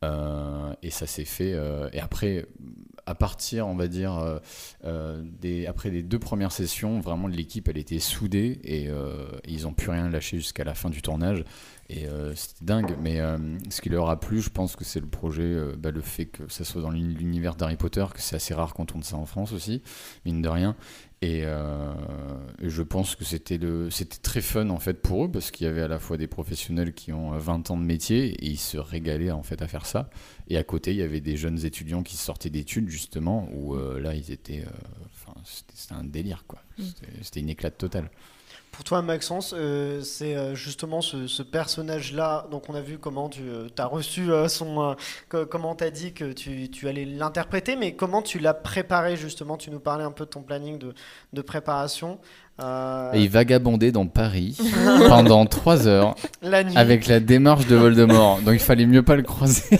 euh, 0.06 0.72
et 0.82 0.90
ça 0.90 1.06
s'est 1.06 1.24
fait. 1.24 1.52
euh, 1.54 1.88
et 1.92 2.00
après, 2.00 2.46
à 3.06 3.14
partir, 3.14 3.66
on 3.66 3.76
va 3.76 3.88
dire, 3.88 4.40
euh, 4.84 5.22
après 5.68 5.90
les 5.90 6.02
deux 6.02 6.18
premières 6.18 6.52
sessions, 6.52 7.00
vraiment 7.00 7.28
l'équipe 7.28 7.68
elle 7.68 7.78
était 7.78 7.98
soudée 7.98 8.58
et, 8.64 8.84
et 8.84 8.90
ils 9.46 9.66
ont 9.66 9.72
plus 9.72 9.90
rien 9.90 10.08
lâché 10.08 10.38
jusqu'à 10.38 10.64
la 10.64 10.74
fin 10.74 10.90
du 10.90 11.02
tournage. 11.02 11.44
Et 11.88 12.08
euh, 12.08 12.34
c'était 12.34 12.64
dingue, 12.64 12.96
mais 13.00 13.20
euh, 13.20 13.38
ce 13.70 13.80
qui 13.80 13.90
leur 13.90 14.10
a 14.10 14.18
plu, 14.18 14.40
je 14.40 14.50
pense 14.50 14.74
que 14.74 14.84
c'est 14.84 14.98
le 14.98 15.06
projet, 15.06 15.44
euh, 15.44 15.76
bah, 15.78 15.92
le 15.92 16.00
fait 16.00 16.26
que 16.26 16.48
ça 16.48 16.64
soit 16.64 16.82
dans 16.82 16.90
l'uni- 16.90 17.14
l'univers 17.14 17.54
d'Harry 17.54 17.76
Potter, 17.76 18.04
que 18.12 18.20
c'est 18.20 18.34
assez 18.34 18.54
rare 18.54 18.74
qu'on 18.74 18.86
tourne 18.86 19.04
ça 19.04 19.16
en 19.16 19.24
France 19.26 19.52
aussi, 19.52 19.82
mine 20.24 20.42
de 20.42 20.48
rien. 20.48 20.74
Et, 21.22 21.40
et 21.40 22.68
je 22.68 22.82
pense 22.82 23.16
que 23.16 23.24
c'était 23.24 23.56
le, 23.56 23.88
c'était 23.90 24.18
très 24.18 24.42
fun 24.42 24.68
en 24.68 24.78
fait 24.78 25.00
pour 25.00 25.24
eux 25.24 25.30
parce 25.30 25.50
qu'il 25.50 25.66
y 25.66 25.70
avait 25.70 25.80
à 25.80 25.88
la 25.88 25.98
fois 25.98 26.18
des 26.18 26.26
professionnels 26.26 26.92
qui 26.92 27.10
ont 27.12 27.32
euh, 27.32 27.38
20 27.38 27.70
ans 27.70 27.76
de 27.78 27.82
métier 27.82 28.26
et 28.34 28.46
ils 28.46 28.58
se 28.58 28.76
régalaient 28.76 29.30
en 29.30 29.42
fait 29.42 29.62
à 29.62 29.66
faire 29.66 29.86
ça. 29.86 30.10
Et 30.48 30.58
à 30.58 30.62
côté, 30.62 30.90
il 30.90 30.98
y 30.98 31.02
avait 31.02 31.20
des 31.22 31.36
jeunes 31.36 31.64
étudiants 31.64 32.02
qui 32.02 32.16
sortaient 32.16 32.50
d'études 32.50 32.88
justement 32.90 33.48
où 33.54 33.76
là 33.76 34.14
ils 34.14 34.30
étaient, 34.30 34.64
c'était, 35.44 35.94
un 35.94 36.04
délire 36.04 36.44
quoi. 36.46 36.60
C'était, 36.78 37.12
c'était 37.22 37.40
une 37.40 37.48
éclate 37.48 37.78
totale. 37.78 38.10
Pour 38.76 38.84
toi, 38.84 39.00
Maxence, 39.00 39.54
euh, 39.56 40.02
c'est 40.02 40.36
euh, 40.36 40.54
justement 40.54 41.00
ce, 41.00 41.26
ce 41.26 41.42
personnage-là. 41.42 42.46
Donc, 42.50 42.68
on 42.68 42.74
a 42.74 42.82
vu 42.82 42.98
comment 42.98 43.28
tu 43.30 43.40
as 43.78 43.86
reçu 43.86 44.30
euh, 44.30 44.48
son. 44.48 44.90
euh, 44.90 44.94
co- 45.30 45.46
comment 45.46 45.74
tu 45.74 45.84
as 45.84 45.90
dit 45.90 46.12
que 46.12 46.32
tu, 46.32 46.68
tu 46.70 46.86
allais 46.86 47.06
l'interpréter, 47.06 47.74
mais 47.76 47.94
comment 47.94 48.20
tu 48.20 48.38
l'as 48.38 48.52
préparé 48.52 49.16
justement? 49.16 49.56
Tu 49.56 49.70
nous 49.70 49.80
parlais 49.80 50.04
un 50.04 50.10
peu 50.10 50.26
de 50.26 50.30
ton 50.30 50.42
planning 50.42 50.78
de, 50.78 50.92
de 51.32 51.40
préparation. 51.42 52.18
Euh, 52.60 53.12
Et 53.14 53.22
il 53.22 53.30
vagabondait 53.30 53.92
dans 53.92 54.06
Paris 54.06 54.58
pendant 55.08 55.46
trois 55.46 55.86
heures 55.86 56.14
la 56.42 56.62
nuit. 56.62 56.76
avec 56.76 57.06
la 57.06 57.20
démarche 57.20 57.66
de 57.66 57.76
Voldemort. 57.76 58.40
Donc 58.42 58.54
il 58.54 58.60
fallait 58.60 58.86
mieux 58.86 59.02
pas 59.02 59.16
le 59.16 59.22
croiser. 59.22 59.62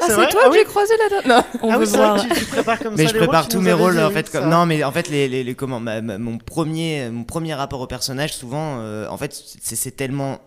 Ah, 0.00 0.04
c'est 0.08 0.14
toi 0.14 0.24
Ah 0.26 0.46
que 0.46 0.50
oui 0.52 0.58
j'ai 0.60 0.64
croisé 0.64 0.94
la 0.98 1.08
date 1.16 1.26
Non. 1.26 1.42
On 1.62 1.72
ah 1.72 1.78
veut 1.78 1.86
oui, 1.86 1.92
voir. 1.92 2.16
que 2.16 2.34
tu, 2.34 2.40
tu 2.40 2.44
prépares 2.46 2.78
comme 2.78 2.94
Mais 2.96 3.04
ça 3.04 3.08
je 3.10 3.14
rôles, 3.14 3.26
prépare 3.26 3.48
tous 3.48 3.60
mes 3.60 3.72
rôles 3.72 3.98
en 4.00 4.10
fait. 4.10 4.28
ça. 4.28 4.40
Comme... 4.40 4.50
Non, 4.50 4.66
mais 4.66 4.82
en 4.84 4.92
fait, 4.92 5.08
les, 5.08 5.28
les, 5.28 5.44
les- 5.44 5.54
comment, 5.54 5.80
ma- 5.80 6.00
ma- 6.00 6.18
mon 6.18 6.38
premier, 6.38 7.08
mon 7.10 7.24
premier 7.24 7.54
rapport 7.54 7.80
au 7.80 7.86
personnage, 7.86 8.34
souvent, 8.34 8.78
euh, 8.80 9.06
en 9.08 9.16
fait, 9.16 9.32
c'est 9.60 9.76
c'est 9.76 9.90
tellement, 9.92 10.38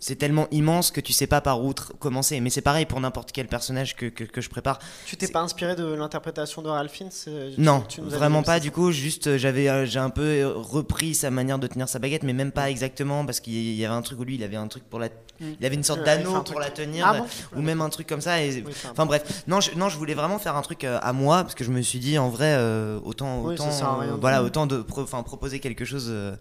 c'est 0.00 0.14
tellement 0.16 0.46
immense 0.52 0.90
que 0.92 1.00
tu 1.00 1.12
sais 1.12 1.26
pas 1.26 1.40
par 1.40 1.60
où 1.64 1.72
commencer. 1.98 2.38
Mais 2.40 2.50
c'est 2.50 2.60
pareil 2.60 2.86
pour 2.86 3.00
n'importe 3.00 3.32
quel 3.32 3.48
personnage 3.48 3.96
que, 3.96 4.06
que, 4.06 4.22
que 4.22 4.40
je 4.40 4.48
prépare. 4.48 4.78
Tu 5.06 5.16
t'es 5.16 5.26
pas 5.26 5.40
inspiré 5.40 5.74
de 5.74 5.84
l'interprétation 5.84 6.62
de 6.62 6.68
Ralph 6.68 6.92
Fiennes 6.92 7.10
Non, 7.58 7.80
tu 7.88 8.00
nous 8.00 8.08
avais 8.08 8.16
vraiment 8.18 8.42
pas. 8.44 8.60
Du 8.60 8.70
coup, 8.70 8.92
juste, 8.92 9.26
euh, 9.26 9.38
j'avais, 9.38 9.68
euh, 9.68 9.86
j'ai 9.86 9.98
un 9.98 10.10
peu 10.10 10.22
euh, 10.22 10.52
repris 10.54 11.14
sa 11.16 11.30
manière 11.30 11.58
de 11.58 11.66
tenir 11.66 11.88
sa 11.88 11.98
baguette, 11.98 12.22
mais 12.22 12.32
même 12.32 12.52
pas 12.52 12.70
exactement 12.70 13.26
parce 13.26 13.40
qu'il 13.40 13.74
y 13.74 13.84
avait 13.84 13.94
un 13.94 14.02
truc 14.02 14.20
où 14.20 14.24
lui, 14.24 14.36
il 14.36 14.42
avait 14.44 14.56
un 14.56 14.68
truc 14.68 14.84
pour 14.84 15.00
la, 15.00 15.08
il 15.40 15.66
avait 15.66 15.74
une 15.74 15.82
sorte 15.82 16.04
d'anneau 16.04 16.34
un 16.34 16.40
pour 16.42 16.60
la 16.60 16.70
tenir, 16.70 17.04
Ah 17.06 17.14
bon 17.18 17.26
ou 17.56 17.62
même 17.62 17.80
un 17.80 17.88
truc 17.88 18.06
comme 18.06 18.20
ça. 18.20 18.40
Et... 18.42 18.62
Oui, 18.64 18.72
Enfin 18.90 19.04
bref, 19.06 19.42
non 19.48 19.60
je, 19.60 19.72
non, 19.74 19.88
je 19.88 19.96
voulais 19.98 20.14
vraiment 20.14 20.38
faire 20.38 20.54
un 20.56 20.62
truc 20.62 20.84
à 20.84 21.12
moi 21.12 21.42
parce 21.42 21.54
que 21.56 21.64
je 21.64 21.70
me 21.70 21.82
suis 21.82 21.98
dit 21.98 22.18
en 22.18 22.28
vrai, 22.28 22.54
euh, 22.56 23.00
autant, 23.04 23.42
Oui, 23.42 23.54
autant, 23.54 24.00
euh, 24.02 24.14
voilà, 24.20 24.44
autant 24.44 24.66
de, 24.68 24.78
pro- 24.80 25.02
enfin, 25.02 25.22
proposer 25.24 25.58
quelque 25.58 25.84
chose, 25.84 26.06
euh, 26.08 26.36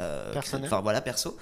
euh, 0.00 0.32
Personnel. 0.32 0.66
enfin 0.66 0.80
voilà, 0.82 1.00
perso. 1.00 1.36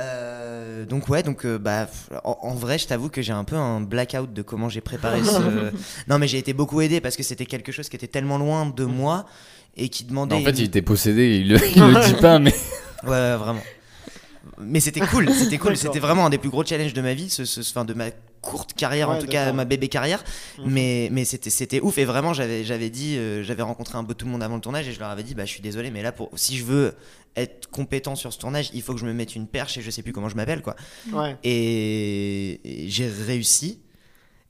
Euh, 0.00 0.84
donc 0.86 1.08
ouais, 1.08 1.22
donc 1.22 1.46
euh, 1.46 1.58
bah 1.58 1.88
en, 2.24 2.36
en 2.42 2.54
vrai, 2.54 2.78
je 2.78 2.86
t'avoue 2.86 3.08
que 3.08 3.22
j'ai 3.22 3.32
un 3.32 3.44
peu 3.44 3.56
un 3.56 3.80
blackout 3.80 4.32
de 4.32 4.42
comment 4.42 4.68
j'ai 4.68 4.80
préparé 4.80 5.22
ce. 5.22 5.70
non 6.08 6.18
mais 6.18 6.26
j'ai 6.26 6.38
été 6.38 6.52
beaucoup 6.52 6.80
aidé 6.80 7.00
parce 7.00 7.16
que 7.16 7.22
c'était 7.22 7.46
quelque 7.46 7.70
chose 7.72 7.88
qui 7.88 7.96
était 7.96 8.08
tellement 8.08 8.38
loin 8.38 8.66
de 8.66 8.84
moi 8.84 9.24
et 9.76 9.88
qui 9.88 10.04
demandait. 10.04 10.34
en 10.34 10.40
fait, 10.40 10.50
une- 10.50 10.58
il 10.58 10.64
était 10.64 10.82
possédé. 10.82 11.38
Il, 11.38 11.48
le- 11.50 11.60
il 11.76 11.82
le 11.82 12.06
dit 12.14 12.20
pas, 12.20 12.38
mais 12.38 12.54
Ouais, 13.04 13.10
ouais, 13.10 13.36
vraiment. 13.36 13.62
Mais 14.58 14.80
c'était 14.80 15.00
cool, 15.00 15.30
c'était 15.30 15.58
cool, 15.58 15.76
c'était 15.76 15.98
vraiment 16.00 16.26
un 16.26 16.30
des 16.30 16.38
plus 16.38 16.50
gros 16.50 16.64
challenges 16.64 16.92
de 16.94 17.00
ma 17.02 17.14
vie, 17.14 17.28
ce, 17.30 17.44
ce, 17.44 17.60
enfin, 17.60 17.84
de 17.84 17.94
ma 17.94 18.06
courte 18.44 18.74
carrière, 18.74 19.10
en 19.10 19.18
tout 19.18 19.26
cas 19.26 19.52
ma 19.52 19.64
bébé 19.64 19.88
carrière. 19.88 20.22
Mhm. 20.58 20.64
Mais, 20.70 21.08
mais 21.10 21.24
c'était, 21.24 21.50
c'était 21.50 21.80
ouf 21.80 21.98
et 21.98 22.04
vraiment 22.04 22.32
j'avais, 22.34 22.62
j'avais 22.64 22.90
dit, 22.90 23.16
euh, 23.16 23.42
j'avais 23.42 23.62
rencontré 23.62 23.98
un 23.98 24.04
peu 24.04 24.14
tout 24.14 24.26
le 24.26 24.32
monde 24.32 24.42
avant 24.42 24.54
le 24.56 24.60
tournage 24.60 24.86
et 24.86 24.92
je 24.92 25.00
leur 25.00 25.08
avais 25.08 25.22
dit, 25.24 25.34
bah 25.34 25.44
je 25.44 25.50
suis 25.50 25.62
désolé, 25.62 25.90
mais 25.90 26.02
là 26.02 26.12
pour, 26.12 26.30
si 26.36 26.56
je 26.56 26.64
veux 26.64 26.94
être 27.36 27.68
compétent 27.68 28.14
sur 28.14 28.32
ce 28.32 28.38
tournage, 28.38 28.70
il 28.74 28.82
faut 28.82 28.94
que 28.94 29.00
je 29.00 29.06
me 29.06 29.12
mette 29.12 29.34
une 29.34 29.48
perche 29.48 29.76
et 29.78 29.82
je 29.82 29.90
sais 29.90 30.02
plus 30.02 30.12
comment 30.12 30.28
je 30.28 30.36
m'appelle 30.36 30.62
quoi. 30.62 30.76
Ouais. 31.12 31.36
Et, 31.42 32.84
et 32.84 32.88
j'ai 32.88 33.08
réussi. 33.08 33.80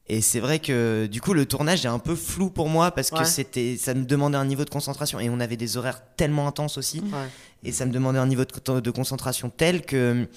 Et 0.07 0.21
c'est 0.21 0.41
vrai 0.41 0.59
que 0.59 1.07
du 1.11 1.23
coup 1.23 1.33
le 1.33 1.47
tournage 1.47 1.83
est 1.87 1.89
un 1.89 1.99
peu 1.99 2.15
flou 2.15 2.51
pour 2.51 2.69
moi 2.69 2.91
parce 2.91 3.09
que 3.11 3.25
c'était 3.25 3.79
ça 3.79 3.95
me 3.95 4.05
demandait 4.05 4.37
un 4.37 4.45
niveau 4.45 4.67
de 4.67 4.69
concentration 4.71 5.19
et 5.19 5.31
on 5.31 5.41
avait 5.41 5.57
des 5.57 5.79
horaires 5.79 6.03
tellement 6.19 6.47
intenses 6.47 6.77
aussi 6.77 7.01
Ouais. 7.01 7.29
et 7.63 7.73
ça 7.73 7.87
me 7.87 7.91
demandait 7.91 8.19
un 8.19 8.27
niveau 8.27 8.45
de, 8.45 8.81
de 8.81 8.91
concentration 8.91 9.49
tel 9.49 9.81
que 9.81 10.29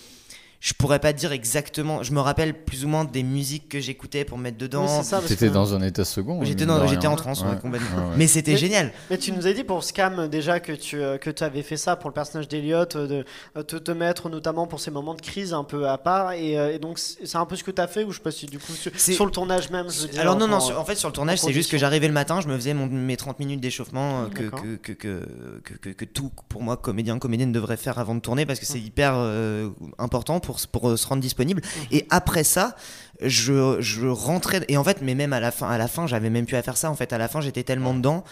je 0.59 0.73
pourrais 0.73 0.97
pas 0.99 1.13
dire 1.13 1.31
exactement. 1.31 2.01
Je 2.01 2.11
me 2.13 2.19
rappelle 2.19 2.53
plus 2.65 2.83
ou 2.83 2.87
moins 2.87 3.05
des 3.05 3.21
musiques 3.21 3.69
que 3.69 3.79
j'écoutais 3.79 4.25
pour 4.25 4.37
mettre 4.39 4.57
dedans. 4.57 4.85
Oui, 4.99 5.21
T'étais 5.27 5.47
que- 5.49 5.53
dans 5.53 5.75
un 5.75 5.81
état 5.83 6.03
second. 6.03 6.43
J'étais 6.43 6.65
j'étais 6.87 7.07
en 7.07 7.15
transe, 7.15 7.41
ouais, 7.43 7.57
complètement. 7.61 7.97
ouais, 7.97 8.03
ouais. 8.03 8.15
Mais 8.17 8.27
c'était 8.27 8.53
Mais- 8.53 8.57
génial. 8.57 8.91
Mais 9.11 9.17
tu 9.19 9.31
nous 9.31 9.45
as 9.45 9.53
dit 9.53 9.63
pour 9.63 9.83
Scam 9.83 10.27
déjà 10.27 10.59
que 10.59 10.71
tu 10.71 10.99
euh, 10.99 11.17
que 11.19 11.29
tu 11.29 11.43
avais 11.43 11.61
fait 11.61 11.77
ça 11.77 11.95
pour 11.95 12.09
le 12.09 12.13
personnage 12.13 12.47
d'Eliot, 12.47 12.85
euh, 12.95 13.07
de 13.07 13.25
euh, 13.55 13.63
te, 13.63 13.75
te 13.75 13.91
mettre 13.91 14.29
notamment 14.29 14.65
pour 14.65 14.79
ces 14.79 14.89
moments 14.89 15.13
de 15.13 15.21
crise 15.21 15.53
un 15.53 15.63
peu 15.63 15.87
à 15.87 15.97
part. 15.99 16.31
Et, 16.31 16.57
euh, 16.57 16.73
et 16.73 16.79
donc 16.79 16.97
c'est 16.97 17.35
un 17.37 17.45
peu 17.45 17.55
ce 17.55 17.63
que 17.63 17.71
tu 17.71 17.81
as 17.81 17.87
fait 17.87 18.03
ou 18.03 18.11
je 18.11 18.17
sais 18.17 18.23
pas 18.23 18.31
si 18.31 18.47
du 18.47 18.57
coup 18.57 18.73
sur, 18.73 19.25
le 19.25 19.31
tournage 19.31 19.69
même. 19.69 19.91
Je 19.91 20.01
veux 20.01 20.07
dire, 20.07 20.21
Alors 20.21 20.35
non, 20.37 20.47
non, 20.47 20.57
en- 20.57 20.59
sur- 20.59 20.79
en 20.79 20.85
fait 20.85 20.95
sur 20.95 21.09
le 21.09 21.13
tournage, 21.13 21.37
c'est 21.39 21.53
juste 21.53 21.69
que 21.69 21.77
j'arrivais 21.77 22.07
le 22.07 22.13
matin, 22.13 22.41
je 22.41 22.47
me 22.47 22.55
faisais 22.55 22.73
mon- 22.73 22.87
mes 22.87 23.15
30 23.17 23.37
minutes 23.39 23.61
d'échauffement 23.61 24.23
euh, 24.23 24.27
que, 24.29 24.43
que, 24.43 24.75
que, 24.77 24.91
que, 24.93 25.27
que, 25.63 25.73
que- 25.75 25.89
que 25.89 26.05
tout, 26.05 26.31
pour 26.49 26.63
moi, 26.63 26.77
comédien, 26.77 27.19
comédienne 27.19 27.51
devrait 27.51 27.77
faire 27.77 27.99
avant 27.99 28.15
de 28.15 28.21
tourner 28.21 28.45
parce 28.47 28.59
que 28.59 28.65
c'est 28.65 28.79
hyper 28.79 29.13
euh, 29.15 29.69
important 29.99 30.39
pour, 30.39 30.46
pour 30.71 30.89
euh, 30.89 30.97
se 30.97 31.05
rendre 31.07 31.21
disponible. 31.21 31.61
Et 31.91 32.05
après 32.09 32.43
ça, 32.43 32.75
je, 33.21 33.77
je 33.81 34.07
rentrais, 34.07 34.63
et 34.67 34.77
en 34.77 34.83
fait, 34.83 35.01
mais 35.01 35.15
même 35.15 35.33
à 35.33 35.39
la 35.39 35.51
fin, 35.51 35.67
à 35.69 35.77
la 35.77 35.87
fin 35.87 36.07
j'avais 36.07 36.29
même 36.29 36.45
plus 36.45 36.55
à 36.55 36.61
faire 36.63 36.77
ça, 36.77 36.89
en 36.91 36.95
fait, 36.95 37.11
à 37.13 37.17
la 37.17 37.27
fin, 37.27 37.41
j'étais 37.41 37.63
tellement 37.63 37.93
dedans. 37.93 38.23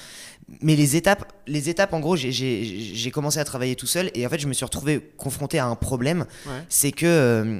Mais 0.62 0.75
les 0.75 0.95
étapes, 0.95 1.34
les 1.47 1.69
étapes 1.69 1.93
en 1.93 1.99
gros, 1.99 2.15
j'ai- 2.15 3.12
commencé 3.12 3.39
à 3.39 3.45
travailler 3.45 3.75
tout 3.75 3.88
seul 3.88 4.12
et 4.13 4.25
en 4.28 4.30
fait, 4.30 4.39
je 4.39 4.47
me 4.47 4.54
suis 4.54 4.65
retrouvé 4.65 5.01
confronté 5.17 5.58
à 5.60 5.65
un 5.65 5.75
problème. 5.75 6.25
Ouais. 6.45 6.51
C'est 6.69 6.91
que. 6.91 7.06
euh, 7.08 7.60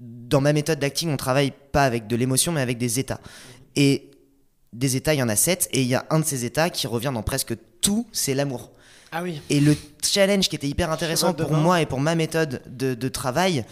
dans 0.00 0.40
ma 0.40 0.52
méthode 0.52 0.78
d'acting, 0.78 1.10
on 1.10 1.16
travaille 1.16 1.52
pas 1.72 1.84
avec 1.84 2.06
de 2.06 2.16
l'émotion, 2.16 2.52
mais 2.52 2.60
avec 2.62 2.78
des 2.78 2.98
états. 2.98 3.20
Et 3.76 4.10
des 4.72 4.96
états, 4.96 5.12
il 5.14 5.18
y 5.18 5.22
en 5.22 5.28
a 5.28 5.36
sept, 5.36 5.68
et 5.72 5.82
il 5.82 5.88
y 5.88 5.94
a 5.94 6.06
un 6.10 6.20
de 6.20 6.24
ces 6.24 6.44
états 6.44 6.70
qui 6.70 6.86
revient 6.86 7.10
dans 7.12 7.22
presque 7.22 7.54
tout, 7.82 8.06
c'est 8.12 8.34
l'amour. 8.34 8.70
Ah 9.12 9.22
oui. 9.22 9.40
Et 9.50 9.60
le 9.60 9.76
challenge 10.04 10.48
qui 10.48 10.56
était 10.56 10.68
hyper 10.68 10.90
intéressant 10.90 11.34
pour 11.34 11.50
moi 11.52 11.80
et 11.82 11.86
pour 11.86 12.00
ma 12.00 12.14
méthode 12.14 12.62
de, 12.66 12.94
de 12.94 13.08
travail, 13.08 13.64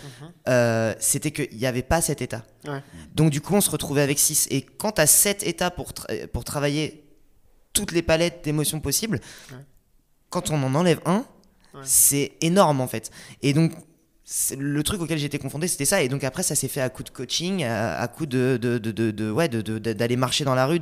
euh, 0.49 0.95
c'était 0.99 1.31
qu'il 1.31 1.57
n'y 1.57 1.67
avait 1.67 1.83
pas 1.83 2.01
cet 2.01 2.23
état. 2.23 2.45
Ouais. 2.67 2.83
Donc 3.15 3.31
du 3.31 3.41
coup, 3.41 3.55
on 3.55 3.61
se 3.61 3.71
retrouvait 3.71 4.03
avec 4.03 4.19
6. 4.19 4.49
Et 4.51 4.63
quand 4.63 4.93
tu 4.93 5.01
as 5.01 5.07
7 5.07 5.45
états 5.47 5.71
pour, 5.71 5.91
tra- 5.93 6.27
pour 6.29 6.45
travailler 6.45 7.05
toutes 7.73 7.93
les 7.93 8.03
palettes 8.03 8.43
d'émotions 8.45 8.81
possibles, 8.81 9.21
Ouais. 9.53 9.59
quand 10.31 10.51
on 10.51 10.61
en 10.63 10.75
enlève 10.75 11.01
un, 11.07 11.25
Ouais. 11.75 11.81
c'est 11.85 12.33
énorme 12.41 12.81
en 12.81 12.89
fait. 12.89 13.11
Et 13.43 13.53
donc, 13.53 13.73
le 14.59 14.83
truc 14.83 15.01
auquel 15.01 15.19
j'étais 15.19 15.39
confronté, 15.39 15.69
c'était 15.69 15.85
ça. 15.87 16.03
Et 16.03 16.09
donc 16.09 16.23
après, 16.23 16.43
ça 16.43 16.55
s'est 16.55 16.69
fait 16.69 16.81
à 16.83 16.91
coup 16.91 17.03
de 17.03 17.09
coaching, 17.11 17.65
à, 17.65 17.99
à 17.99 18.09
coup 18.09 18.27
de, 18.27 18.59
de, 18.61 18.77
de, 18.79 19.11
de- 19.11 19.31
ouais, 19.31 19.49
d'aller 19.49 20.17
marcher 20.17 20.45
dans 20.45 20.55
la 20.55 20.67
rue, 20.67 20.79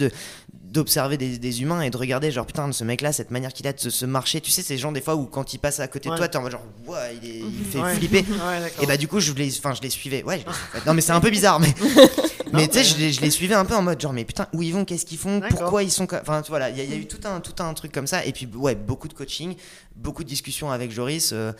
d'observer 0.52 1.16
des, 1.16 1.38
des 1.38 1.62
humains 1.62 1.80
et 1.82 1.90
de 1.90 1.96
regarder 1.96 2.30
genre 2.30 2.44
putain 2.44 2.70
ce 2.72 2.84
mec 2.84 3.00
là 3.00 3.12
cette 3.12 3.30
manière 3.30 3.52
qu'il 3.52 3.66
a 3.66 3.72
de 3.72 3.78
se, 3.80 3.88
se 3.88 4.04
marcher 4.04 4.40
tu 4.42 4.50
sais 4.50 4.60
ces 4.62 4.76
gens 4.76 4.92
des 4.92 5.00
fois 5.00 5.14
où 5.16 5.24
quand 5.24 5.54
il 5.54 5.58
passe 5.58 5.80
à 5.80 5.88
côté 5.88 6.08
Ouais. 6.10 6.14
de 6.16 6.18
toi 6.18 6.28
t'es 6.28 6.36
en 6.36 6.42
mode 6.42 6.52
genre 6.52 6.64
Ouah, 6.86 7.12
il, 7.22 7.28
est- 7.30 7.38
il 7.38 7.64
fait 7.64 7.78
Ouais. 7.78 7.94
flipper 7.94 8.24
et 8.82 8.86
bah 8.86 8.96
du 8.98 9.08
coup 9.08 9.20
je 9.20 9.32
les 9.32 9.56
enfin 9.58 9.72
je 9.74 9.80
les 9.80 9.88
suivais 9.90 10.22
ouais 10.24 10.40
je 10.74 10.80
non 10.86 10.92
mais 10.92 11.00
c'est 11.00 11.12
un 11.12 11.20
peu 11.20 11.30
bizarre 11.30 11.60
mais 11.60 11.72
mais 12.52 12.68
tu 12.68 12.74
sais 12.78 12.84
je 12.84 12.98
les, 12.98 13.12
je 13.12 13.20
les 13.22 13.30
suivais 13.30 13.54
un 13.54 13.64
peu 13.64 13.74
en 13.74 13.80
mode 13.82 13.98
genre 14.00 14.12
mais 14.12 14.24
putain 14.24 14.48
où 14.52 14.62
ils 14.62 14.72
vont 14.72 14.84
qu'est-ce 14.84 15.06
qu'ils 15.06 15.18
font 15.18 15.40
pourquoi 15.48 15.82
ils 15.82 15.90
sont 15.90 16.06
enfin 16.12 16.42
voilà 16.48 16.68
il 16.68 16.76
y, 16.76 16.80
a- 16.80 16.84
il 16.84 16.90
y 16.90 16.94
a 16.94 16.96
eu 16.96 17.06
tout 17.06 17.26
un 17.26 17.40
tout 17.40 17.62
un 17.62 17.72
truc 17.72 17.92
comme 17.92 18.06
ça 18.08 18.24
et 18.26 18.32
puis 18.32 18.46
ouais 18.54 18.74
beaucoup 18.74 19.08
de 19.08 19.14
coaching 19.14 19.54
beaucoup 19.94 20.24
de 20.24 20.28
discussions 20.28 20.70
avec 20.70 20.90
Joris 20.90 21.30
euh, 21.32 21.52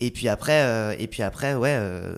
et 0.00 0.10
puis 0.10 0.28
après 0.28 0.62
euh, 0.62 0.94
et 0.98 1.06
puis 1.06 1.22
après 1.22 1.54
ouais 1.54 1.76
euh, 1.78 2.16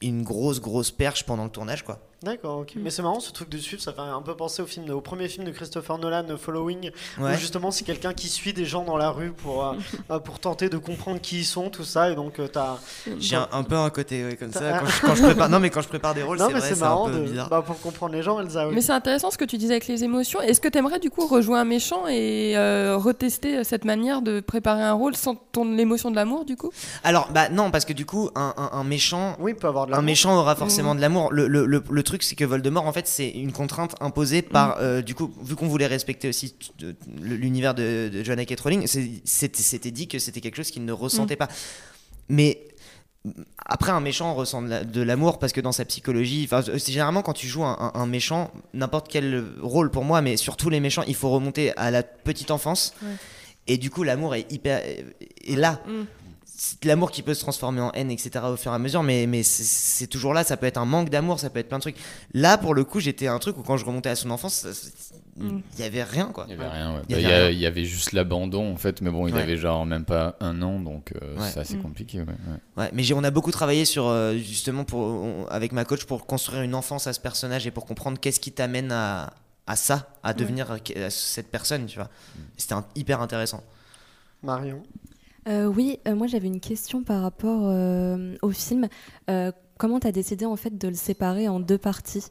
une 0.00 0.22
grosse 0.22 0.60
grosse 0.60 0.90
perche 0.90 1.24
pendant 1.26 1.44
le 1.44 1.50
tournage 1.50 1.84
quoi 1.84 2.00
D'accord, 2.22 2.58
ok. 2.58 2.72
Mais 2.76 2.90
c'est 2.90 3.00
marrant 3.00 3.18
ce 3.18 3.32
truc 3.32 3.48
de 3.48 3.56
suivre, 3.56 3.80
ça 3.82 3.94
fait 3.94 4.00
un 4.02 4.20
peu 4.20 4.34
penser 4.36 4.60
au 4.60 4.66
film, 4.66 4.84
de- 4.84 4.92
au 4.92 5.00
premier 5.00 5.26
film 5.26 5.46
de 5.46 5.52
Christopher 5.52 5.96
Nolan, 5.96 6.24
Following, 6.38 6.90
Ouais. 7.18 7.32
où 7.34 7.38
justement 7.38 7.70
c'est 7.70 7.84
quelqu'un 7.84 8.12
qui 8.12 8.28
suit 8.28 8.52
des 8.52 8.66
gens 8.66 8.84
dans 8.84 8.98
la 8.98 9.08
rue 9.10 9.30
pour, 9.32 9.64
euh, 9.64 9.72
euh, 10.10 10.18
pour 10.24 10.38
tenter 10.38 10.68
de 10.68 10.76
comprendre 10.76 11.18
qui 11.22 11.38
ils 11.38 11.44
sont, 11.46 11.70
tout 11.70 11.82
ça, 11.82 12.10
et 12.10 12.14
donc 12.14 12.38
euh, 12.38 12.46
t'as. 12.46 12.76
j'ai 13.18 13.36
un, 13.36 13.48
un 13.52 13.62
peu 13.62 13.74
un 13.76 13.88
côté 13.88 14.22
ouais, 14.22 14.36
comme 14.36 14.52
ça 14.52 14.78
quand 14.80 14.86
je, 14.86 15.00
quand 15.00 15.14
je 15.14 15.22
prépare 15.22 15.48
non 15.48 15.60
mais 15.60 15.70
quand 15.70 15.80
je 15.80 15.88
prépare 15.88 16.14
des 16.14 16.22
rôles 16.22 16.36
c'est 16.38 16.46
mais 16.48 16.52
vrai 16.52 16.60
c'est 16.68 16.74
c'est 16.74 16.82
un 16.82 16.88
marrant 16.88 17.06
peu 17.06 17.14
de- 17.14 17.20
bizarre 17.24 17.48
bah, 17.48 17.62
pour 17.66 17.80
comprendre 17.80 18.12
les 18.14 18.22
gens, 18.22 18.38
Elsa. 18.38 18.68
Oui. 18.68 18.74
Mais 18.74 18.82
c'est 18.82 18.92
intéressant 18.92 19.30
ce 19.30 19.38
que 19.38 19.46
tu 19.46 19.56
disais 19.56 19.72
avec 19.72 19.86
les 19.86 20.04
émotions. 20.04 20.42
Est-ce 20.42 20.60
que 20.60 20.68
tu 20.68 20.76
aimerais 20.76 20.98
du 20.98 21.08
coup 21.08 21.26
rejouer 21.26 21.58
un 21.58 21.64
méchant 21.64 22.06
et 22.06 22.52
euh, 22.54 22.98
retester 22.98 23.64
cette 23.64 23.86
manière 23.86 24.20
de 24.20 24.40
préparer 24.40 24.82
un 24.82 24.92
rôle 24.92 25.16
sans 25.16 25.36
ton 25.52 25.64
l'émotion 25.64 26.10
de 26.10 26.16
l'amour 26.16 26.44
du 26.44 26.56
coup? 26.58 26.70
Alors 27.02 27.28
bah 27.32 27.48
non 27.48 27.70
parce 27.70 27.86
que 27.86 27.94
du 27.94 28.04
coup 28.04 28.28
un, 28.34 28.52
un- 28.58 28.70
un 28.78 28.84
méchant 28.84 29.36
Oui, 29.38 29.52
il 29.52 29.56
peut 29.56 29.68
avoir 29.68 29.86
de 29.86 29.94
un 29.94 30.02
méchant 30.02 30.36
aura 30.38 30.54
forcément 30.54 30.94
de 30.94 31.00
l'amour. 31.00 31.32
Le, 31.32 31.48
le- 31.48 31.64
le- 31.64 31.82
le 31.90 32.02
truc, 32.10 32.22
c'est 32.22 32.34
que 32.36 32.44
Voldemort, 32.44 32.86
en 32.86 32.92
fait, 32.92 33.06
c'est 33.08 33.30
une 33.30 33.52
contrainte 33.52 33.94
imposée 34.00 34.42
par. 34.42 34.76
euh, 34.78 35.00
du 35.02 35.14
coup, 35.14 35.32
vu 35.42 35.56
qu'on 35.56 35.68
voulait 35.68 35.86
respecter 35.86 36.28
aussi 36.28 36.54
l'univers 37.22 37.74
de, 37.74 38.10
de 38.12 38.22
Joanna 38.24 38.44
K. 38.44 38.58
Rowling, 38.60 38.86
c'était 39.24 39.90
dit 39.90 40.06
que 40.08 40.18
c'était 40.18 40.40
quelque 40.40 40.56
chose 40.56 40.70
qu'il 40.70 40.84
ne 40.84 40.92
ressentait 40.92 41.36
pas. 41.36 41.48
Mais. 42.28 42.66
Après, 43.66 43.92
un 43.92 44.00
méchant 44.00 44.32
ressent 44.34 44.62
de 44.62 44.68
la- 44.68 44.82
de 44.82 45.02
l'amour 45.02 45.38
parce 45.38 45.52
que 45.52 45.60
dans 45.60 45.72
sa 45.72 45.84
psychologie, 45.84 46.48
enfin, 46.50 46.62
c'est 46.62 46.90
généralement 46.90 47.20
quand 47.20 47.34
tu 47.34 47.46
joues 47.46 47.64
un, 47.64 47.76
un- 47.94 48.00
un 48.00 48.06
méchant, 48.06 48.50
n'importe 48.72 49.08
quel 49.08 49.44
rôle 49.60 49.90
pour 49.90 50.04
moi, 50.04 50.22
mais 50.22 50.38
surtout 50.38 50.70
les 50.70 50.80
méchants, 50.80 51.02
il 51.06 51.14
faut 51.14 51.28
remonter 51.28 51.76
à 51.76 51.90
la 51.90 52.02
petite 52.02 52.50
enfance. 52.50 52.94
Ouais. 53.02 53.10
Et 53.66 53.76
du 53.76 53.90
coup, 53.90 54.04
l'amour 54.04 54.34
est 54.34 54.50
hyper 54.50 54.80
est 54.82 55.54
là 55.56 55.82
Mm. 55.86 56.04
C'est 56.62 56.82
de 56.82 56.88
l'amour 56.88 57.10
qui 57.10 57.22
peut 57.22 57.32
se 57.32 57.40
transformer 57.40 57.80
en 57.80 57.90
haine, 57.92 58.10
etc. 58.10 58.44
au 58.44 58.56
fur 58.58 58.70
et 58.70 58.74
à 58.74 58.78
mesure, 58.78 59.02
mais, 59.02 59.26
mais 59.26 59.42
c'est- 59.42 60.06
toujours 60.08 60.34
là. 60.34 60.44
Ça 60.44 60.58
peut 60.58 60.66
être 60.66 60.76
un 60.76 60.84
manque 60.84 61.08
d'amour, 61.08 61.40
ça 61.40 61.48
peut 61.48 61.58
être 61.58 61.68
plein 61.68 61.78
de 61.78 61.82
trucs. 61.82 61.96
Là, 62.34 62.58
pour 62.58 62.74
le 62.74 62.84
coup, 62.84 63.00
j'étais 63.00 63.28
un 63.28 63.38
truc 63.38 63.56
où 63.56 63.62
quand 63.62 63.78
je 63.78 63.86
remontais 63.86 64.10
à 64.10 64.14
son 64.14 64.30
enfance, 64.30 64.66
il 65.38 65.42
Mm. 65.44 65.62
y 65.78 65.82
avait 65.84 66.02
rien, 66.02 66.26
quoi. 66.26 66.44
Il 66.48 66.50
y 66.50 66.54
avait 66.60 66.68
rien, 66.68 66.96
ouais. 66.96 67.00
Il 67.08 67.18
y 67.18 67.22
Bah, 67.22 67.28
avait 67.36 67.54
y, 67.54 67.64
y 67.82 67.84
juste 67.86 68.12
l'abandon 68.12 68.70
en 68.70 68.76
fait, 68.76 69.00
mais 69.00 69.08
bon, 69.10 69.26
il 69.26 69.34
Ouais. 69.34 69.40
avait 69.40 69.56
genre 69.56 69.86
même 69.86 70.04
pas 70.04 70.36
un 70.40 70.60
an, 70.60 70.80
donc 70.80 71.12
euh, 71.22 71.38
Ouais. 71.38 71.48
c'est 71.50 71.60
assez 71.60 71.76
Mm. 71.78 71.82
compliqué. 71.82 72.18
ouais, 72.18 72.26
ouais. 72.26 72.58
Ouais, 72.82 72.90
mais 72.92 73.04
j'ai- 73.04 73.14
on 73.14 73.24
a 73.24 73.30
beaucoup 73.30 73.52
travaillé 73.52 73.86
sur 73.86 74.06
euh, 74.08 74.34
justement 74.36 74.84
pour 74.84 75.00
on- 75.00 75.46
avec 75.46 75.72
ma 75.72 75.86
coach 75.86 76.04
pour 76.04 76.26
construire 76.26 76.60
une 76.60 76.74
enfance 76.74 77.06
à 77.06 77.14
ce 77.14 77.20
personnage 77.20 77.66
et 77.66 77.70
pour 77.70 77.86
comprendre 77.86 78.18
qu'est-ce 78.20 78.38
qui 78.40 78.52
t'amène 78.52 78.92
à, 78.92 79.32
à 79.66 79.76
ça, 79.76 80.10
à 80.22 80.34
devenir 80.34 80.70
euh, 80.72 81.08
cette 81.08 81.50
personne, 81.50 81.86
tu 81.86 81.96
vois. 81.98 82.10
C'était 82.58 82.74
un- 82.74 82.84
hyper 82.96 83.22
intéressant. 83.22 83.62
Marion. 84.42 84.82
Euh, 85.48 85.66
oui, 85.66 85.98
euh, 86.06 86.14
moi 86.14 86.26
j'avais 86.26 86.46
une 86.48 86.60
question 86.60 87.02
par 87.02 87.22
rapport 87.22 87.62
euh, 87.64 88.34
au 88.42 88.50
film. 88.50 88.88
Comment 89.78 89.98
tu 90.00 90.06
as 90.06 90.12
décidé 90.12 90.44
en 90.44 90.56
fait 90.56 90.76
de 90.76 90.88
le 90.88 90.94
séparer 90.94 91.48
en 91.48 91.58
deux 91.60 91.78
parties? 91.78 92.24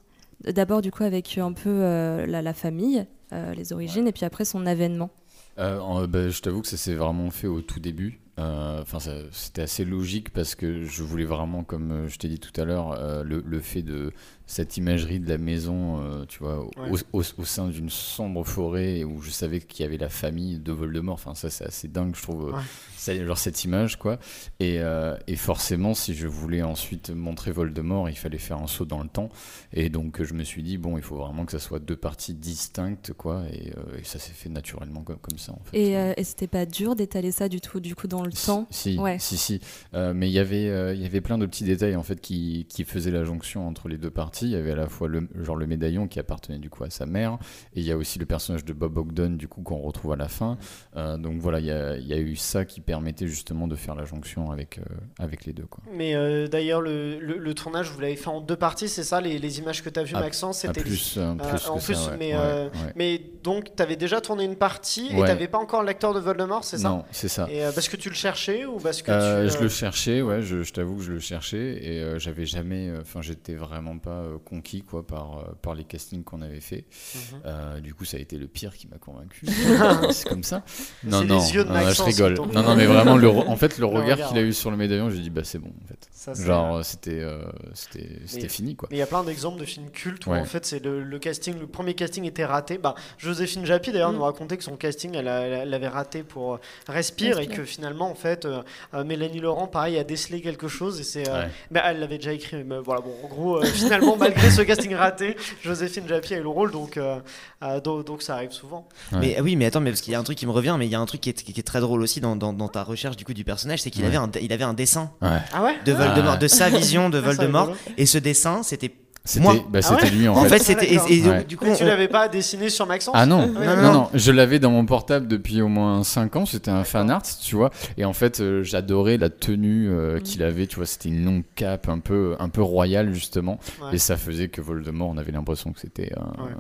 D'abord 0.44 0.82
du 0.82 0.92
coup 0.92 1.04
avec 1.04 1.38
un 1.38 1.52
peu 1.54 1.80
la, 2.28 2.42
la 2.42 2.54
famille, 2.54 3.06
les 3.32 3.74
origines, 3.74 4.08
et 4.08 4.12
puis 4.12 4.24
après 4.26 4.46
son 4.46 4.66
avènement. 4.68 5.10
En- 5.58 6.06
bah, 6.08 6.30
je 6.30 6.42
t'avoue 6.42 6.62
que 6.62 6.68
ça 6.68 6.78
s'est 6.78 6.94
vraiment 6.94 7.32
fait 7.32 7.48
au 7.48 7.62
tout 7.62 7.80
début. 7.80 8.20
Euh, 8.40 8.82
Enfin, 8.82 8.98
c'était 9.32 9.62
assez 9.64 9.84
logique 9.86 10.32
parce 10.32 10.56
que 10.56 10.84
je 10.84 11.04
voulais 11.04 11.26
vraiment, 11.26 11.64
comme 11.64 11.92
euh, 11.92 12.08
je 12.08 12.18
t'ai 12.18 12.28
dit 12.30 12.40
tout 12.40 12.60
à 12.60 12.66
l'heure, 12.66 12.94
euh, 12.98 13.24
le, 13.24 13.44
le 13.46 13.60
fait 13.60 13.82
de 13.82 14.12
cette 14.48 14.78
imagerie 14.78 15.20
de 15.20 15.30
la 15.30 15.38
maison, 15.38 16.00
euh, 16.02 16.26
tu 16.26 16.40
vois, 16.40 16.60
au, 16.60 16.72
Ouais. 16.82 17.00
au- 17.14 17.22
au 17.38 17.46
sein 17.46 17.68
d'une 17.68 17.90
sombre 17.92 18.44
forêt 18.44 19.04
où 19.04 19.22
je 19.22 19.30
savais 19.30 19.60
qu'il 19.60 19.84
y 19.84 19.88
avait 19.88 19.98
la 19.98 20.10
famille 20.10 20.58
de 20.58 20.72
Voldemort. 20.72 21.14
Enfin, 21.16 21.36
ça, 21.36 21.52
c'est 21.52 21.66
assez 21.66 21.88
dingue, 21.88 22.16
je 22.16 22.22
trouve. 22.24 22.46
Ouais. 22.54 22.62
ça- 22.98 23.16
genre 23.26 23.38
cette 23.38 23.64
image, 23.64 23.98
quoi. 23.98 24.18
Et, 24.60 24.80
euh, 24.82 25.16
et 25.28 25.36
forcément, 25.36 25.94
si 25.94 26.14
je 26.16 26.28
voulais 26.28 26.62
ensuite 26.64 27.12
montrer 27.12 27.52
Voldemort, 27.52 28.10
il 28.10 28.18
fallait 28.18 28.38
faire 28.40 28.58
un 28.58 28.68
saut 28.68 28.86
dans 28.86 29.02
le 29.04 29.08
temps. 29.10 29.30
Et 29.72 29.90
donc, 29.90 30.22
je 30.24 30.34
me 30.34 30.44
suis 30.44 30.64
dit, 30.64 30.78
bon, 30.78 30.98
il 30.98 31.04
faut 31.04 31.16
vraiment 31.16 31.46
que 31.46 31.52
ça 31.52 31.60
soit 31.60 31.80
deux 31.80 31.96
parties 31.96 32.34
distinctes, 32.34 33.14
quoi. 33.14 33.44
Et, 33.54 33.72
euh, 33.78 34.00
et 34.00 34.04
ça 34.04 34.18
s'est 34.20 34.34
fait 34.34 34.50
naturellement 34.50 35.02
comme, 35.04 35.18
comme 35.20 35.38
ça, 35.38 35.52
en 35.54 35.62
fait. 35.64 35.78
Et, 35.80 35.96
euh, 35.98 36.14
et 36.18 36.24
c'était 36.24 36.48
pas 36.48 36.66
dur 36.66 36.96
d'étaler 36.96 37.32
ça 37.32 37.48
du 37.50 37.62
tout, 37.62 37.80
du 37.80 37.96
coup 37.96 38.08
dans 38.08 38.24
le 38.24 38.29
temps 38.34 38.68
Si, 38.70 38.98
Ouais. 38.98 39.18
si, 39.20 39.38
si. 39.38 39.60
Euh, 39.94 40.14
mais 40.14 40.28
il 40.30 40.34
y 40.34 40.40
avait, 40.40 40.70
euh, 40.70 40.94
il 40.94 41.02
y 41.02 41.06
avait 41.06 41.22
plein 41.22 41.38
de 41.38 41.46
petits 41.46 41.64
détails 41.64 41.96
en 41.96 42.04
fait 42.04 42.20
qui, 42.22 42.66
qui 42.70 42.84
faisaient 42.84 43.12
la 43.12 43.24
jonction 43.24 43.68
entre 43.68 43.88
les 43.90 43.98
deux 43.98 44.10
parties. 44.12 44.46
Il 44.46 44.52
y 44.52 44.56
avait 44.56 44.72
à 44.72 44.76
la 44.76 44.88
fois 44.88 45.08
le 45.08 45.28
genre 45.42 45.56
le 45.56 45.68
médaillon 45.68 46.08
qui 46.08 46.20
appartenait 46.20 46.60
du 46.60 46.70
coup 46.70 46.84
à 46.84 46.90
sa 46.90 47.06
mère, 47.06 47.38
et 47.76 47.80
il 47.80 47.84
y 47.86 47.92
a 47.92 47.98
aussi 47.98 48.20
le 48.20 48.26
personnage 48.26 48.66
de 48.66 48.74
Bob 48.74 48.98
Ogden 48.98 49.38
du 49.38 49.48
coup 49.48 49.62
qu'on 49.62 49.80
retrouve 49.80 50.14
à 50.14 50.16
la 50.16 50.28
fin. 50.28 50.58
Euh, 50.96 51.18
donc 51.18 51.40
voilà, 51.40 51.60
il 51.60 51.66
y, 51.66 51.72
a, 51.72 51.96
il 51.98 52.08
y 52.08 52.14
a 52.14 52.18
eu 52.18 52.36
ça 52.36 52.66
qui 52.66 52.82
permettait 52.82 53.28
justement 53.28 53.68
de 53.68 53.76
faire 53.76 53.96
la 53.96 54.06
jonction 54.06 54.52
avec 54.52 54.80
euh, 54.80 54.84
avec 55.20 55.46
les 55.46 55.54
deux 55.54 55.66
quoi. 55.66 55.84
Mais 55.94 56.16
euh, 56.16 56.48
d'ailleurs, 56.48 56.82
le, 56.82 57.20
le- 57.20 57.38
le 57.38 57.54
tournage, 57.54 57.90
vous 57.92 58.00
l'avez 58.00 58.16
fait 58.16 58.30
en 58.30 58.42
deux 58.42 58.56
parties, 58.56 58.88
c'est 58.90 59.04
ça 59.04 59.22
les, 59.22 59.40
les 59.40 59.60
images 59.60 59.84
que 59.84 59.90
tu 59.90 60.00
as 60.00 60.04
vues, 60.04 60.14
Ah, 60.16 60.20
Maxence 60.22 60.60
C'était 60.60 60.82
plus, 60.82 61.14
plus 61.14 61.16
que 61.16 61.70
en 61.70 61.80
ça, 61.80 61.86
plus, 61.86 62.08
ouais. 62.08 62.18
mais, 62.18 62.30
Ouais, 62.36 62.40
ouais. 62.40 62.70
Mais 62.96 63.22
donc, 63.44 63.76
tu 63.76 63.82
avais 63.84 63.96
déjà 63.96 64.22
tourné 64.22 64.44
une 64.46 64.56
partie 64.56 65.08
et 65.08 65.16
tu 65.16 65.16
n'avais 65.16 65.48
pas 65.48 65.58
encore 65.58 65.84
l'acteur 65.84 66.14
de 66.14 66.20
Voldemort, 66.20 66.64
c'est 66.64 66.78
ça? 66.78 66.90
Non, 66.90 67.04
c'est 67.12 67.28
ça. 67.28 67.48
Et, 67.52 67.64
euh, 67.64 67.72
parce 67.72 67.90
que 67.90 67.98
tu 67.98 68.10
le 68.10 68.16
cherchais 68.20 68.66
ou 68.66 68.78
parce 68.78 69.02
que 69.02 69.12
Euh, 69.12 69.46
tu, 69.48 69.54
je 69.54 69.58
euh, 69.58 69.62
le 69.64 69.70
cherchais, 69.70 70.22
ouais, 70.22 70.42
je, 70.42 70.64
je 70.64 70.74
t'avoue 70.74 70.96
que 70.98 71.04
je 71.04 71.12
le 71.14 71.20
cherchais 71.20 71.80
et 71.82 72.00
euh, 72.02 72.20
j'avais 72.20 72.46
jamais, 72.46 72.92
enfin 73.02 73.22
j'étais 73.22 73.56
vraiment 73.56 73.98
pas 73.98 74.12
euh, 74.22 74.38
conquis 74.44 74.82
quoi 74.84 75.06
par, 75.06 75.40
euh, 75.40 75.52
par 75.62 75.74
les 75.76 75.84
castings 75.84 76.24
qu'on 76.24 76.42
avait 76.42 76.60
fait. 76.62 76.86
Mhm. 77.16 77.42
Euh, 77.46 77.80
du 77.80 77.94
coup, 77.94 78.06
ça 78.06 78.18
a 78.18 78.20
été 78.20 78.38
le 78.38 78.48
pire 78.48 78.74
qui 78.76 78.88
m'a 78.88 78.98
convaincu. 78.98 79.46
c'est 80.12 80.28
comme 80.30 80.44
ça. 80.44 80.64
Non, 81.04 81.22
C'est 81.22 81.26
non, 81.28 81.40
les 81.40 81.54
yeux 81.56 81.64
de 81.64 81.70
non, 81.70 81.90
je 81.90 82.04
rigole. 82.04 82.34
Non, 82.54 82.64
non, 82.64 82.76
mais 82.76 82.86
vraiment, 82.86 83.18
le, 83.18 83.28
re- 83.28 83.48
en 83.48 83.56
fait, 83.56 83.78
le 83.78 83.82
Le 83.82 83.86
regard 83.88 84.04
regard, 84.18 84.30
qu'il 84.30 84.38
a 84.38 84.42
eu 84.42 84.54
sur 84.54 84.72
le 84.72 84.78
médaillon, 84.78 85.10
j'ai 85.10 85.20
dit 85.20 85.30
bah 85.30 85.44
c'est 85.44 85.60
bon 85.60 85.72
en 85.84 85.88
fait. 85.88 86.08
Ça, 86.12 86.36
c'est- 86.36 86.46
Genre 86.46 86.78
euh, 86.78 86.84
c'était, 86.84 87.22
euh, 87.22 87.42
c'était, 87.74 88.48
fini 88.50 88.76
quoi. 88.76 88.88
Mais 88.92 88.98
il 88.98 89.00
y 89.00 89.04
a 89.04 89.08
plein 89.08 89.24
d'exemples 89.24 89.60
de 89.60 89.66
films 89.66 89.90
cultes 89.92 90.26
où 90.26 90.34
en 90.34 90.46
fait 90.46 90.66
c'est 90.66 90.84
le, 90.84 91.04
le 91.04 91.20
casting, 91.20 91.58
le 91.60 91.68
premier 91.68 91.94
casting 91.94 92.26
était 92.26 92.46
raté. 92.46 92.78
Bah, 92.78 92.96
Joséphine 93.18 93.66
Japy 93.66 93.92
d'ailleurs 93.92 94.12
Mm. 94.12 94.16
nous 94.16 94.24
racontait 94.24 94.58
que 94.58 94.64
son 94.64 94.76
casting 94.76 95.14
elle, 95.16 95.28
a- 95.28 95.42
elle 95.42 95.70
l'avait 95.70 95.88
raté 95.88 96.24
pour 96.24 96.56
euh, 96.56 96.60
Respire, 96.88 97.38
et 97.38 97.46
Respire. 97.46 97.58
que 97.58 97.64
finalement 97.66 97.99
en 98.06 98.16
fait 98.16 98.46
euh, 98.46 98.62
euh, 98.94 99.04
Mélanie 99.04 99.40
Laurent 99.40 99.68
pareil 99.68 99.98
a 99.98 100.04
décelé 100.04 100.42
quelque 100.42 100.68
chose 100.68 101.00
et 101.00 101.04
c'est 101.04 101.28
euh, 101.30 101.44
Ouais. 101.44 101.50
mais 101.72 101.82
elle 101.84 102.00
l'avait 102.00 102.18
déjà 102.18 102.34
écrit 102.34 102.64
mais 102.64 102.78
voilà 102.80 103.02
bon 103.02 103.14
en 103.24 103.28
gros 103.28 103.58
euh, 103.58 103.66
finalement 103.66 104.16
malgré 104.20 104.50
ce 104.52 104.62
casting 104.62 104.94
raté 104.96 105.36
Joséphine 105.64 106.08
Japy 106.08 106.34
a 106.36 106.38
eu 106.38 106.42
le 106.44 106.50
rôle 106.50 106.72
donc 106.72 106.98
euh, 106.98 107.20
euh, 107.64 107.80
donc, 107.82 108.06
donc 108.06 108.22
ça 108.22 108.36
arrive 108.36 108.52
souvent. 108.52 108.88
Ouais. 109.12 109.20
Mais 109.20 109.42
oui, 109.42 109.56
mais 109.58 109.66
attends, 109.66 109.82
mais 109.82 109.90
parce 109.92 110.00
qu'il 110.02 110.14
y 110.14 110.16
a 110.16 110.20
un 110.20 110.24
truc 110.24 110.38
qui 110.38 110.46
me 110.46 110.52
revient, 110.52 110.76
mais 110.80 110.86
il 110.86 110.92
y 110.92 110.96
a 110.96 111.00
un 111.00 111.06
truc 111.06 111.20
qui 111.22 111.30
est, 111.30 111.44
qui 111.44 111.60
est 111.60 111.64
très 111.64 111.82
drôle 111.82 112.02
aussi 112.02 112.22
dans, 112.22 112.36
dans- 112.38 112.54
dans 112.54 112.70
ta 112.70 112.84
recherche 112.84 113.18
du 113.18 113.26
coup 113.26 113.34
du 113.34 113.44
personnage, 113.44 113.82
c'est 113.82 113.90
qu'il 113.92 114.02
Ouais. 114.04 114.08
avait 114.08 114.18
un, 114.18 114.32
il 114.42 114.54
avait 114.54 114.64
un 114.64 114.74
dessin 114.74 115.12
Ouais. 115.22 115.40
Ah 115.54 115.64
ouais? 115.64 115.76
de 115.86 115.92
Voldemort, 115.92 116.34
Ah. 116.36 116.38
de 116.38 116.48
sa 116.48 116.70
vision 116.70 117.10
de 117.10 117.18
Ah, 117.20 117.22
Voldemort, 117.22 117.74
et 117.98 118.06
ce 118.06 118.18
dessin, 118.18 118.64
c'était 118.64 118.94
C'était, 119.26 119.46
bah, 119.70 119.80
Ah 119.84 119.94
ouais 119.96 120.10
lui 120.10 120.28
en, 120.28 120.34
en 120.36 120.44
fait. 120.44 120.50
fait, 120.58 120.60
c'était 120.60 120.98
Ouais. 121.30 121.44
du 121.44 121.56
coup, 121.58 121.66
Mais 121.66 121.76
tu 121.76 121.84
on- 121.84 121.88
l'avais 121.88 122.08
pas 122.08 122.28
dessiné 122.30 122.70
sur 122.70 122.88
Maxence 122.88 123.14
Ah 123.18 123.26
non, 123.28 123.48
Ouais. 123.54 123.66
Non, 123.66 123.76
non, 123.76 123.82
non. 123.82 123.94
non, 123.94 124.10
je 124.14 124.32
l'avais 124.32 124.58
dans 124.60 124.72
mon 124.72 124.86
portable 124.86 125.28
depuis 125.28 125.62
au 125.62 125.68
moins 125.68 126.04
5 126.04 126.36
ans, 126.36 126.46
c'était 126.48 126.72
un 126.72 126.84
fan 126.84 127.12
art, 127.12 127.22
tu 127.44 127.56
vois, 127.56 127.70
et 127.98 128.06
en 128.06 128.14
fait 128.14 128.40
euh, 128.40 128.64
j'adorais 128.64 129.18
la 129.18 129.30
tenue 129.30 129.88
euh, 129.90 130.18
Mm. 130.18 130.22
qu'il 130.24 130.42
avait, 130.44 130.66
tu 130.68 130.78
vois, 130.78 130.86
c'était 130.88 131.10
une 131.10 131.24
longue 131.26 131.44
cape 131.56 131.90
un 131.90 132.00
peu, 132.00 132.36
un 132.40 132.50
peu 132.50 132.62
royale 132.64 133.14
justement, 133.14 133.60
Ouais. 133.82 133.90
et 133.94 133.98
ça 134.00 134.18
faisait 134.18 134.48
que 134.48 134.62
Voldemort, 134.62 135.10
on 135.10 135.18
avait 135.18 135.32
l'impression 135.32 135.74
que 135.74 135.80
c'était 135.80 136.12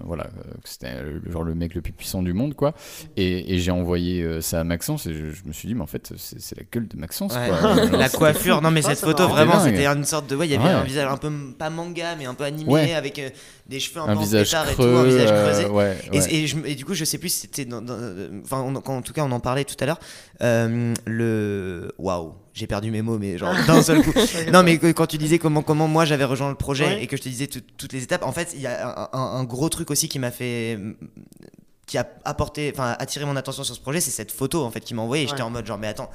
voilà, 0.05 0.25
euh, 0.25 0.51
que 0.63 0.69
c'était 0.69 0.91
genre 1.31 1.43
le 1.43 1.55
mec 1.55 1.73
le 1.73 1.81
plus 1.81 1.93
puissant 1.93 2.21
du 2.21 2.33
monde, 2.33 2.53
quoi, 2.53 2.73
et, 3.17 3.55
et 3.55 3.57
j'ai 3.59 3.71
envoyé 3.71 4.21
euh, 4.21 4.41
ça 4.41 4.59
à 4.59 4.63
Maxence, 4.63 5.07
et 5.07 5.13
je, 5.13 5.31
je 5.31 5.43
me 5.45 5.53
suis 5.53 5.67
dit, 5.67 5.75
mais 5.75 5.81
en 5.81 5.87
fait 5.87 6.13
c'est 6.17 6.57
la 6.57 6.63
gueule 6.71 6.87
de 6.87 6.97
Maxence, 6.97 7.33
Ouais. 7.35 7.47
quoi. 7.49 7.85
Genre, 7.87 7.91
la 7.97 8.09
coiffure, 8.09 8.61
non 8.61 8.69
mais 8.69 8.81
Ça, 8.81 8.89
cette 8.89 8.99
photo 9.05 9.27
vraiment 9.27 9.59
C'était 9.59 9.85
une 9.87 10.03
sorte 10.03 10.29
de 10.29 10.35
ouais 10.35 10.47
il 10.47 10.51
y 10.51 10.55
avait 10.55 10.69
un 10.69 10.83
visage 10.83 11.07
un 11.09 11.17
peu 11.17 11.31
pas 11.57 11.69
manga 11.69 12.15
mais 12.17 12.25
un 12.25 12.33
peu 12.33 12.43
animé 12.49 12.69
Ouais. 12.71 12.93
avec 12.93 13.17
euh, 13.19 13.29
des 13.67 13.79
cheveux 13.79 14.01
un, 14.01 14.03
un 14.03 14.13
peu 14.13 14.17
en 14.17 14.21
visage 14.21 14.47
pétard 14.47 14.69
et 14.69 14.73
creux, 14.73 14.91
tout, 14.91 14.97
un 14.97 15.03
visage 15.05 15.29
euh, 15.31 15.43
creusé. 15.51 15.65
ouais, 15.67 15.97
Et, 16.11 16.19
ouais. 16.19 16.33
et 16.33 16.47
je 16.47 16.55
me- 16.57 16.67
et 16.69 16.75
du 16.75 16.83
coup, 16.85 16.93
je 16.93 17.05
sais 17.05 17.17
plus 17.17 17.29
si 17.29 17.39
c'était. 17.41 17.65
dans- 17.65 17.81
dans- 17.81 17.97
Enfin, 18.43 18.59
on- 18.61 18.73
quand- 18.81 18.97
en 18.97 19.01
tout 19.01 19.13
cas, 19.13 19.23
on 19.23 19.31
en 19.31 19.39
parlait 19.39 19.63
tout 19.63 19.75
à 19.79 19.85
l'heure. 19.85 19.99
Euh, 20.41 20.93
le. 21.05 21.91
Waouh, 21.97 22.33
j'ai 22.53 22.67
perdu 22.67 22.91
mes 22.91 23.01
mots, 23.01 23.17
mais 23.17 23.37
genre 23.37 23.53
d'un 23.67 23.81
seul 23.81 24.01
coup. 24.03 24.13
non, 24.51 24.63
mais 24.63 24.77
quand 24.77 25.07
tu 25.07 25.17
disais 25.17 25.39
comment, 25.39 25.61
comment 25.61 25.87
moi 25.87 26.05
j'avais 26.05 26.25
rejoint 26.25 26.49
le 26.49 26.55
projet 26.55 26.85
Ouais. 26.85 27.03
et 27.03 27.07
que 27.07 27.15
je 27.17 27.21
te 27.21 27.29
disais 27.29 27.47
tout- 27.47 27.61
toutes 27.77 27.93
les 27.93 28.03
étapes, 28.03 28.23
en 28.25 28.31
fait, 28.31 28.51
il 28.53 28.61
y 28.61 28.67
a 28.67 29.09
un, 29.13 29.43
gros 29.45 29.69
truc 29.69 29.89
aussi 29.91 30.09
qui 30.09 30.19
m'a 30.19 30.31
fait. 30.31 30.77
qui 31.85 31.97
a 31.97 32.07
apporté. 32.23 32.71
Enfin, 32.73 32.95
attiré 32.99 33.25
mon 33.25 33.35
attention 33.35 33.63
sur 33.63 33.73
ce 33.75 33.81
projet, 33.81 33.99
c'est 33.99 34.11
cette 34.11 34.31
photo 34.31 34.63
en 34.63 34.69
fait 34.69 34.81
qui 34.81 34.93
m'a 34.93 35.01
envoyé. 35.01 35.23
Et 35.23 35.27
j'étais 35.27 35.41
en 35.41 35.49
mode 35.49 35.65
genre, 35.65 35.77
mais 35.79 35.87
attends, 35.87 36.09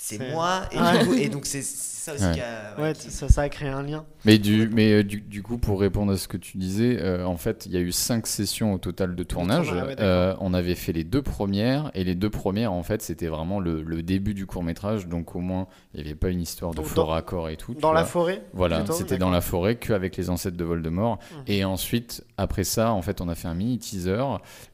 c'est 0.00 0.30
moi. 0.32 0.62
Et, 0.70 0.76
du 0.98 1.06
coup- 1.06 1.14
et 1.14 1.28
donc, 1.28 1.44
c'est 1.44 1.62
ça 1.62 2.14
aussi 2.14 2.24
Ouais. 2.24 2.34
qui 2.34 2.40
a. 2.40 2.80
Ouais, 2.80 2.92
qui- 2.94 3.10
ça, 3.10 3.28
ça 3.28 3.42
a 3.42 3.48
créé 3.48 3.68
un 3.68 3.82
lien. 3.82 4.06
Mais, 4.24 4.38
du, 4.38 4.68
mais 4.72 4.92
euh, 4.92 5.04
du, 5.04 5.20
du 5.20 5.42
coup, 5.42 5.58
pour 5.58 5.80
répondre 5.80 6.12
à 6.12 6.16
ce 6.16 6.26
que 6.28 6.36
tu 6.38 6.56
disais, 6.56 6.96
euh, 7.00 7.26
en 7.26 7.36
fait, 7.36 7.66
il 7.66 7.72
y 7.72 7.76
a 7.76 7.80
eu 7.80 7.92
cinq 7.92 8.26
sessions 8.28 8.72
au 8.72 8.78
total 8.78 9.14
de 9.16 9.22
tournage. 9.24 9.72
ouais. 9.72 9.96
Euh, 10.00 10.34
on 10.40 10.54
avait 10.54 10.76
fait 10.76 10.92
les 10.92 11.04
deux 11.04 11.20
premières, 11.20 11.90
et 11.94 12.04
les 12.04 12.14
deux 12.14 12.30
premières, 12.30 12.72
en 12.72 12.82
fait, 12.84 13.02
c'était 13.02 13.26
vraiment 13.26 13.58
le, 13.60 13.82
le 13.82 14.02
début 14.02 14.32
du 14.34 14.46
court 14.46 14.62
métrage. 14.62 15.08
Donc, 15.08 15.34
au 15.36 15.40
moins, 15.40 15.66
il 15.92 16.00
n'y 16.00 16.06
avait 16.06 16.14
pas 16.16 16.30
une 16.30 16.40
histoire 16.40 16.72
de 16.72 16.82
dans- 16.94 17.04
raccord 17.06 17.48
et 17.50 17.56
tout. 17.56 17.74
Dans 17.74 17.92
la 17.92 18.02
vois. 18.02 18.08
forêt 18.10 18.42
Voilà, 18.54 18.86
c'était 18.92 19.18
dans 19.18 19.30
la 19.30 19.40
forêt 19.40 19.76
qu'avec 19.76 20.16
les 20.16 20.30
ancêtres 20.30 20.56
de 20.56 20.64
Voldemort. 20.64 21.18
Et 21.48 21.64
ensuite, 21.64 22.24
après 22.38 22.64
ça, 22.64 22.92
en 22.92 23.02
fait, 23.02 23.20
on 23.20 23.28
a 23.28 23.34
fait 23.34 23.48
un 23.48 23.54
mini 23.54 23.78
teaser, 23.78 24.22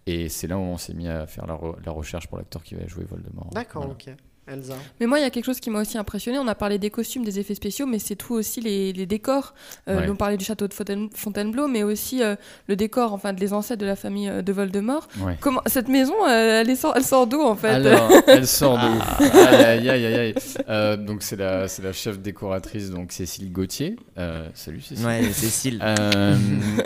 et 0.06 0.28
c'est 0.28 0.46
là 0.46 0.56
où 0.58 0.60
on 0.60 0.76
s'est 0.76 0.94
mis 0.94 1.08
à 1.08 1.26
faire 1.26 1.46
la, 1.46 1.54
re- 1.54 1.76
la 1.84 1.90
recherche 1.92 2.28
pour 2.28 2.36
l'acteur 2.38 2.62
qui 2.62 2.74
va 2.76 2.86
jouer 2.86 3.04
Voldemort. 3.08 3.48
D'accord, 3.52 3.86
Voilà. 3.86 3.94
ok. 3.94 4.14
Elsa. 4.46 4.74
Mais 5.00 5.06
moi, 5.06 5.18
il 5.18 5.22
y 5.22 5.24
a 5.24 5.30
quelque 5.30 5.44
chose 5.46 5.60
qui 5.60 5.70
m'a 5.70 5.80
aussi 5.80 5.96
impressionné. 5.96 6.38
On 6.38 6.46
a 6.48 6.54
parlé 6.54 6.78
des 6.78 6.90
costumes, 6.90 7.24
des 7.24 7.38
effets 7.38 7.54
spéciaux, 7.54 7.86
mais 7.86 7.98
c'est 7.98 8.16
tout 8.16 8.34
aussi 8.34 8.60
les, 8.60 8.92
les 8.92 9.06
décors. 9.06 9.54
Euh, 9.88 9.94
Ouais. 9.94 10.10
On 10.10 10.16
parlait 10.16 10.36
du 10.36 10.44
château 10.44 10.68
de 10.68 10.74
Fontaine- 10.74 11.08
Fontainebleau, 11.14 11.66
mais 11.68 11.82
aussi 11.82 12.22
euh, 12.22 12.34
le 12.66 12.76
décor, 12.76 13.12
enfin, 13.12 13.32
des 13.32 13.52
ancêtres 13.52 13.80
de 13.80 13.86
la 13.86 13.96
famille 13.96 14.28
euh, 14.28 14.42
de 14.42 14.52
Voldemort. 14.52 15.08
Ouais. 15.20 15.36
Comment 15.40 15.62
cette 15.66 15.88
maison, 15.88 16.14
euh, 16.28 16.60
elle, 16.60 16.68
est 16.68 16.76
sort, 16.76 16.92
elle 16.96 17.04
sort 17.04 17.26
d'où 17.26 17.40
en 17.42 17.54
fait? 17.56 17.68
Alors, 17.68 18.10
elle 18.26 18.46
sort 18.46 18.76
de 18.78 18.86
ouf. 18.96 19.34
Aïe, 19.64 19.88
aïe, 19.88 20.06
aïe, 20.06 20.34
aïe, 20.68 20.98
donc, 20.98 21.22
c'est 21.22 21.36
la, 21.36 21.68
c'est 21.68 21.82
la 21.82 21.92
chef 21.92 22.18
décoratrice, 22.18 22.90
donc 22.90 23.12
Cécile 23.12 23.52
Gauthier. 23.52 23.96
Euh, 24.18 24.48
salut 24.54 24.80
Cécile. 24.80 25.06
Ouais, 25.06 25.22
Cécile. 25.32 25.78
Euh, 25.82 26.36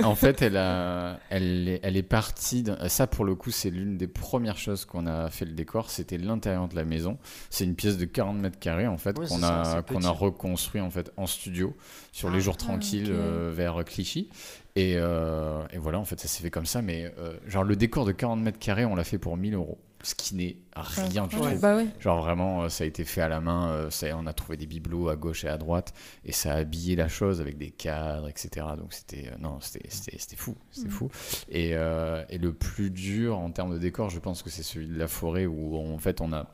en 0.04 0.14
fait, 0.14 0.42
elle, 0.42 0.56
a, 0.56 1.18
elle, 1.30 1.68
est, 1.68 1.80
elle 1.82 1.96
est 1.96 2.02
partie. 2.02 2.64
Ça, 2.88 3.06
pour 3.06 3.24
le 3.24 3.34
coup, 3.34 3.50
c'est 3.50 3.70
l'une 3.70 3.96
des 3.96 4.06
premières 4.06 4.58
choses 4.58 4.84
qu'on 4.84 5.06
a 5.06 5.28
fait 5.30 5.44
le 5.44 5.52
décor. 5.52 5.90
C'était 5.90 6.18
l'intérieur 6.18 6.68
de 6.68 6.76
la 6.76 6.84
maison. 6.84 7.18
C'est 7.50 7.64
une 7.64 7.74
pièce 7.74 7.96
de 7.96 8.04
40 8.04 8.38
mètres 8.38 8.58
carrés, 8.58 8.86
en 8.86 8.98
fait, 8.98 9.16
Oui, 9.18 9.26
qu'on 9.28 9.42
a, 9.42 9.82
qu'on 9.82 10.02
a 10.04 10.10
reconstruit 10.10 10.80
en 10.82 10.90
fait 10.90 11.10
en 11.16 11.26
studio 11.26 11.74
sur 12.12 12.28
Ah, 12.28 12.32
les 12.34 12.40
jours 12.40 12.56
tranquilles 12.56 13.08
euh, 13.10 13.50
vers 13.54 13.84
Clichy. 13.84 14.28
Et, 14.76 14.94
euh, 14.96 15.64
et 15.72 15.78
voilà, 15.78 15.98
en 15.98 16.04
fait, 16.04 16.20
ça 16.20 16.28
s'est 16.28 16.42
fait 16.42 16.50
comme 16.50 16.66
ça. 16.66 16.82
Mais 16.82 17.12
euh, 17.18 17.36
genre, 17.46 17.64
le 17.64 17.74
décor 17.74 18.04
de 18.04 18.12
40 18.12 18.40
mètres 18.40 18.58
carrés, 18.58 18.84
on 18.84 18.94
l'a 18.94 19.04
fait 19.04 19.18
pour 19.18 19.36
1000 19.36 19.54
euros. 19.54 19.78
Ce 20.04 20.14
qui 20.14 20.36
n'est 20.36 20.58
rien 20.76 21.26
du 21.26 21.34
Ouais, 21.36 21.54
tout. 21.54 21.60
Bah 21.60 21.74
ouais. 21.74 21.86
Genre 21.98 22.22
vraiment, 22.22 22.62
euh, 22.62 22.68
ça 22.68 22.84
a 22.84 22.86
été 22.86 23.04
fait 23.04 23.20
à 23.20 23.28
la 23.28 23.40
main. 23.40 23.70
euh, 23.70 23.90
ça, 23.90 24.06
on 24.16 24.26
a 24.26 24.32
trouvé 24.32 24.56
des 24.56 24.66
bibelots 24.66 25.08
à 25.08 25.16
gauche 25.16 25.44
et 25.44 25.48
à 25.48 25.58
droite, 25.58 25.92
et 26.24 26.30
ça 26.30 26.52
a 26.52 26.56
habillé 26.58 26.94
la 26.94 27.08
chose 27.08 27.40
avec 27.40 27.58
des 27.58 27.70
cadres, 27.72 28.28
etc. 28.28 28.64
Donc 28.78 28.92
c'était 28.92 29.26
euh, 29.26 29.36
non, 29.40 29.58
c'était 29.60 29.88
c'était- 29.90 30.16
c'était 30.18 30.36
fou, 30.36 30.54
c'était 30.70 30.86
Mm. 30.86 30.90
fou. 30.92 31.10
Et, 31.48 31.70
euh, 31.74 32.22
et 32.30 32.38
le 32.38 32.52
plus 32.52 32.90
dur 32.90 33.36
en 33.38 33.50
termes 33.50 33.72
de 33.74 33.78
décor, 33.78 34.08
je 34.08 34.20
pense 34.20 34.44
que 34.44 34.50
c'est 34.50 34.62
celui 34.62 34.86
de 34.86 34.96
la 34.96 35.08
forêt 35.08 35.46
où 35.46 35.76
en 35.76 35.98
fait 35.98 36.20
on 36.20 36.32
a 36.32 36.46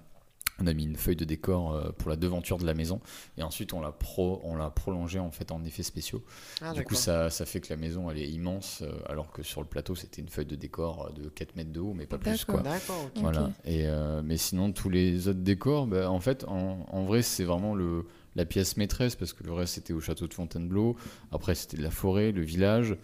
on 0.61 0.67
a 0.67 0.73
mis 0.73 0.85
une 0.85 0.97
feuille 0.97 1.17
de 1.17 1.25
décor 1.25 1.73
euh, 1.73 1.91
pour 1.93 2.11
la 2.11 2.17
devanture 2.17 2.59
de 2.59 2.67
la 2.67 2.75
maison 2.75 3.01
et 3.39 3.43
ensuite 3.43 3.73
on 3.73 3.81
l'a 3.81 3.93
pro, 3.93 4.41
on 4.45 4.57
l'a 4.57 4.71
prolongé 4.71 5.19
en 5.19 5.31
fait 5.31 5.51
en 5.53 5.65
effets 5.65 5.83
spéciaux. 5.83 6.23
Ah, 6.61 6.73
du 6.73 6.85
coup 6.85 6.95
ça, 6.95 7.31
ça 7.31 7.45
fait 7.45 7.61
que 7.61 7.69
la 7.71 7.77
maison 7.77 8.11
elle 8.11 8.19
est 8.19 8.29
immense 8.29 8.83
euh, 8.83 8.93
alors 9.07 9.33
que 9.33 9.43
sur 9.43 9.61
le 9.61 9.67
plateau 9.67 9.95
c'était 9.95 10.23
une 10.23 10.29
feuille 10.29 10.47
de 10.47 10.57
décor 10.57 11.11
euh, 11.11 11.23
de 11.23 11.29
4 11.29 11.57
mètres 11.57 11.73
de 11.73 11.81
haut 11.81 11.95
mais 11.95 12.07
pas 12.07 12.19
plus 12.19 12.47
D'accord. 12.47 12.63
quoi. 12.63 12.79
Voilà. 13.17 13.51
Et 13.65 13.87
euh, 13.87 14.23
mais 14.25 14.37
sinon, 14.37 14.73
tous 14.73 14.91
les 14.91 15.29
autres 15.29 15.41
décors, 15.41 15.87
bah, 15.87 16.11
en 16.11 16.21
fait, 16.21 16.45
en, 16.45 16.87
en 16.91 17.05
vrai, 17.05 17.23
c'est 17.23 17.45
vraiment 17.45 17.75
le, 17.75 18.07
la 18.37 18.45
pièce 18.45 18.77
maîtresse 18.77 19.17
parce 19.17 19.33
que 19.33 19.45
le 19.45 19.53
reste 19.53 19.75
c'était 19.75 19.93
au 19.93 20.01
château 20.01 20.27
de 20.27 20.35
Fontainebleau. 20.35 20.97
Après, 21.33 21.55
c'était 21.55 21.77
de 21.77 21.83
la 21.83 21.91
forêt, 21.91 22.33
le 22.33 22.43
village. 22.43 22.97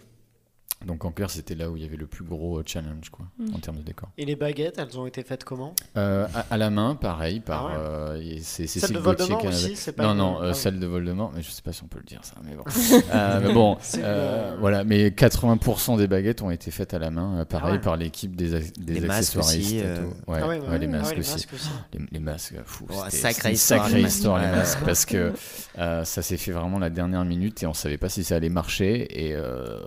Donc 0.85 1.05
en 1.05 1.11
clair, 1.11 1.29
c'était 1.29 1.55
là 1.55 1.69
où 1.69 1.77
il 1.77 1.83
y 1.83 1.85
avait 1.85 1.95
le 1.97 2.07
plus 2.07 2.23
gros 2.23 2.57
euh, 2.59 2.63
challenge 2.65 3.09
quoi, 3.11 3.25
Mm. 3.37 3.55
en 3.55 3.59
termes 3.59 3.77
de 3.77 3.83
décor. 3.83 4.09
Et 4.17 4.25
les 4.25 4.35
baguettes, 4.35 4.75
elles 4.79 4.97
ont 4.99 5.05
été 5.05 5.23
faites 5.23 5.43
comment? 5.43 5.75
Euh, 5.97 6.27
à, 6.33 6.45
à 6.53 6.57
la 6.57 6.69
main, 6.69 6.95
pareil, 6.95 7.39
par 7.39 7.65
Ah 7.65 7.67
ouais. 7.67 7.73
euh, 7.77 8.37
c'est 8.41 8.65
Celle 8.67 8.81
Cécile 8.81 8.95
de 8.95 8.99
Voldemort 8.99 9.45
aussi, 9.45 9.75
c'est 9.75 9.91
pas 9.91 10.03
Non, 10.03 10.15
non, 10.15 10.37
ah 10.39 10.45
euh, 10.45 10.49
oui. 10.49 10.55
celle 10.55 10.79
de 10.79 10.87
Voldemort, 10.87 11.31
mais 11.35 11.41
je 11.43 11.51
sais 11.51 11.61
pas 11.61 11.71
si 11.71 11.83
on 11.83 11.87
peut 11.87 11.99
le 11.99 12.05
dire 12.05 12.21
ça, 12.23 12.35
mais 12.43 12.55
bon. 12.55 12.63
Euh, 13.13 13.39
mais 13.43 13.53
bon, 13.53 13.77
euh, 13.97 14.55
voilà, 14.59 14.83
mais 14.83 15.09
80% 15.09 15.97
des 15.97 16.07
baguettes 16.07 16.41
ont 16.41 16.51
été 16.51 16.71
faites 16.71 16.93
à 16.93 16.99
la 16.99 17.11
main, 17.11 17.43
pareil 17.45 17.69
Ah 17.69 17.75
ouais. 17.75 17.81
par 17.81 17.97
l'équipe 17.97 18.35
des, 18.35 18.49
des 18.77 18.93
Les 18.93 19.01
masques 19.01 19.35
accessoiristes 19.37 19.65
aussi, 19.65 19.77
et 19.77 19.83
euh. 19.83 19.97
tout. 19.97 20.31
Ouais, 20.31 20.39
Ah 20.41 20.47
ouais, 20.47 20.59
ouais, 20.59 20.67
ouais, 20.69 20.79
les 20.79 20.87
masques 20.87 21.09
ouais, 21.11 21.15
les 21.15 21.19
aussi. 21.21 21.31
masques 21.33 21.53
aussi. 21.53 21.69
Les, 21.93 21.99
les 22.11 22.19
masques, 22.19 22.55
fou. 22.65 22.85
Oh, 22.89 22.93
sacrée 23.09 23.51
histoire, 23.53 23.81
sacrée 23.83 23.97
les 23.97 24.01
masques. 24.03 24.15
histoire, 24.15 24.39
les 24.41 24.47
masques, 24.47 24.79
parce 24.85 25.05
que 25.05 25.33
ça 25.75 26.21
s'est 26.21 26.37
fait 26.37 26.51
vraiment 26.51 26.79
la 26.79 26.89
dernière 26.89 27.25
minute 27.25 27.61
et 27.63 27.67
on 27.67 27.73
savait 27.73 27.97
pas 27.97 28.09
si 28.09 28.23
ça 28.23 28.35
allait 28.35 28.49
marcher. 28.49 29.27
Et, 29.29 29.35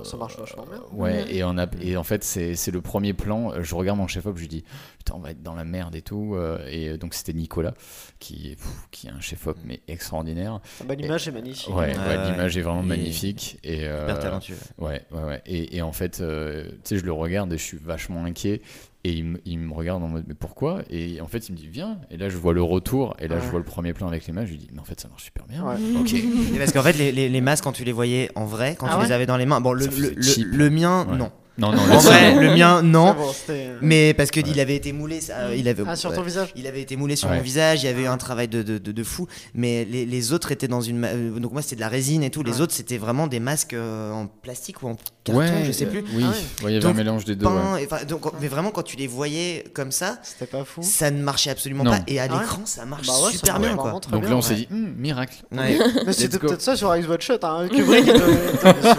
Ça 0.05 0.17
marche 0.17 0.39
vachement 0.39 0.65
bien. 0.67 0.81
Ouais, 0.93 1.25
et, 1.35 1.45
on 1.45 1.57
a, 1.59 1.67
et 1.81 1.97
en 1.97 2.05
fait, 2.05 2.23
c'est 2.25 2.55
c'est 2.55 2.71
le 2.71 2.81
premier 2.81 3.13
plan. 3.13 3.53
Je 3.63 3.75
regarde 3.75 3.99
mon 3.99 4.07
chef-op, 4.07 4.37
je 4.37 4.43
lui 4.43 4.49
dis 4.49 4.65
Putain, 4.99 5.15
on 5.17 5.21
va 5.21 5.31
être 5.31 5.43
dans 5.43 5.55
la 5.55 5.65
merde 5.65 5.95
et 5.95 6.03
tout. 6.03 6.35
euh, 6.35 6.67
Et 6.71 6.97
donc, 6.99 7.15
c'était 7.15 7.33
Nicolas, 7.33 7.75
qui, 8.19 8.57
pff, 8.57 8.89
qui 8.91 9.07
est 9.07 9.11
un 9.11 9.21
chef-op, 9.21 9.57
mais 9.65 9.81
extraordinaire. 9.89 10.61
Ah 10.81 10.85
bah, 10.89 10.95
L'image 10.95 11.29
est 11.29 11.33
magnifique. 11.33 11.75
Ouais, 11.75 11.93
Ah 11.99 12.09
ouais, 12.09 12.17
ouais. 12.17 12.31
l'image 12.31 12.57
est 12.57 12.63
vraiment 12.63 12.83
magnifique. 12.83 13.59
Et, 13.65 13.87
euh, 13.87 14.05
Hyper 14.05 14.19
talentueux. 14.21 14.57
Ouais, 14.79 15.03
ouais, 15.11 15.23
ouais. 15.25 15.43
Et, 15.47 15.77
et 15.77 15.83
en 15.83 15.93
fait, 15.93 16.21
euh, 16.21 16.69
tu 16.69 16.77
sais, 16.85 16.99
je 16.99 17.05
le 17.05 17.13
regarde 17.13 17.53
et 17.53 17.59
je 17.59 17.63
suis 17.63 17.79
vachement 17.79 18.25
inquiet. 18.25 18.63
Et 19.07 19.13
il, 19.13 19.25
me- 19.25 19.41
il 19.45 19.59
me 19.59 19.73
regarde 19.75 20.03
en 20.03 20.09
mode, 20.09 20.25
mais 20.27 20.33
pourquoi? 20.35 20.81
Et 20.89 21.21
en 21.21 21.27
fait, 21.27 21.49
il 21.51 21.53
me 21.53 21.57
dit, 21.59 21.69
viens. 21.69 21.99
Et 22.11 22.17
là, 22.17 22.31
je 22.31 22.39
vois 22.39 22.55
le 22.55 22.63
retour. 22.63 23.15
Et 23.19 23.29
là, 23.29 23.37
Ouais. 23.37 23.43
je 23.45 23.51
vois 23.51 23.59
le 23.59 23.65
premier 23.67 23.93
plan 23.93 24.09
avec 24.09 24.27
les 24.27 24.33
mains. 24.33 24.47
Je 24.47 24.53
lui 24.53 24.57
dis, 24.59 24.69
mais 24.73 24.81
en 24.81 24.85
fait, 24.85 24.99
ça 24.99 25.09
marche 25.09 25.25
super 25.25 25.45
bien. 25.47 25.63
Ouais. 25.63 25.77
Parce 26.59 26.73
qu'en 26.73 26.83
fait, 26.83 26.95
les, 26.97 27.13
les- 27.13 27.29
les 27.29 27.41
masques, 27.43 27.65
quand 27.65 27.73
tu 27.73 27.85
les 27.85 27.93
voyais 27.93 28.31
en 28.35 28.47
vrai, 28.47 28.77
quand 28.79 28.87
Ah 28.89 28.93
tu 28.95 28.97
ouais? 29.01 29.05
les 29.07 29.13
avais 29.13 29.27
dans 29.27 29.37
les 29.37 29.45
mains, 29.45 29.61
bon, 29.61 29.73
le, 29.75 30.71
mien, 30.71 31.07
Ouais. 31.07 31.17
non. 31.19 31.31
Non, 31.57 31.71
non, 31.71 31.87
le 31.87 31.97
vrai, 31.99 32.57
mien, 32.57 32.83
non. 32.83 33.15
Bon, 33.15 33.33
c'était- 33.33 33.71
Mais 33.81 34.13
parce 34.13 34.31
que 34.33 34.41
il 34.41 34.59
avait 34.59 34.75
été 34.75 34.93
moulé, 34.93 35.21
ça, 35.21 35.55
il 35.55 35.69
avait, 35.69 35.85
Ah, 35.87 35.95
sur 35.95 36.13
ton 36.13 36.19
ouais. 36.21 36.27
visage 36.27 36.49
il 36.57 36.67
avait 36.67 36.81
été 36.81 36.97
moulé 36.97 37.15
sur 37.15 37.29
Ouais. 37.31 37.37
mon 37.37 37.43
visage, 37.43 37.83
il 37.83 37.87
y 37.87 37.89
avait 37.89 38.03
eu 38.03 38.07
un 38.07 38.17
travail 38.17 38.49
de, 38.49 38.63
de, 38.63 38.79
de, 38.79 38.91
de 38.91 39.05
fou, 39.05 39.29
mais 39.55 39.85
les, 39.85 40.05
les 40.05 40.33
autres 40.33 40.51
étaient 40.51 40.67
dans 40.69 40.81
une. 40.81 41.05
euh, 41.05 41.39
Donc 41.39 41.53
moi 41.53 41.63
c'était 41.63 41.77
de 41.77 41.81
la 41.81 41.89
résine 41.89 42.25
et 42.25 42.31
tout, 42.31 42.43
les 42.43 42.55
Ouais. 42.57 42.61
autres 42.63 42.73
c'était 42.73 42.99
vraiment 42.99 43.29
des 43.29 43.39
masques 43.39 43.73
euh, 43.75 44.11
en 44.11 44.27
plastique 44.27 44.83
ou 44.83 44.89
en 44.89 44.97
carton, 45.23 45.39
Ouais, 45.41 45.65
je 45.65 45.71
sais 45.73 45.87
plus. 45.87 46.05
Oui, 46.13 46.25
Ah 46.27 46.65
Ouais, 46.65 46.73
il 46.73 46.75
y 46.75 46.77
avait 46.79 46.87
un 46.87 46.93
mélange 46.93 47.25
des 47.25 47.37
deux. 47.37 47.47
ouais. 47.47 47.53
Peint, 47.53 47.77
et 47.77 47.85
enfin, 47.87 48.05
donc, 48.05 48.23
mais 48.41 48.49
vraiment 48.49 48.71
quand 48.71 48.83
tu 48.83 48.97
les 48.97 49.07
voyais 49.07 49.65
comme 49.75 49.93
ça, 49.93 50.19
C'était 50.25 50.47
pas 50.47 50.65
fou. 50.65 50.81
ça 50.83 51.11
ne 51.13 51.23
marchait 51.23 51.51
absolument 51.51 51.85
Non. 51.85 51.93
pas, 51.93 52.01
et 52.09 52.19
à 52.19 52.25
Ah 52.29 52.35
ouais 52.35 52.41
l'écran 52.41 52.63
ça 52.65 52.85
marche 52.85 53.07
Bah 53.07 53.13
ouais, 53.25 53.33
ça 53.33 53.39
super 53.39 53.61
bien 53.61 53.77
quoi. 53.77 54.01
Donc 54.11 54.25
là, 54.25 54.31
on 54.33 54.37
ouais. 54.37 54.43
s'est 54.43 54.55
dit, 54.57 54.69
Hum, 54.73 54.93
miracle. 54.99 55.37
Ouais. 55.53 55.79
Mais 56.05 56.13
c'était 56.13 56.37
go. 56.39 56.49
peut-être 56.49 56.63
ça 56.63 56.75
sur 56.77 56.95
Ice 56.97 57.07
Watch 57.09 57.31
c'est 57.31 57.41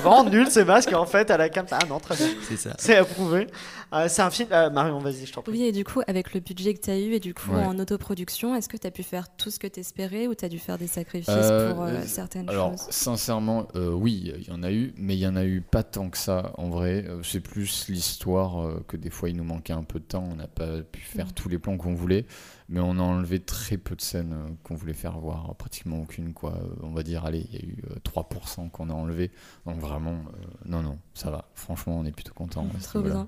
vraiment 0.01 0.23
nul 0.29 0.47
ces 0.49 0.63
masques. 0.63 0.93
En 0.93 1.05
fait, 1.05 1.29
à 1.31 1.37
la 1.37 1.49
cam, 1.49 1.65
ah 1.71 1.79
non, 1.89 1.99
très 1.99 2.15
bien. 2.15 2.27
C'est 2.47 2.57
ça. 2.57 2.75
C'est 2.77 2.95
approuvé. 2.97 3.47
Euh, 3.93 4.07
c'est 4.09 4.21
un 4.21 4.29
film. 4.29 4.49
euh, 4.51 4.69
Marion, 4.69 4.99
vas-y, 4.99 5.25
je 5.25 5.33
t'en 5.33 5.41
prie. 5.41 5.53
Oui, 5.53 5.63
et 5.63 5.71
du 5.71 5.83
coup, 5.83 6.01
avec 6.07 6.33
le 6.33 6.39
budget 6.39 6.73
que 6.73 6.81
tu 6.81 6.89
as 6.89 6.99
eu 6.99 7.13
et 7.13 7.19
du 7.19 7.33
coup 7.33 7.51
Ouais. 7.51 7.63
en 7.63 7.77
autoproduction, 7.79 8.55
est-ce 8.55 8.67
que 8.69 8.77
tu 8.77 8.85
as 8.87 8.91
pu 8.91 9.03
faire 9.03 9.35
tout 9.35 9.49
ce 9.51 9.59
que 9.59 9.67
tu 9.67 9.79
espérais 9.79 10.27
ou 10.27 10.35
tu 10.35 10.45
as 10.45 10.49
dû 10.49 10.59
faire 10.59 10.77
des 10.77 10.87
sacrifices 10.87 11.29
Euh, 11.29 11.73
pour 11.73 12.07
certaines 12.07 12.49
Alors, 12.49 12.71
choses? 12.71 12.87
sincèrement, 12.89 13.67
euh, 13.75 13.91
oui, 13.91 14.33
il 14.37 14.47
y 14.47 14.51
en 14.51 14.63
a 14.63 14.71
eu, 14.71 14.93
mais 14.97 15.15
il 15.15 15.19
y 15.19 15.27
en 15.27 15.35
a 15.35 15.45
eu 15.45 15.61
pas 15.61 15.83
tant 15.83 16.09
que 16.09 16.17
ça 16.17 16.51
en 16.57 16.69
vrai. 16.69 17.05
C'est 17.23 17.39
plus 17.41 17.87
l'histoire 17.89 18.61
euh, 18.65 18.83
que 18.87 18.97
des 18.97 19.09
fois 19.09 19.29
il 19.29 19.35
nous 19.37 19.43
manquait 19.43 19.73
un 19.73 19.83
peu 19.83 19.99
de 19.99 20.05
temps. 20.05 20.27
On 20.31 20.35
n'a 20.35 20.47
pas 20.47 20.81
pu 20.81 21.01
faire 21.01 21.27
Mm. 21.27 21.31
tous 21.35 21.49
les 21.49 21.57
plans 21.59 21.77
qu'on 21.77 21.93
voulait, 21.95 22.25
mais 22.69 22.79
on 22.79 22.97
a 22.97 23.01
enlevé 23.01 23.39
très 23.39 23.77
peu 23.77 23.95
de 23.95 24.01
scènes 24.01 24.33
euh, 24.33 24.49
qu'on 24.63 24.75
voulait 24.75 24.93
faire 24.93 25.19
voir, 25.19 25.53
pratiquement 25.55 26.01
aucune. 26.01 26.33
Quoi. 26.33 26.53
Euh, 26.53 26.75
On 26.83 26.91
va 26.91 27.03
dire, 27.03 27.25
allez, 27.25 27.45
il 27.51 27.53
y 27.53 27.57
a 27.57 27.65
eu 27.65 27.83
euh, 27.91 27.95
3% 28.03 28.69
qu'on 28.69 28.89
a 28.89 28.93
enlevé. 28.93 29.31
Donc 29.65 29.77
vraiment, 29.79 30.13
euh, 30.13 30.45
non, 30.65 30.81
non, 30.81 30.97
ça 31.13 31.29
va. 31.29 31.45
Franchement, 31.53 31.97
on 31.99 32.05
est 32.05 32.11
plutôt 32.11 32.33
content. 32.33 32.67
Trop. 32.81 32.99
Ouais. 32.99 33.23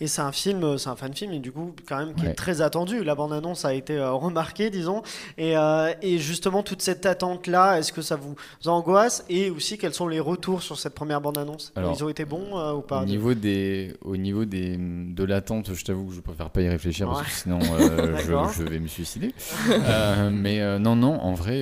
Et 0.00 0.06
c'est 0.06 0.22
un 0.22 0.32
film, 0.32 0.62
euh, 0.64 0.78
c'est 0.78 0.88
un 0.88 0.96
fan 0.96 1.14
film, 1.14 1.32
et 1.32 1.38
du 1.38 1.52
coup, 1.52 1.74
quand 1.88 1.98
même, 1.98 2.14
qui 2.14 2.26
est 2.26 2.34
très 2.34 2.60
attendu. 2.60 3.04
La 3.04 3.14
bande-annonce 3.14 3.64
a 3.64 3.74
été 3.74 3.96
euh, 3.96 4.12
remarquée, 4.12 4.70
disons. 4.70 5.02
Et, 5.38 5.56
euh, 5.56 5.92
et 6.02 6.18
justement, 6.18 6.62
toute 6.62 6.82
cette 6.82 7.06
attente-là, 7.06 7.78
est-ce 7.78 7.92
que 7.92 8.02
ça 8.02 8.16
vous 8.16 8.34
angoisse? 8.66 9.24
Et 9.28 9.50
aussi, 9.50 9.78
quels 9.78 9.94
sont 9.94 10.08
les 10.08 10.20
retours 10.20 10.62
sur 10.62 10.78
cette 10.78 10.94
première 10.94 11.20
bande-annonce? 11.20 11.72
Ils 11.76 12.04
ont 12.04 12.08
été 12.08 12.24
bons 12.24 12.58
euh, 12.58 12.72
ou 12.74 12.80
pas? 12.82 13.02
Au 13.02 13.06
niveau 13.06 13.34
des, 13.34 13.94
au 14.02 14.16
niveau 14.16 14.44
des, 14.44 14.76
de 14.78 15.24
l'attente, 15.24 15.72
je 15.74 15.84
t'avoue 15.84 16.06
que 16.06 16.14
je 16.14 16.20
préfère 16.20 16.50
pas 16.50 16.60
y 16.62 16.68
réfléchir 16.68 17.08
parce 17.08 17.22
que 17.22 17.30
sinon 17.30 17.58
euh, 17.80 18.16
je, 18.52 18.58
je 18.58 18.62
vais 18.62 18.78
me 18.78 18.88
suicider. 18.88 19.34
Mais 20.32 20.78
non, 20.78 20.96
non, 20.96 21.20
en 21.20 21.34
vrai, 21.34 21.60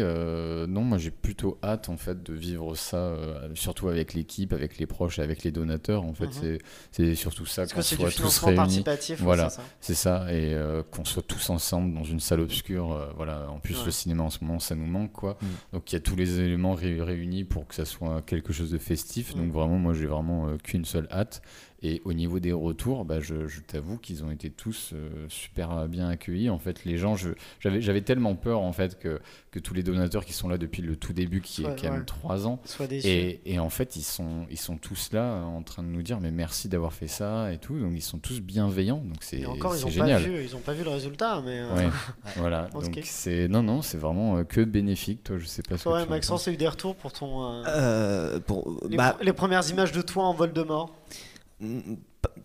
non, 0.69 0.83
moi 0.83 0.99
j'ai 0.99 1.11
plutôt 1.11 1.59
hâte 1.63 1.89
en 1.89 1.97
fait 1.97 2.23
de 2.23 2.33
vivre 2.33 2.75
ça, 2.75 3.13
surtout 3.55 3.89
avec 3.89 4.15
l'équipe, 4.15 4.53
avec 4.53 4.79
les 4.79 4.87
proches, 4.87 5.19
et 5.19 5.23
avec 5.23 5.43
les 5.45 5.53
donateurs. 5.53 6.03
En 6.05 6.15
fait, 6.15 6.25
Mhm. 6.27 6.33
c'est 6.41 6.59
c'est 6.93 7.15
surtout 7.15 7.47
ça 7.47 7.67
que 7.67 7.81
c'est 7.83 7.97
soit 8.11 8.25
tous 8.25 8.39
réunis. 8.63 8.85
Voilà. 9.25 9.49
c'est 9.81 9.95
ça 9.95 10.27
et 10.33 10.55
euh, 10.55 10.83
qu'on 10.91 11.05
soit 11.05 11.23
tous 11.23 11.51
ensemble 11.51 11.95
dans 11.95 12.05
une 12.05 12.21
salle 12.21 12.41
obscure. 12.41 12.93
euh, 12.93 13.13
voilà, 13.17 13.49
en 13.51 13.59
plus 13.59 13.79
Ouais. 13.79 13.87
le 13.87 13.91
cinéma 13.91 14.23
en 14.25 14.31
ce 14.31 14.39
moment, 14.45 14.59
ça 14.59 14.75
nous 14.75 14.87
manque 14.87 15.13
quoi. 15.13 15.37
Mm. 15.41 15.47
Donc 15.75 15.93
il 15.93 15.95
y 15.95 15.97
a 15.97 16.01
tous 16.01 16.17
les 16.17 16.41
éléments 16.41 16.75
ré- 16.75 17.01
réunis 17.03 17.45
pour 17.45 17.67
que 17.67 17.75
ça 17.75 17.85
soit 17.85 18.23
quelque 18.23 18.53
chose 18.53 18.71
de 18.71 18.79
festif. 18.79 19.35
Mm. 19.35 19.39
Donc 19.39 19.53
vraiment, 19.53 19.79
moi 19.79 19.93
j'ai 19.95 20.07
vraiment 20.07 20.49
euh, 20.49 20.57
qu'une 20.63 20.85
seule 20.85 21.09
hâte. 21.11 21.43
Et 21.87 22.01
au 22.07 22.15
niveau 22.15 22.41
des 22.41 22.53
retours, 22.53 23.05
bah, 23.05 23.21
je, 23.21 23.47
je 23.47 23.61
t'avoue 23.61 23.99
qu'ils 23.99 24.25
ont 24.25 24.31
été 24.31 24.49
tous 24.49 24.93
euh, 24.95 25.27
super 25.29 25.87
bien 25.87 26.09
accueillis. 26.09 26.49
En 26.49 26.59
fait, 26.59 26.87
les 26.87 26.97
gens, 26.97 27.15
j'avais 27.61 28.01
tellement 28.01 28.35
peur 28.37 28.63
en 28.63 28.73
fait 28.73 28.99
que, 28.99 29.21
que 29.51 29.59
tous 29.59 29.75
les 29.75 29.83
donateurs 29.83 30.25
qui 30.25 30.33
sont 30.33 30.49
là 30.49 30.57
depuis 30.57 30.81
le 30.81 30.97
tout 30.97 31.13
début, 31.13 31.43
qui 31.43 31.63
Ouais, 31.63 31.73
est 31.73 31.77
quand 31.77 31.89
ouais. 31.89 31.91
même 31.91 32.07
trois 32.07 32.47
ans, 32.47 32.59
Sois 32.65 32.87
déçu. 32.87 33.07
et, 33.07 33.41
et 33.45 33.59
en 33.59 33.69
fait, 33.69 33.97
ils 33.97 34.03
sont, 34.03 34.47
ils 34.51 34.59
sont 34.59 34.79
tous 34.79 35.13
là 35.13 35.43
en 35.45 35.63
train 35.63 35.83
de 35.83 35.89
nous 35.89 36.01
dire 36.03 36.21
mais 36.21 36.31
merci 36.31 36.69
d'avoir 36.71 36.95
fait 36.95 37.07
ça 37.07 37.53
et 37.53 37.59
tout. 37.59 37.79
Donc 37.79 37.93
ils 37.95 38.01
sont 38.03 38.19
tous 38.19 38.41
bienveillants. 38.41 39.03
Donc 39.05 39.19
c'est 39.21 39.41
Et 39.41 39.47
encore, 39.47 39.77
ils 39.77 39.85
ont 39.85 39.91
génial. 39.91 40.23
pas 40.23 40.29
vu, 40.29 40.43
ils 40.43 40.57
ont 40.57 40.61
pas 40.61 40.73
vu 40.73 40.85
le 40.85 40.91
résultat, 40.91 41.43
mais. 41.45 41.59
euh, 41.61 41.75
Ouais, 41.77 41.89
voilà. 42.37 42.69
Donc 42.73 42.99
c'est 43.05 43.47
non 43.47 43.63
non, 43.63 43.83
c'est 43.83 43.99
vraiment 43.99 44.39
euh, 44.39 44.45
que 44.45 44.63
bénéfique. 44.63 45.23
Toi, 45.23 45.37
je 45.39 45.45
sais 45.45 45.61
pas 45.63 45.77
ce 45.77 45.85
que 45.85 45.89
Toi, 45.91 46.01
tu 46.03 46.07
en 46.09 46.11
Maxence, 46.11 46.49
a 46.49 46.53
eu 46.53 46.57
des 46.57 46.67
retours 46.69 46.97
pour 46.97 47.13
ton. 47.13 47.45
euh, 47.45 47.65
Euh, 47.67 48.41
pour, 48.41 48.81
les, 48.89 48.97
bah, 48.97 49.19
les 49.21 49.35
premières 49.35 49.69
images 49.69 49.93
de 49.93 50.01
toi 50.01 50.25
en 50.25 50.33
Voldemort. 50.33 50.89
Mm, 50.89 50.93
p- 50.95 51.19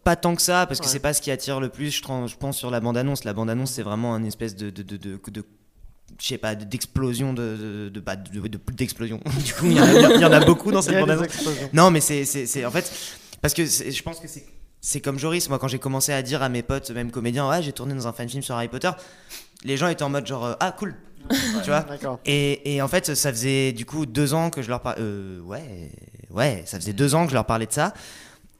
Pas 0.04 0.16
tant 0.16 0.36
que 0.36 0.42
ça, 0.42 0.66
parce 0.66 0.80
que 0.80 0.86
Ouais. 0.86 0.92
c'est 0.92 1.00
pas 1.00 1.14
ce 1.14 1.22
qui 1.22 1.32
attire 1.32 1.60
le 1.60 1.70
plus, 1.70 1.90
je, 1.92 2.02
pense, 2.38 2.58
sur 2.58 2.70
la 2.70 2.80
bande-annonce. 2.80 3.24
La 3.24 3.34
bande-annonce, 3.34 3.72
c'est 3.72 3.84
vraiment 3.84 4.14
un 4.14 4.24
espèce 4.24 4.56
de. 4.56 4.70
de, 4.70 4.84
de, 4.84 4.98
de- 4.98 5.20
de- 5.32 5.46
je 6.20 6.26
sais 6.28 6.38
pas, 6.38 6.56
d'explosion 6.56 7.34
de. 7.34 7.90
de, 7.94 8.00
de, 8.00 8.40
de- 8.40 8.48
de- 8.48 8.60
d'explosion. 8.74 9.20
du 9.46 9.54
coup, 9.54 9.66
il 9.68 9.74
y, 9.78 9.80
en 9.80 9.84
a- 9.84 10.14
il 10.16 10.22
y 10.22 10.26
en 10.26 10.32
a 10.32 10.44
beaucoup 10.46 10.72
dans 10.72 10.82
cette 10.82 10.92
a 10.92 10.96
des 10.96 11.02
bande-annonce. 11.02 11.26
explosions. 11.26 11.70
Non, 11.74 11.92
mais 11.92 12.02
c'est. 12.02 12.26
c'est- 12.26 12.66
En 12.66 12.72
fait, 12.72 12.92
parce 13.42 13.54
que 13.54 13.66
je 13.66 14.02
pense 14.04 14.20
que 14.20 14.28
c'est. 14.28 14.46
C'est 14.82 15.02
comme 15.02 15.20
Joris, 15.20 15.50
moi 15.50 15.60
quand 15.60 15.68
j'ai 15.68 15.78
commencé 15.78 16.14
à 16.14 16.22
dire 16.22 16.42
à 16.42 16.48
mes 16.48 16.64
potes, 16.64 16.90
même 16.92 17.12
comédiens, 17.12 17.50
ouais 17.50 17.62
j'ai 17.62 17.74
tourné 17.74 17.94
dans 17.94 18.08
un 18.08 18.14
fan 18.14 18.30
film 18.30 18.42
sur 18.42 18.56
Harry 18.56 18.70
Potter, 18.70 18.90
les 19.66 19.76
gens 19.76 19.90
étaient 19.90 20.04
en 20.04 20.10
mode 20.10 20.26
genre 20.26 20.56
ah 20.62 20.72
cool, 20.72 20.96
tu 21.30 21.70
vois. 21.70 21.86
Et 22.26 22.82
en 22.82 22.88
fait, 22.88 23.14
ça 23.14 23.30
faisait 23.30 23.74
du 23.74 23.86
coup 23.86 24.06
deux 24.06 24.34
ans 24.34 24.50
que 24.50 24.62
je 24.62 24.70
leur 24.70 24.80
parlais. 24.80 25.02
Euh, 25.02 25.42
ouais, 25.42 25.92
ouais, 26.30 26.64
ça 26.66 26.80
faisait 26.80 26.94
deux 26.94 27.14
ans 27.14 27.26
que 27.26 27.32
je 27.32 27.34
leur 27.36 27.46
parlais 27.46 27.66
de 27.66 27.74
ça. 27.74 27.94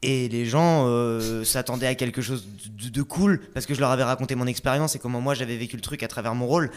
Et 0.02 0.28
les 0.28 0.46
gens 0.46 0.86
euh, 0.86 1.44
s'attendaient 1.44 1.86
à 1.86 1.94
quelque 1.94 2.22
chose 2.22 2.46
de, 2.66 2.88
de 2.88 3.02
cool 3.02 3.40
parce 3.52 3.66
que 3.66 3.74
je 3.74 3.80
leur 3.80 3.90
avais 3.90 4.02
raconté 4.02 4.34
mon 4.34 4.46
expérience 4.46 4.96
et 4.96 4.98
comment 4.98 5.20
moi 5.20 5.34
j'avais 5.34 5.56
vécu 5.58 5.76
le 5.76 5.82
truc 5.82 6.02
à 6.02 6.08
travers 6.08 6.34
mon 6.34 6.46
rôle. 6.46 6.70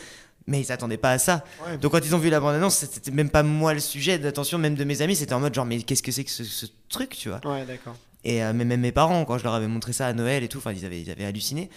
Mais 0.45 0.59
ils 0.59 0.65
s'attendaient 0.65 0.97
pas 0.97 1.11
à 1.11 1.17
ça. 1.19 1.45
Ouais. 1.65 1.77
Donc 1.77 1.93
quand 1.93 2.05
ils 2.05 2.13
ont 2.13 2.17
vu 2.17 2.29
la 2.29 2.41
bande-annonce, 2.41 2.75
c'était 2.75 3.11
même 3.11 3.29
pas 3.29 3.43
moi 3.43 3.73
le 3.73 3.79
sujet 3.79 4.19
d'attention, 4.19 4.57
même 4.57 4.75
de 4.75 4.83
mes 4.83 5.01
amis, 5.01 5.15
c'était 5.15 5.33
en 5.33 5.39
mode 5.39 5.53
genre 5.53 5.65
mais 5.65 5.81
qu'est-ce 5.81 6.03
que 6.03 6.11
c'est 6.11 6.25
que 6.25 6.31
ce, 6.31 6.43
ce 6.43 6.65
truc, 6.89 7.11
tu 7.11 7.29
vois? 7.29 7.39
Ouais, 7.45 7.65
d'accord. 7.65 7.95
et 8.25 8.43
euh, 8.43 8.51
même 8.51 8.75
mes 8.77 8.91
parents, 8.91 9.23
quand 9.23 9.37
je 9.37 9.43
leur 9.45 9.53
avais 9.53 9.67
montré 9.67 9.93
ça 9.93 10.07
à 10.07 10.13
Noël 10.13 10.43
et 10.43 10.49
tout, 10.49 10.57
enfin, 10.57 10.73
ils 10.73 10.83
avaient, 10.85 10.99
ils 11.01 11.09
avaient 11.09 11.23
halluciné. 11.23 11.69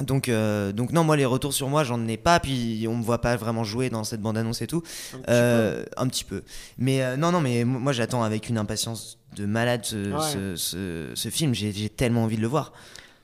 Donc, 0.00 0.28
euh, 0.30 0.72
donc 0.72 0.90
non, 0.92 1.04
moi 1.04 1.16
les 1.16 1.26
retours 1.26 1.52
sur 1.52 1.68
moi, 1.68 1.84
j'en 1.84 2.06
ai 2.08 2.16
pas. 2.16 2.40
Puis 2.40 2.86
on 2.88 2.96
me 2.96 3.02
voit 3.02 3.20
pas 3.20 3.36
vraiment 3.36 3.62
jouer 3.62 3.90
dans 3.90 4.04
cette 4.04 4.20
bande-annonce 4.22 4.62
et 4.62 4.66
tout, 4.66 4.82
Un 5.14 5.18
petit 5.18 5.24
Euh, 5.28 5.84
un 5.96 6.08
petit 6.08 6.24
peu. 6.24 6.42
Mais 6.78 7.02
euh, 7.02 7.16
non, 7.16 7.30
non, 7.30 7.40
mais 7.40 7.64
mo- 7.64 7.78
moi 7.78 7.92
j'attends 7.92 8.22
avec 8.22 8.48
une 8.48 8.56
impatience 8.58 9.18
de 9.36 9.44
malade 9.46 9.84
ce, 9.84 10.12
Ouais. 10.12 10.20
ce, 10.32 10.56
ce- 10.56 11.10
ce 11.14 11.28
film. 11.28 11.54
J'ai 11.54 11.88
tellement 11.90 12.24
envie 12.24 12.36
de 12.36 12.42
le 12.42 12.48
voir. 12.48 12.72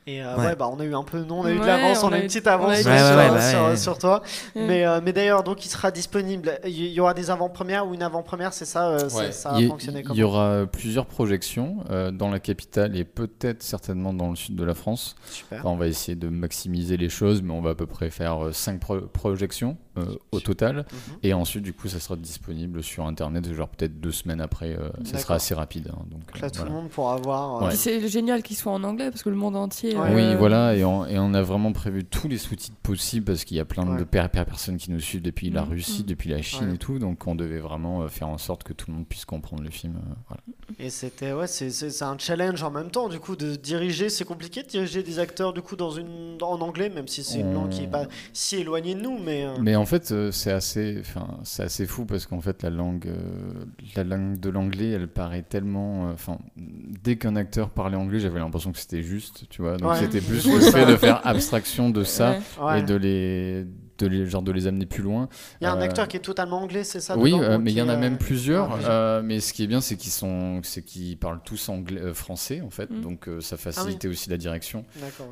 Et 0.09 0.23
euh, 0.23 0.37
Ouais. 0.37 0.47
ouais. 0.47 0.57
bah 0.57 0.71
on 0.73 0.81
a 0.81 0.85
eu 0.85 0.95
un 0.95 1.03
peu, 1.03 1.19
nous 1.23 1.35
on 1.35 1.45
a 1.45 1.51
eu 1.53 1.59
de 1.59 1.65
l'avance, 1.65 2.03
on, 2.03 2.09
on 2.09 2.13
a 2.13 2.15
a 2.15 2.19
une 2.19 2.25
eu- 2.25 2.27
petite 2.29 2.47
avance 2.47 2.73
eu 2.79 2.83
sur, 2.83 2.85
sur- 2.85 2.91
Ouais, 3.17 3.31
ouais, 3.31 3.51
sur- 3.51 3.65
ouais. 3.65 3.77
sur 3.77 3.99
toi. 3.99 4.23
Mais, 4.55 4.87
euh, 4.87 5.01
mais 5.05 5.13
d'ailleurs, 5.13 5.43
donc 5.45 5.67
il 5.67 5.69
sera 5.69 5.91
disponible. 5.91 6.59
Il 6.65 6.87
y 6.87 6.99
aura 7.01 7.13
des 7.13 7.31
avant-premières 7.31 7.87
ou 7.87 7.93
une 7.95 8.03
avant-première, 8.03 8.53
c'est 8.55 8.65
ça 8.65 8.89
euh. 8.89 9.09
Ça 9.09 9.51
a 9.51 9.61
Il 9.61 9.69
fonctionné 9.69 10.01
Il 10.01 10.05
comment? 10.05 10.15
y 10.19 10.23
aura 10.23 10.65
plusieurs 10.67 11.05
projections 11.05 11.85
euh, 11.91 12.11
dans 12.11 12.31
la 12.31 12.41
capitale 12.41 12.97
et 12.97 13.05
peut-être 13.05 13.63
certainement 13.63 14.15
dans 14.15 14.31
le 14.31 14.37
sud 14.37 14.57
de 14.57 14.65
la 14.65 14.75
France. 14.75 15.15
Super. 15.31 15.59
Enfin, 15.61 15.69
on 15.69 15.77
va 15.77 15.87
essayer 15.89 16.17
de 16.17 16.29
maximiser 16.29 16.97
les 16.97 17.11
choses, 17.11 17.43
mais 17.43 17.53
on 17.53 17.61
va 17.61 17.71
à 17.71 17.75
peu 17.75 17.87
près 17.87 18.09
faire 18.11 18.39
5 18.53 18.81
projections 19.13 19.77
euh, 19.99 20.05
au 20.33 20.41
total. 20.41 20.77
Mhm. 20.91 21.15
Et 21.25 21.35
ensuite, 21.35 21.65
du 21.65 21.73
coup, 21.75 21.89
ça 21.89 22.01
sera 22.01 22.17
disponible 22.17 22.83
sur 22.83 23.07
Internet, 23.07 23.53
genre 23.53 23.69
peut-être 23.69 24.01
deux 24.01 24.13
semaines 24.13 24.41
après. 24.41 24.71
euh, 24.79 24.89
ça 25.05 25.19
sera 25.19 25.35
assez 25.35 25.55
rapide. 25.55 25.89
hein, 25.93 25.99
donc, 26.11 26.21
Donc 26.21 26.41
là, 26.41 26.47
euh, 26.47 26.51
tout 26.51 26.57
voilà. 26.61 26.71
le 26.71 26.77
monde 26.77 26.89
pourra 26.89 27.17
voir. 27.17 27.63
euh, 27.65 27.71
c'est 27.73 28.09
génial 28.09 28.43
qu'il 28.43 28.57
soit 28.57 28.73
en 28.73 28.85
anglais 28.85 29.11
parce 29.11 29.23
que 29.23 29.29
le 29.29 29.37
monde 29.37 29.57
entier. 29.57 29.97
Ouais. 30.03 30.15
Oui, 30.15 30.23
euh, 30.23 30.37
voilà, 30.37 30.75
et 30.75 30.85
on, 30.85 31.07
et 31.07 31.19
on 31.19 31.35
a 31.35 31.43
vraiment 31.43 31.73
prévu 31.73 32.05
tous 32.05 32.29
les 32.29 32.39
sous-titres 32.39 32.77
possibles 32.83 33.25
parce 33.27 33.45
qu'il 33.45 33.57
y 33.57 33.61
a 33.61 33.65
plein 33.65 33.87
Ouais. 33.87 33.99
de 33.99 34.05
per- 34.05 34.27
per- 34.33 34.45
personnes 34.45 34.77
qui 34.77 34.91
nous 34.91 35.01
suivent 35.01 35.23
depuis 35.23 35.51
la 35.51 35.63
Mhm. 35.63 35.71
Russie, 35.71 36.05
depuis 36.05 36.31
la 36.31 36.41
Chine 36.43 36.69
Ouais. 36.69 36.75
et 36.75 36.79
tout, 36.79 36.99
donc 36.99 37.27
on 37.27 37.35
devait 37.35 37.59
vraiment 37.61 38.03
euh, 38.03 38.09
faire 38.09 38.29
en 38.29 38.39
sorte 38.39 38.63
que 38.63 38.73
tout 38.73 38.91
le 38.91 38.97
monde 38.97 39.07
puisse 39.07 39.25
comprendre 39.25 39.63
le 39.63 39.71
film. 39.71 39.95
euh, 39.97 40.15
voilà. 40.29 40.43
Et 40.79 40.91
c'était 40.91 41.33
ouais, 41.33 41.47
c'est 41.47 41.71
c'est- 41.71 41.91
c'est 41.91 42.05
un 42.05 42.17
challenge 42.19 42.63
en 42.63 42.71
même 42.71 42.91
temps 42.91 43.09
du 43.09 43.19
coup 43.21 43.37
de 43.37 43.57
diriger. 43.57 44.09
C'est 44.11 44.25
compliqué 44.25 44.63
de 44.63 44.69
diriger 44.69 45.03
des 45.03 45.19
acteurs 45.19 45.53
du 45.53 45.63
coup 45.63 45.77
dans 45.77 45.91
une 45.91 46.39
en 46.41 46.61
anglais, 46.61 46.89
même 46.91 47.09
si 47.09 47.25
c'est 47.25 47.41
une 47.41 47.53
langue 47.55 47.71
qui 47.71 47.85
est 47.85 47.89
pas 47.89 48.07
si 48.33 48.57
éloignée 48.57 48.95
de 48.95 49.01
nous, 49.01 49.19
mais. 49.19 49.45
euh, 49.45 49.55
Mais 49.61 49.77
en 49.77 49.87
fait, 49.87 50.13
c'est 50.31 50.53
assez, 50.53 50.99
enfin, 51.01 51.27
c'est 51.45 51.63
assez 51.65 51.87
fou 51.87 52.05
parce 52.05 52.27
qu'en 52.27 52.41
fait, 52.41 52.63
la 52.63 52.71
langue, 52.71 53.07
euh, 53.07 53.65
la 53.97 54.05
langue 54.05 54.39
de 54.39 54.49
l'anglais, 54.51 54.91
elle 54.91 55.09
paraît 55.09 55.43
tellement, 55.43 56.11
enfin, 56.11 56.39
dès 56.57 57.17
qu'un 57.17 57.37
acteur 57.37 57.71
parlait 57.71 57.97
anglais, 57.97 58.21
j'avais 58.21 58.39
l'impression 58.39 58.73
que 58.73 58.79
c'était 58.79 59.03
juste, 59.03 59.47
tu 59.51 59.63
vois. 59.63 59.77
Donc 59.77 59.88
Ouais. 59.89 59.97
c'était 59.99 60.21
plus 60.21 60.47
le 60.53 60.61
fait 60.61 60.87
de 60.87 60.97
faire 60.97 61.21
abstraction 61.27 61.91
de 61.91 62.05
ça 62.05 62.37
et 62.77 62.83
de 62.83 62.95
les, 62.95 63.67
de 63.99 64.07
les, 64.07 64.27
genre 64.27 64.43
de 64.43 64.53
les 64.53 64.67
amener 64.67 64.87
plus 64.87 65.03
loin. 65.03 65.29
Il 65.61 65.65
y 65.65 65.67
a 65.67 65.73
un 65.73 65.79
euh, 65.79 65.85
acteur 65.85 66.09
qui 66.09 66.17
est 66.17 66.21
totalement 66.21 66.61
anglais, 66.63 66.85
c'est 66.85 67.01
ça 67.01 67.17
Oui, 67.17 67.33
dedans, 67.33 67.43
euh, 67.43 67.59
mais 67.59 67.73
il 67.73 67.77
y 67.79 67.83
en 67.83 67.89
a 67.89 67.95
est, 67.95 67.97
même 67.99 68.15
euh, 68.15 68.19
plusieurs. 68.19 68.71
ah, 68.85 68.89
euh, 68.91 69.23
mais 69.23 69.41
ce 69.41 69.53
qui 69.53 69.65
est 69.65 69.67
bien, 69.67 69.81
c'est 69.81 69.97
qu'ils 69.97 70.13
sont, 70.13 70.61
c'est 70.63 70.83
qu'ils 70.83 71.17
parlent 71.19 71.41
tous 71.45 71.69
anglais, 71.69 72.01
euh, 72.01 72.15
français 72.15 72.61
en 72.65 72.71
fait. 72.71 72.91
Mm. 72.91 73.01
Donc 73.03 73.29
euh, 73.29 73.41
ça 73.41 73.57
facilitait 73.57 74.09
aussi 74.09 74.31
la 74.31 74.37
direction. 74.37 74.85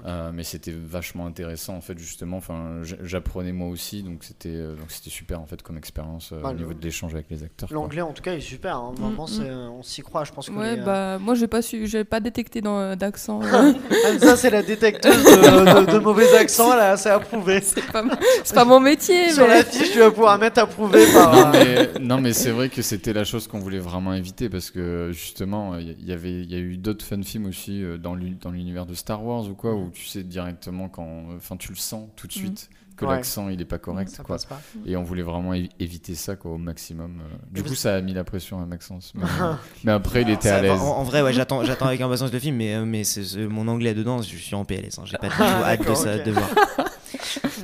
Euh, 0.06 0.30
mais 0.34 0.42
c'était 0.44 0.74
vachement 0.76 1.26
intéressant 1.26 1.74
en 1.76 1.80
fait 1.80 1.98
justement. 1.98 2.36
Enfin, 2.38 2.80
j'apprenais 3.02 3.52
moi 3.52 3.68
aussi, 3.68 4.02
donc 4.02 4.24
c'était, 4.24 4.48
euh, 4.50 4.74
donc 4.74 4.90
c'était 4.90 5.10
super 5.10 5.40
en 5.40 5.46
fait 5.46 5.62
comme 5.62 5.76
expérience 5.78 6.30
euh, 6.32 6.40
Bah, 6.42 6.48
au 6.50 6.52
le- 6.52 6.58
niveau 6.58 6.74
de 6.74 6.82
l'échange 6.82 7.14
avec 7.14 7.26
les 7.30 7.42
acteurs. 7.42 7.68
quoi. 7.68 7.74
L'anglais 7.76 8.02
en 8.02 8.12
tout 8.12 8.22
cas 8.22 8.34
est 8.34 8.40
super. 8.40 8.76
hein. 8.76 8.92
Vraiment, 8.98 9.24
Mm, 9.24 9.28
c'est- 9.28 9.50
on 9.50 9.82
s'y 9.82 10.02
croit. 10.02 10.24
Je 10.24 10.32
pense 10.32 10.48
que. 10.48 10.54
Ouais, 10.54 10.76
les, 10.76 10.80
euh, 10.82 10.84
bah 10.84 11.18
moi 11.18 11.34
j'ai 11.34 11.46
pas 11.46 11.62
su, 11.62 11.86
j'ai 11.86 12.04
pas 12.04 12.20
détecté 12.20 12.60
dans 12.60 12.78
euh, 12.78 12.94
d'accent. 12.96 13.40
euh, 13.42 13.72
Elsa, 14.06 14.36
c'est 14.36 14.50
la 14.50 14.62
détecteuse 14.62 15.22
de, 15.24 15.86
de- 15.86 15.92
de 15.92 15.98
mauvais 15.98 16.32
accents, 16.36 16.74
là, 16.74 16.96
c'est 16.96 17.10
approuvé. 17.10 17.60
c'est 17.62 17.84
pas, 17.92 18.02
pas 18.56 18.64
mon 18.64 18.80
métier. 18.80 19.30
Sur 19.32 19.44
mais- 19.46 19.54
la 19.58 19.64
fiche, 19.64 19.92
tu 19.92 19.98
vas 20.00 20.10
pouvoir 20.10 20.38
mettre 20.38 20.60
approuvé 20.60 21.04
par. 21.12 21.32
non 21.34 21.50
mais, 21.52 21.88
non, 22.00 22.20
mais 22.20 22.32
c'est 22.32 22.50
vrai 22.50 22.68
que 22.68 22.82
c'était 22.82 23.12
la 23.12 23.24
chose 23.24 23.46
qu'on 23.46 23.60
voulait 23.60 23.78
vraiment 23.78 24.12
éviter 24.14 24.48
parce 24.48 24.70
que 24.70 25.10
justement 25.12 25.76
il 25.78 26.04
y, 26.04 26.12
avait 26.12 26.42
il 26.42 26.50
y 26.50 26.54
a 26.54 26.58
eu 26.58 26.76
d'autres 26.76 27.04
fan 27.04 27.22
films 27.22 27.46
aussi 27.46 27.82
euh, 27.82 27.98
dans 27.98 28.14
l'u- 28.14 28.36
dans 28.40 28.50
l'univers 28.50 28.86
de 28.86 28.94
Star 28.94 29.24
Wars 29.24 29.44
ou 29.48 29.54
quoi 29.54 29.74
où 29.74 29.90
tu 29.92 30.06
sais 30.06 30.22
directement 30.22 30.88
quand 30.88 31.06
enfin 31.36 31.56
tu 31.56 31.68
le 31.70 31.76
sens 31.76 32.08
tout 32.16 32.26
de 32.26 32.32
suite 32.32 32.68
que 32.96 33.04
Ouais. 33.04 33.10
l'accent 33.16 33.50
il 33.50 33.60
est 33.60 33.66
pas 33.66 33.76
correct 33.76 34.08
Ça 34.08 34.22
quoi 34.22 34.36
passe 34.36 34.46
pas. 34.46 34.58
et 34.86 34.96
on 34.96 35.02
voulait 35.02 35.22
vraiment 35.22 35.52
éviter 35.52 36.14
ça 36.14 36.34
quoi 36.34 36.52
au 36.52 36.56
maximum 36.56 37.18
euh. 37.20 37.36
du 37.52 37.60
Et 37.60 37.62
coup 37.62 37.74
ça 37.74 37.94
a 37.94 38.00
mis 38.00 38.14
la 38.14 38.24
pression 38.24 38.58
à 38.62 38.64
Maxence 38.64 39.12
mais, 39.14 39.26
mais 39.84 39.92
après 39.92 40.22
il 40.22 40.30
était 40.30 40.48
Ça 40.48 40.56
à 40.56 40.62
l'aise 40.62 40.80
en, 40.80 40.96
en 41.00 41.02
vrai, 41.02 41.20
ouais, 41.20 41.34
j'attends, 41.34 41.62
j'attends 41.62 41.88
avec 41.88 42.00
impatience 42.00 42.32
le 42.32 42.38
film, 42.38 42.56
mais, 42.56 42.74
euh, 42.74 42.86
mais 42.86 43.04
c'est, 43.04 43.22
c'est- 43.24 43.46
mon 43.46 43.68
anglais 43.68 43.92
dedans, 43.92 44.22
je 44.22 44.34
suis 44.36 44.54
en 44.54 44.64
PLS. 44.64 44.98
hein, 44.98 45.02
j'ai 45.04 45.18
pas 45.18 45.28
du 45.28 45.34
tout 45.36 45.42
hâte 45.42 45.94
ça, 45.96 46.18
de 46.20 46.30
voir. 46.30 46.48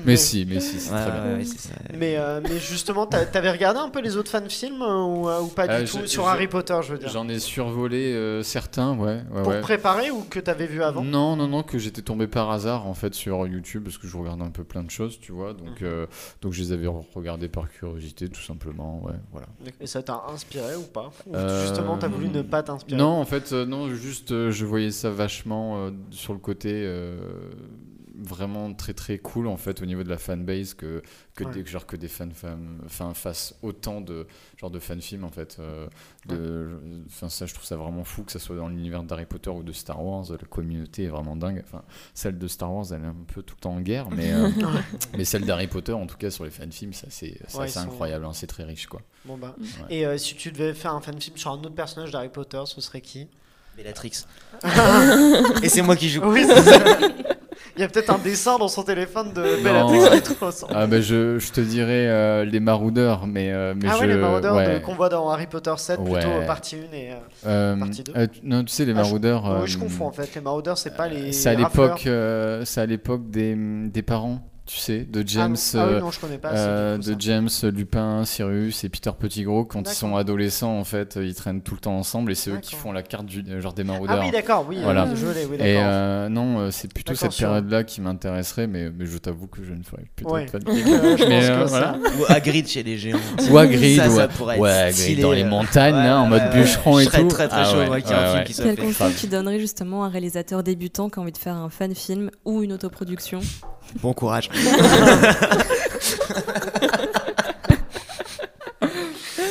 Mais 0.05 0.16
si 0.16 0.46
mais 0.48 0.61
si 0.61 0.78
c'est 0.80 0.92
Ouais, 0.92 1.00
très 1.03 1.11
bien 1.12 1.24
ouais, 1.24 1.34
ouais, 1.38 1.44
c'est 1.44 1.59
ça. 1.59 1.74
Mais, 1.96 2.16
euh, 2.16 2.40
mais 2.42 2.59
justement, 2.59 3.07
t'a- 3.07 3.26
t'avais 3.26 3.50
regardé 3.50 3.80
un 3.80 3.88
peu 3.88 4.00
les 4.00 4.16
autres 4.16 4.30
fan 4.30 4.48
films 4.50 4.82
euh, 4.82 5.03
ou, 5.05 5.28
euh, 5.28 5.40
ou 5.40 5.46
pas 5.48 5.66
Euh, 5.68 5.82
du 5.82 5.90
tout 5.90 6.07
sur 6.07 6.26
Harry 6.28 6.48
Potter, 6.48 6.78
je 6.82 6.92
veux 6.92 6.98
dire. 6.98 7.09
j'en 7.09 7.28
ai 7.28 7.38
survolé 7.38 8.12
euh, 8.12 8.42
certains 8.42 8.96
ouais, 8.96 9.22
ouais, 9.32 9.42
Pour 9.42 9.53
ouais. 9.53 9.61
préparer 9.61 10.11
ou 10.11 10.22
que 10.22 10.40
t'avais 10.40 10.66
vu 10.66 10.82
avant 10.82 11.03
Non, 11.03 11.36
non, 11.36 11.48
non, 11.48 11.62
que 11.62 11.78
j'étais 11.78 12.03
tombé 12.03 12.26
par 12.26 12.50
hasard 12.50 12.86
en 12.86 12.94
fait 12.94 13.14
sur 13.14 13.46
YouTube 13.46 13.84
parce 13.84 13.98
que 13.98 14.07
je 14.09 14.16
regarde 14.16 14.42
un 14.42 14.50
peu 14.50 14.64
plein 14.64 14.82
de 14.82 14.90
choses, 14.90 15.18
tu 15.20 15.32
vois. 15.32 15.53
Donc, 15.53 15.80
Mhm. 15.80 15.86
euh, 15.88 16.07
donc 16.40 16.53
je 16.53 16.62
les 16.62 16.72
avais 16.72 16.88
regardés 17.14 17.48
par 17.48 17.68
curiosité, 17.70 18.28
tout 18.28 18.42
simplement. 18.42 19.03
Ouais, 19.05 19.14
voilà. 19.32 19.46
Et 19.80 19.86
ça 19.86 20.03
t'a 20.03 20.22
inspiré 20.32 20.76
ou 20.76 20.82
pas 20.82 21.11
Ou 21.26 21.34
Euh, 21.36 21.62
Justement, 21.62 21.96
t'as 21.98 22.09
voulu 22.09 22.28
ne 22.28 22.42
pas 22.42 22.62
t'inspirer 22.62 22.98
Non, 22.98 23.09
en 23.20 23.24
fait, 23.24 23.53
euh, 23.53 23.64
non, 23.66 23.88
juste 23.94 24.32
euh, 24.32 24.50
je 24.50 24.64
voyais 24.64 24.90
ça 24.90 25.11
vachement 25.11 25.76
euh, 25.86 25.90
sur 26.11 26.32
le 26.32 26.38
côté 26.38 26.70
euh, 26.72 27.16
vraiment 28.23 28.73
très 28.75 28.95
très 28.95 29.18
cool 29.18 29.47
en 29.49 29.57
fait 29.57 29.83
au 29.83 29.87
niveau 29.87 30.03
de 30.05 30.09
la 30.09 30.18
fanbase 30.18 30.75
que 30.75 31.03
que 31.35 31.45
Ouais. 31.45 31.51
des 31.53 31.66
genre 31.66 31.87
que 31.87 31.97
des 31.97 32.09
fans 32.09 32.29
femmes 32.31 32.81
enfin 32.85 33.14
fassent 33.14 33.55
autant 33.62 34.01
de 34.01 34.27
genre 34.61 34.70
de 34.70 34.79
fan 34.79 35.01
films 35.01 35.25
en 35.25 35.31
fait 35.31 35.57
euh, 35.59 35.89
de 36.27 36.70
enfin 37.07 37.29
ça 37.29 37.47
je 37.47 37.55
trouve 37.55 37.64
ça 37.66 37.77
vraiment 37.77 38.05
fou 38.05 38.23
que 38.23 38.33
ça 38.33 38.39
soit 38.39 38.57
dans 38.57 38.68
l'univers 38.68 39.03
d'Harry 39.03 39.27
Potter 39.27 39.51
ou 39.51 39.62
de 39.62 39.73
Star 39.73 40.05
Wars 40.05 40.25
la 40.31 40.37
communauté 40.49 41.05
est 41.05 41.09
vraiment 41.09 41.35
dingue 41.37 41.62
enfin 41.66 41.83
celle 42.14 42.39
de 42.39 42.47
Star 42.49 42.73
Wars 42.73 42.87
elle 42.93 43.03
est 43.03 43.07
un 43.07 43.16
peu 43.35 43.43
tout 43.43 43.57
le 43.59 43.61
temps 43.62 43.73
en 43.75 43.81
guerre 43.81 44.09
mais 44.11 44.33
euh, 44.35 44.49
mais 45.16 45.25
celle 45.25 45.45
d'Harry 45.45 45.66
Potter 45.66 45.93
en 45.93 46.07
tout 46.07 46.16
cas 46.16 46.31
sur 46.31 46.45
les 46.45 46.51
fan 46.51 46.70
films 46.70 46.93
ça 46.93 47.07
c'est 47.11 47.39
ça, 47.49 47.59
Ouais, 47.61 47.68
sont- 47.68 47.81
incroyable 47.81 48.25
hein, 48.25 48.33
c'est 48.35 48.47
très 48.47 48.64
riche 48.64 48.87
quoi 48.87 49.01
Bon 49.25 49.37
bah. 49.39 49.55
Ouais. 49.59 49.66
Et 49.97 50.07
euh, 50.07 50.18
si 50.18 50.35
tu 50.35 50.51
devais 50.53 50.75
faire 50.75 50.93
un 50.95 51.01
fan 51.01 51.20
film 51.20 51.37
sur 51.37 51.51
un 51.53 51.55
autre 51.55 51.75
personnage 51.75 52.11
d'Harry 52.11 52.29
Potter, 52.29 52.61
ce 52.66 52.81
serait 52.81 53.01
qui? 53.01 53.29
Bellatrix. 53.77 54.25
Et 55.62 55.68
c'est 55.68 55.81
moi 55.83 55.95
qui 55.97 56.09
joue. 56.09 56.23
Oui, 56.25 56.45
c'est 56.47 56.61
ça. 56.62 56.81
Il 57.77 57.81
y 57.81 57.85
a 57.85 57.89
peut-être 57.89 58.11
un 58.11 58.18
dessin 58.18 58.59
dans 58.59 58.68
son 58.68 58.83
téléphone 58.83 59.33
de. 59.33 59.62
Bellatrix 59.62 60.35
ressemble. 60.41 60.73
Ah 60.77 60.87
bah 60.87 61.01
je, 61.01 61.39
je 61.39 61.53
te 61.53 61.61
dirais 61.61 62.07
euh, 62.07 62.45
les 62.45 62.61
maraudeurs, 62.61 63.27
mais, 63.27 63.51
euh, 63.51 63.73
mais 63.75 63.89
ah 63.91 63.95
je... 63.97 64.01
ouais, 64.01 64.07
les 64.09 64.16
maraudeurs 64.16 64.55
ouais. 64.57 64.83
qu'on 64.85 64.95
voit 64.95 65.09
dans 65.09 65.29
Harry 65.31 65.47
Potter 65.47 65.73
7, 65.77 65.97
plutôt 65.97 66.12
Ouais. 66.12 66.23
euh, 66.27 66.47
partie 66.47 66.77
1 66.77 66.79
et. 66.95 67.11
euh, 67.47 67.77
partie 67.77 68.03
deux. 68.03 68.12
euh, 68.14 68.27
tu- 68.27 68.41
non, 68.43 68.62
tu 68.62 68.73
sais, 68.73 68.85
les 68.85 68.93
Ah, 68.93 68.97
je- 68.97 69.01
maraudeurs... 69.03 69.51
euh, 69.51 69.66
je 69.66 69.79
confonds 69.79 70.07
en 70.07 70.12
fait, 70.12 70.35
les 70.35 70.41
maraudeurs, 70.43 70.77
c'est 70.77 70.95
pas 70.97 71.09
les. 71.09 71.33
C'est 71.33 71.49
à 71.49 71.59
rafleurs. 71.59 71.97
l'époque 71.97 72.66
c'est 72.66 72.81
à 72.81 72.87
l'époque 72.87 73.31
des, 73.31 73.55
des 73.57 74.03
parents, 74.03 74.41
tu 74.64 74.78
sais, 74.78 75.00
de 75.00 75.26
James... 75.26 75.56
Ah, 75.74 75.76
non. 75.76 75.82
Ah 75.82 75.86
oui, 75.88 75.94
euh, 75.94 76.00
non, 76.00 76.10
je 76.12 76.20
connais 76.20 76.38
pas. 76.38 76.52
euh, 76.52 76.96
de 76.98 77.02
ça. 77.02 77.12
James, 77.18 77.48
Lupin, 77.74 78.24
Sirius 78.24 78.84
et 78.84 78.88
Peter 78.88 79.10
Pettigrew, 79.18 79.64
quand 79.64 79.80
ils 79.90 79.94
sont 79.94 80.14
adolescents, 80.16 80.78
en 80.78 80.84
fait, 80.84 81.18
ils 81.20 81.34
traînent 81.34 81.62
tout 81.62 81.74
le 81.74 81.80
temps 81.80 81.96
ensemble 81.96 82.30
et 82.30 82.34
c'est 82.36 82.50
eux 82.50 82.58
qui 82.62 82.74
font 82.76 82.92
la 82.92 83.02
carte 83.02 83.26
du, 83.26 83.42
euh, 83.48 83.60
genre 83.60 83.72
des 83.72 83.82
Ah 83.82 83.86
maraudeurs. 83.86 84.22
oui, 84.24 84.30
d'accord, 84.30 84.64
oui, 84.68 84.78
Voilà. 84.82 85.04
euh, 85.04 85.16
je 85.16 85.26
oui, 85.26 85.54
et 85.54 85.58
d'accord. 85.58 85.82
euh, 85.84 86.28
non, 86.28 86.60
euh, 86.60 86.70
c'est 86.70 86.92
plutôt 86.92 87.14
cette 87.14 87.36
période-là 87.36 87.82
qui 87.84 88.00
m'intéresserait, 88.00 88.66
mais, 88.68 88.90
mais 88.90 89.06
je 89.06 89.18
t'avoue 89.18 89.48
que 89.48 89.64
je 89.64 89.72
ne 89.72 89.82
ferais 89.82 90.04
Ouais. 90.24 90.46
pas 90.46 90.58
de 90.60 90.64
que 90.64 90.72
je 90.76 91.24
Mais, 91.28 91.40
pense 91.40 91.44
euh, 91.50 91.64
que 91.64 91.68
voilà. 91.68 91.94
ça- 92.04 92.16
Ou 92.20 92.24
Hagrid 92.28 92.68
chez 92.68 92.82
les 92.84 92.96
géants. 92.98 93.18
Ou 93.50 93.58
Hagrid, 93.58 93.96
Ça, 93.98 94.08
ça 94.10 94.28
ouais. 94.44 94.58
Ouais, 94.58 94.92
stylé, 94.92 95.22
dans 95.22 95.32
les 95.32 95.42
euh. 95.42 95.48
montagnes, 95.48 95.94
Ouais, 95.96 96.00
hein, 96.02 96.18
en 96.20 96.26
mode 96.28 96.42
ouais, 96.42 96.60
bûcheron 96.62 97.00
et 97.00 97.04
Je 97.04 97.08
serais 97.10 97.22
tout. 97.22 97.28
très, 97.28 97.48
très 97.48 97.60
Ah 97.62 97.64
chaud, 97.64 97.78
ouais, 97.78 97.86
moi, 97.88 98.00
qu'il 98.00 98.10
y 98.10 98.12
ait 98.12 98.16
un 98.16 98.20
ouais, 98.20 98.26
film 98.28 98.38
ouais. 98.38 98.44
qui 98.44 98.52
soit 98.54 98.64
Quel 98.64 98.76
conseil 98.76 99.14
tu 99.14 99.26
donnerais 99.26 99.58
justement 99.58 100.04
à 100.04 100.06
un 100.06 100.10
réalisateur 100.10 100.62
débutant 100.62 101.10
qui 101.10 101.18
a 101.18 101.22
envie 101.22 101.32
de 101.32 101.38
faire 101.38 101.56
un 101.56 101.68
fan 101.68 101.94
film 101.94 102.30
ou 102.44 102.62
une 102.62 102.72
autoproduction? 102.72 103.40
Bon 104.01 104.12
courage. 104.14 104.49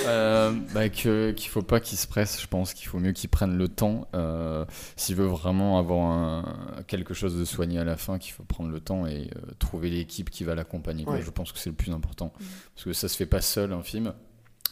Euh, 0.07 0.51
bah, 0.73 0.89
que- 0.89 1.31
qu'il 1.31 1.49
faut 1.49 1.61
pas 1.61 1.79
qu'il 1.79 1.97
se 1.97 2.07
presse, 2.07 2.41
je 2.41 2.47
pense 2.47 2.73
qu'il 2.73 2.87
faut 2.87 2.99
mieux 2.99 3.11
qu'il 3.13 3.29
prenne 3.29 3.57
le 3.57 3.67
temps. 3.67 4.07
euh, 4.15 4.65
S'il 4.95 5.15
veut 5.15 5.25
vraiment 5.27 5.77
avoir 5.77 6.09
un- 6.11 6.43
quelque 6.87 7.13
chose 7.13 7.37
de 7.37 7.45
soigné 7.45 7.79
à 7.79 7.83
la 7.83 7.97
fin, 7.97 8.17
qu'il 8.17 8.33
faut 8.33 8.43
prendre 8.43 8.71
le 8.71 8.79
temps 8.79 9.05
et 9.05 9.29
euh, 9.35 9.51
trouver 9.59 9.89
l'équipe 9.89 10.29
qui 10.29 10.43
va 10.43 10.55
l'accompagner. 10.55 11.05
Ouais. 11.05 11.21
Je 11.21 11.29
pense 11.29 11.51
que 11.51 11.59
c'est 11.59 11.69
le 11.69 11.75
plus 11.75 11.91
important. 11.91 12.33
Parce 12.75 12.85
que 12.85 12.93
ça 12.93 13.07
se 13.07 13.15
fait 13.15 13.25
pas 13.25 13.41
seul 13.41 13.71
un 13.73 13.83
film. 13.83 14.13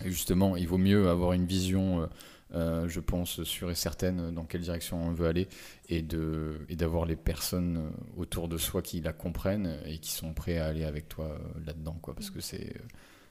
Et 0.03 0.09
justement, 0.09 0.55
il 0.55 0.67
vaut 0.67 0.78
mieux 0.78 1.09
avoir 1.09 1.34
une 1.34 1.45
vision, 1.45 2.07
euh, 2.56 2.88
je 2.88 3.00
pense, 3.00 3.43
sûre 3.43 3.70
et 3.70 3.76
certaine 3.76 4.32
dans 4.32 4.43
quelle 4.43 4.62
direction 4.62 5.02
on 5.04 5.12
veut 5.12 5.28
aller 5.28 5.47
et 5.88 6.02
de 6.02 6.60
et 6.70 6.76
d'avoir 6.76 7.06
les 7.06 7.16
personnes 7.16 7.78
euh, 7.78 8.22
autour 8.22 8.47
de 8.47 8.58
soi 8.58 8.82
qui 8.82 9.02
la 9.02 9.14
comprennent 9.14 9.78
et 9.86 10.00
qui 10.00 10.12
sont 10.12 10.34
prêts 10.34 10.58
à 10.58 10.66
aller 10.68 10.84
avec 10.84 11.08
toi 11.10 11.26
euh, 11.26 11.38
là-dedans. 11.66 11.97
quoi. 12.02 12.14
Parce 12.16 12.30
que 12.30 12.41
c'est. 12.41 12.74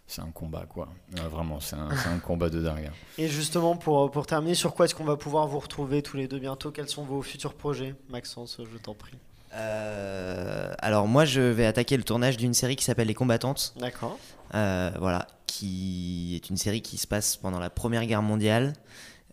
c'est 0.07 0.23
un 0.23 0.31
combat, 0.31 0.67
quoi. 0.67 0.89
Euh, 1.19 1.29
vraiment, 1.29 1.61
c'est 1.61 1.77
un, 1.77 2.19
combat 2.25 2.49
de 2.49 2.63
dingue. 2.63 2.87
hein. 2.87 2.93
Et 3.19 3.29
justement, 3.29 3.77
pour, 3.77 4.11
pour 4.11 4.27
terminer, 4.27 4.55
sur 4.55 4.75
quoi 4.75 4.87
est-ce 4.87 4.95
qu'on 4.95 5.05
va 5.05 5.17
pouvoir 5.17 5.47
vous 5.49 5.59
retrouver 5.59 6.01
tous 6.03 6.17
les 6.17 6.29
deux 6.29 6.39
bientôt? 6.39 6.71
Quels 6.71 6.89
sont 6.89 7.05
vos 7.05 7.21
futurs 7.21 7.55
projets 7.55 7.95
Maxence, 8.09 8.61
je 8.73 8.79
t'en 8.79 8.95
prie. 8.95 9.19
Euh, 9.55 10.73
alors 10.79 11.07
moi 11.09 11.25
je 11.25 11.41
vais 11.41 11.65
attaquer 11.65 11.97
le 11.97 12.03
tournage 12.03 12.37
d'une 12.37 12.53
série 12.55 12.77
qui 12.77 12.85
s'appelle 12.85 13.09
Les 13.09 13.15
Combattantes. 13.15 13.75
D'accord. 13.79 14.19
Euh, 14.55 14.91
voilà, 14.99 15.27
qui 15.49 16.37
est 16.37 16.49
une 16.49 16.57
série 16.57 16.83
qui 16.83 16.97
se 16.97 17.09
passe 17.09 17.37
pendant 17.37 17.59
la 17.59 17.71
Première 17.71 18.07
Guerre 18.07 18.23
mondiale, 18.23 18.75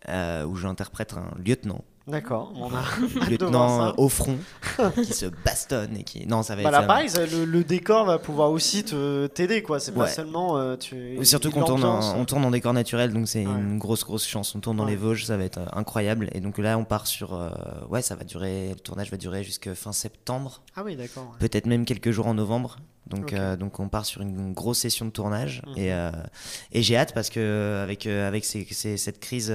euh, 0.08 0.44
où 0.44 0.56
j'interprète 0.56 1.14
un 1.14 1.30
lieutenant, 1.38 1.84
D'accord, 2.06 2.52
on 2.54 2.72
a 2.72 2.84
lieutenant 3.28 3.92
au 3.96 4.08
front, 4.08 4.38
qui 4.94 5.12
se 5.12 5.26
bastonne 5.44 5.96
et 5.96 6.02
qui. 6.04 6.26
Non, 6.26 6.42
ça 6.42 6.54
va 6.56 6.62
Bah 6.62 6.68
être. 6.68 6.72
là, 6.72 6.80
ça- 6.82 6.86
pareil, 6.86 7.08
ça, 7.08 7.26
le, 7.26 7.44
le 7.44 7.64
décor 7.64 8.04
va 8.06 8.18
pouvoir 8.18 8.50
aussi 8.50 8.84
te- 8.84 9.26
t'aider, 9.28 9.62
quoi. 9.62 9.80
C'est 9.80 9.92
pas 9.92 10.02
Ouais. 10.04 10.08
seulement. 10.10 10.56
euh, 10.58 10.76
tu... 10.76 11.18
Surtout 11.24 11.50
qu'on 11.50 11.64
tourne, 11.64 11.84
en, 11.84 12.18
on 12.18 12.24
tourne 12.24 12.44
en 12.44 12.50
décor 12.50 12.72
naturel, 12.72 13.12
donc 13.12 13.28
c'est 13.28 13.46
Ouais. 13.46 13.52
une 13.52 13.78
grosse 13.78 14.04
grosse 14.04 14.26
chance. 14.26 14.54
On 14.54 14.60
tourne 14.60 14.76
dans 14.76 14.84
Ouais. 14.84 14.90
les 14.90 14.96
Vosges, 14.96 15.24
ça 15.24 15.36
va 15.36 15.44
être 15.44 15.58
euh, 15.58 15.66
incroyable. 15.72 16.28
Et 16.32 16.40
donc 16.40 16.58
là, 16.58 16.78
on 16.78 16.84
part 16.84 17.06
sur, 17.06 17.34
euh, 17.34 17.50
ouais, 17.90 18.02
ça 18.02 18.14
va 18.14 18.24
durer. 18.24 18.70
Le 18.70 18.80
tournage 18.80 19.10
va 19.10 19.16
durer 19.16 19.42
jusqu'à 19.44 19.74
fin 19.74 19.92
septembre, 19.92 20.62
Ah 20.76 20.82
oui, 20.84 20.96
d'accord. 20.96 21.34
peut-être 21.38 21.66
même 21.66 21.84
quelques 21.84 22.10
jours 22.10 22.26
en 22.26 22.34
novembre. 22.34 22.76
Donc, 23.06 23.32
euh, 23.34 23.54
donc 23.56 23.78
on 23.78 23.88
part 23.88 24.04
sur 24.04 24.20
une 24.22 24.52
grosse 24.52 24.78
session 24.78 25.04
de 25.06 25.12
tournage 25.12 25.62
Mhm. 25.64 25.72
et, 25.76 25.92
euh, 25.92 26.10
et 26.72 26.82
j'ai 26.82 26.96
hâte 26.96 27.14
parce 27.14 27.30
que 27.30 27.80
avec 27.80 28.04
euh, 28.08 28.26
avec 28.26 28.44
ces- 28.44 28.66
ces- 28.68 28.96
cette 28.96 29.20
crise 29.20 29.54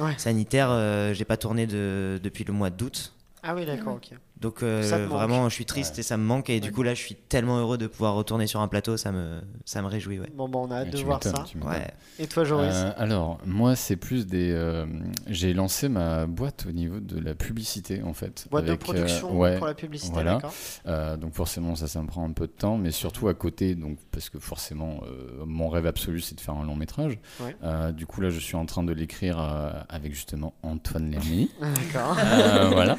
Ouais. 0.00 0.14
sanitaire, 0.18 1.12
j'ai 1.14 1.24
pas 1.24 1.36
tourné 1.36 1.68
de, 1.68 2.18
depuis 2.20 2.42
le 2.42 2.52
mois 2.52 2.70
d'août. 2.70 3.12
Ah 3.44 3.54
oui, 3.54 3.66
d'accord, 3.66 3.94
ok. 3.96 4.10
Donc 4.42 4.62
euh, 4.62 5.06
vraiment, 5.08 5.48
je 5.48 5.54
suis 5.54 5.64
triste 5.64 5.98
et 5.98 6.02
ça 6.02 6.16
me 6.16 6.24
manque. 6.24 6.50
Et 6.50 6.58
du 6.60 6.72
coup 6.72 6.82
là, 6.82 6.94
je 6.94 7.00
suis 7.00 7.14
tellement 7.14 7.58
heureux 7.58 7.78
de 7.78 7.86
pouvoir 7.86 8.14
retourner 8.14 8.46
sur 8.46 8.60
un 8.60 8.68
plateau, 8.68 8.96
ça 8.96 9.12
me 9.12 9.40
ça 9.64 9.80
me 9.82 9.86
réjouit. 9.86 10.18
Ouais. 10.18 10.26
Bon, 10.34 10.48
bah, 10.48 10.58
on 10.60 10.70
a 10.70 10.78
hâte 10.80 10.90
de 10.90 10.98
voir 10.98 11.22
ça. 11.22 11.44
Ouais. 11.64 11.86
Et 12.18 12.26
toi, 12.26 12.44
Joris 12.44 12.74
Euh, 12.74 12.90
alors, 12.96 13.38
moi, 13.46 13.76
c'est 13.76 13.96
plus 13.96 14.26
des. 14.26 14.50
euh, 14.52 14.84
j'ai 15.28 15.54
lancé 15.54 15.88
ma 15.88 16.26
boîte 16.26 16.66
au 16.68 16.72
niveau 16.72 16.98
de 17.00 17.18
la 17.20 17.34
publicité, 17.34 18.02
en 18.02 18.12
fait. 18.14 18.46
Boîte 18.50 18.64
de 18.64 18.70
avec, 18.70 18.82
euh, 18.82 18.84
production 18.84 19.38
ouais, 19.38 19.58
pour 19.58 19.66
la 19.66 19.74
publicité, 19.74 20.12
voilà. 20.12 20.34
d'accord 20.34 20.52
Euh, 20.86 21.16
donc 21.16 21.34
forcément, 21.34 21.76
ça, 21.76 21.86
ça 21.86 22.02
me 22.02 22.08
prend 22.08 22.24
un 22.28 22.32
peu 22.32 22.46
de 22.48 22.52
temps, 22.52 22.76
mais 22.76 22.90
surtout 22.90 23.28
à 23.28 23.34
côté, 23.34 23.74
donc 23.76 23.98
parce 24.10 24.28
que 24.28 24.38
forcément, 24.40 25.00
euh, 25.06 25.44
mon 25.46 25.68
rêve 25.68 25.86
absolu, 25.86 26.20
c'est 26.20 26.34
de 26.34 26.40
faire 26.40 26.54
un 26.54 26.64
long 26.64 26.76
métrage. 26.76 27.18
Ouais. 27.40 27.56
Euh, 27.62 27.92
du 27.92 28.06
coup, 28.06 28.20
là, 28.20 28.30
je 28.30 28.40
suis 28.40 28.56
en 28.56 28.66
train 28.66 28.82
de 28.82 28.92
l'écrire 28.92 29.38
euh, 29.40 29.70
avec 29.88 30.12
justement 30.14 30.54
Antoine 30.62 31.10
Lermini. 31.10 31.50
D'accord. 31.60 32.16
Euh, 32.18 32.70
voilà. 32.72 32.96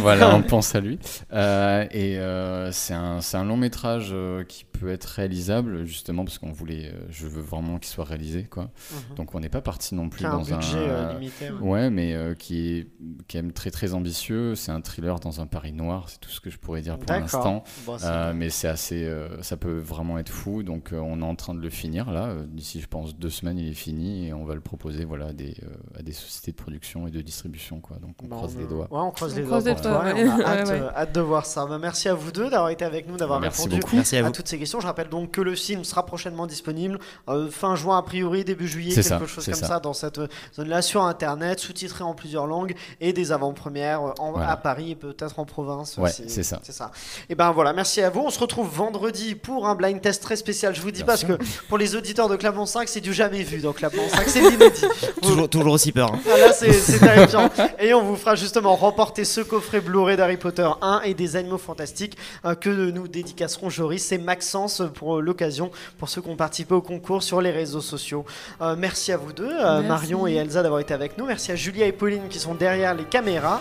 voilà, 0.00 0.33
on 0.34 0.42
pense 0.42 0.74
à 0.74 0.80
lui. 0.80 0.98
Euh, 1.32 1.86
et 1.90 2.18
euh, 2.18 2.70
c'est 2.72 2.94
un, 2.94 3.20
c'est 3.20 3.36
un 3.36 3.44
long 3.44 3.56
métrage 3.56 4.10
euh, 4.12 4.44
qui 4.44 4.64
peut 4.64 4.90
être 4.90 5.04
réalisable, 5.04 5.84
justement, 5.84 6.24
parce 6.24 6.38
qu'on 6.38 6.52
voulait, 6.52 6.92
je 7.10 7.26
veux 7.26 7.40
vraiment 7.42 7.78
qu'il 7.78 7.88
soit 7.88 8.04
réalisé, 8.04 8.44
quoi. 8.44 8.64
Mhm. 8.92 9.16
Donc 9.16 9.34
on 9.34 9.40
n'est 9.40 9.48
pas 9.48 9.60
parti 9.62 9.94
non 9.94 10.08
plus 10.08 10.24
a 10.24 10.30
un 10.30 10.38
dans 10.38 10.42
budget 10.44 10.88
un 10.88 11.12
limité. 11.14 11.50
ouais. 11.50 11.68
Ouais, 11.74 11.90
mais 11.90 12.14
euh, 12.14 12.34
qui 12.34 12.68
est 12.78 12.88
quand 13.30 13.38
même 13.38 13.52
très 13.52 13.70
très 13.70 13.94
ambitieux. 13.94 14.54
C'est 14.54 14.72
un 14.72 14.80
thriller 14.80 15.20
dans 15.20 15.40
un 15.40 15.46
Paris 15.46 15.72
noir, 15.72 16.08
c'est 16.08 16.20
tout 16.20 16.30
ce 16.30 16.40
que 16.40 16.50
je 16.50 16.58
pourrais 16.58 16.82
dire 16.82 16.98
pour 16.98 17.10
l'instant. 17.14 17.64
Bon, 17.86 17.96
Euh, 18.04 18.32
mais 18.34 18.50
c'est 18.50 18.68
assez, 18.68 19.04
euh, 19.04 19.40
ça 19.42 19.56
peut 19.56 19.78
vraiment 19.78 20.18
être 20.18 20.28
fou. 20.30 20.62
Donc 20.62 20.92
euh, 20.92 20.98
on 20.98 21.20
est 21.20 21.24
en 21.24 21.34
train 21.34 21.54
de 21.54 21.60
le 21.60 21.70
finir 21.70 22.10
là. 22.10 22.34
D'ici, 22.48 22.80
je 22.80 22.86
pense 22.86 23.16
deux 23.16 23.30
semaines, 23.30 23.58
il 23.58 23.68
est 23.68 23.74
fini 23.74 24.26
et 24.28 24.32
on 24.34 24.44
va 24.44 24.54
le 24.54 24.60
proposer, 24.60 25.04
voilà, 25.04 25.26
à 25.26 25.32
des, 25.32 25.54
euh, 25.62 25.98
à 25.98 26.02
des 26.02 26.12
sociétés 26.12 26.50
de 26.52 26.56
production 26.56 27.06
et 27.06 27.10
de 27.10 27.20
distribution, 27.20 27.80
quoi. 27.80 27.96
Donc 27.98 28.16
on 28.22 28.28
croise 28.28 28.56
les 28.56 28.66
doigts. 28.66 28.88
Ouais, 28.90 29.00
on 29.00 29.10
croise 29.10 29.32
On 29.34 29.36
les 29.36 29.42
croise 29.44 29.64
doigts 29.64 30.12
les 30.12 30.22
ouais. 30.23 30.23
On 30.28 30.40
a 30.40 30.44
hâte, 30.44 30.66
Ouais, 30.68 30.72
ouais. 30.74 30.80
euh, 30.80 30.88
hâte 30.96 31.12
de 31.12 31.20
voir 31.20 31.46
ça. 31.46 31.66
Bah, 31.66 31.78
merci 31.80 32.08
à 32.08 32.14
vous 32.14 32.32
deux 32.32 32.50
d'avoir 32.50 32.70
été 32.70 32.84
avec 32.84 33.08
nous, 33.08 33.16
d'avoir 33.16 33.40
Merci 33.40 33.62
répondu 33.62 33.80
beaucoup. 33.80 33.96
Merci 33.96 34.16
à 34.16 34.30
toutes 34.30 34.48
ces 34.48 34.58
questions. 34.58 34.80
Je 34.80 34.86
rappelle 34.86 35.08
donc 35.08 35.32
que 35.32 35.40
le 35.40 35.54
film 35.54 35.84
sera 35.84 36.04
prochainement 36.06 36.46
disponible 36.46 36.98
euh, 37.28 37.50
fin 37.50 37.76
juin 37.76 37.98
a 37.98 38.02
priori, 38.02 38.44
début 38.44 38.68
juillet, 38.68 38.90
C'est 38.94 39.08
quelque 39.08 39.26
ça, 39.26 39.34
chose 39.34 39.44
comme 39.44 39.54
ça. 39.54 39.66
ça. 39.66 39.80
dans 39.80 39.92
cette 39.92 40.18
euh, 40.18 40.28
zone-là 40.56 40.82
sur 40.82 41.02
Internet, 41.04 41.60
sous-titré 41.60 42.04
en 42.04 42.14
plusieurs 42.14 42.46
langues 42.46 42.74
et 43.00 43.12
des 43.12 43.32
avant-premières 43.32 44.02
euh, 44.02 44.12
Voilà. 44.32 44.50
à 44.50 44.56
Paris 44.56 44.92
et 44.92 44.94
peut-être 44.94 45.38
en 45.38 45.44
province. 45.44 45.96
Ouais, 45.98 46.10
c'est 46.10 46.42
ça. 46.42 46.90
Et 47.28 47.34
ben 47.34 47.50
voilà, 47.52 47.72
merci 47.72 48.00
à 48.02 48.10
vous. 48.10 48.20
On 48.20 48.30
se 48.30 48.38
retrouve 48.38 48.68
vendredi 48.68 49.34
pour 49.34 49.66
un 49.68 49.74
blind 49.74 50.00
test 50.00 50.22
très 50.22 50.36
spécial. 50.36 50.74
Je 50.74 50.80
vous 50.80 50.90
dis 50.90 50.98
Bien 50.98 51.06
parce 51.06 51.20
sûr. 51.20 51.38
que 51.38 51.44
pour 51.68 51.78
les 51.78 51.96
auditeurs 51.96 52.28
de 52.28 52.36
Clapement 52.36 52.66
5, 52.66 52.88
c'est 52.88 53.00
du 53.00 53.12
jamais 53.12 53.42
vu 53.42 53.58
dans 53.60 53.72
Clapement 53.72 54.08
5, 54.08 54.28
c'est 54.28 54.40
de 54.42 54.48
l'inédit. 54.50 54.84
Toujours, 55.22 55.48
toujours 55.48 55.72
aussi 55.72 55.92
peur. 55.92 56.12
hein. 56.14 56.18
Ah, 56.32 56.38
Là, 56.38 56.52
c'est 56.52 56.72
c'est 56.72 56.98
terrifiant. 56.98 57.50
Et 57.78 57.94
on 57.94 58.02
vous 58.02 58.16
fera 58.16 58.34
justement 58.34 58.74
remporter 58.76 59.24
ce 59.24 59.40
coffret 59.40 59.80
Blu-ray 59.80 60.13
d'Harry 60.16 60.36
Potter 60.36 60.68
1 60.82 61.02
et 61.04 61.14
des 61.14 61.36
animaux 61.36 61.58
fantastiques 61.58 62.16
euh, 62.44 62.54
que 62.54 62.68
nous 62.68 63.08
dédicacerons 63.08 63.70
Joris 63.70 64.12
et 64.12 64.18
Maxence 64.18 64.82
pour 64.94 65.18
euh, 65.18 65.20
l'occasion, 65.20 65.70
pour 65.98 66.08
ceux 66.08 66.20
qui 66.20 66.28
ont 66.28 66.36
participé 66.36 66.74
au 66.74 66.82
concours 66.82 67.22
sur 67.22 67.40
les 67.40 67.50
réseaux 67.50 67.80
sociaux. 67.80 68.24
Euh, 68.60 68.76
merci 68.78 69.12
à 69.12 69.16
vous 69.16 69.32
deux. 69.32 69.52
Marion 69.82 70.26
et 70.26 70.34
Elsa, 70.34 70.62
d'avoir 70.62 70.80
été 70.80 70.94
avec 70.94 71.18
nous. 71.18 71.26
Merci 71.26 71.52
à 71.52 71.56
Julia 71.56 71.86
et 71.86 71.92
Pauline 71.92 72.28
qui 72.28 72.38
sont 72.38 72.54
derrière 72.54 72.94
les 72.94 73.04
caméras. 73.04 73.60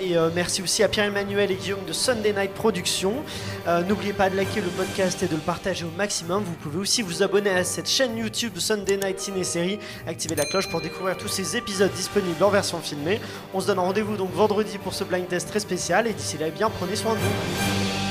Et 0.00 0.14
merci 0.34 0.62
aussi 0.62 0.82
à 0.82 0.88
Pierre-Emmanuel 0.88 1.50
et 1.50 1.54
Guillaume 1.54 1.84
de 1.86 1.92
Sunday 1.92 2.32
Night 2.32 2.52
Productions. 2.52 3.16
N'oubliez 3.88 4.12
pas 4.12 4.30
de 4.30 4.36
liker 4.36 4.60
le 4.60 4.68
podcast 4.68 5.22
et 5.22 5.26
de 5.26 5.34
le 5.34 5.40
partager 5.40 5.84
au 5.84 5.96
maximum. 5.96 6.42
Vous 6.44 6.54
pouvez 6.54 6.78
aussi 6.78 7.02
vous 7.02 7.22
abonner 7.22 7.50
à 7.50 7.64
cette 7.64 7.88
chaîne 7.88 8.16
YouTube 8.16 8.56
Sunday 8.56 8.96
Night 8.96 9.20
Ciné 9.20 9.44
Série. 9.44 9.78
Activez 10.06 10.34
la 10.34 10.44
cloche 10.44 10.68
pour 10.70 10.80
découvrir 10.80 11.16
tous 11.16 11.28
ces 11.28 11.56
épisodes 11.56 11.92
disponibles 11.92 12.42
en 12.42 12.50
version 12.50 12.78
filmée. 12.80 13.20
On 13.52 13.60
se 13.60 13.66
donne 13.66 13.78
rendez-vous 13.78 14.16
donc 14.16 14.32
vendredi 14.32 14.78
pour 14.78 14.94
ce 14.94 15.04
blind 15.04 15.28
test 15.28 15.48
très 15.48 15.60
spécial. 15.66 16.06
Et 16.06 16.12
d'ici 16.12 16.38
là, 16.38 16.46
eh 16.48 16.52
bien, 16.52 16.70
prenez 16.70 16.96
soin 16.96 17.14
de 17.14 17.18
vous. 17.18 18.05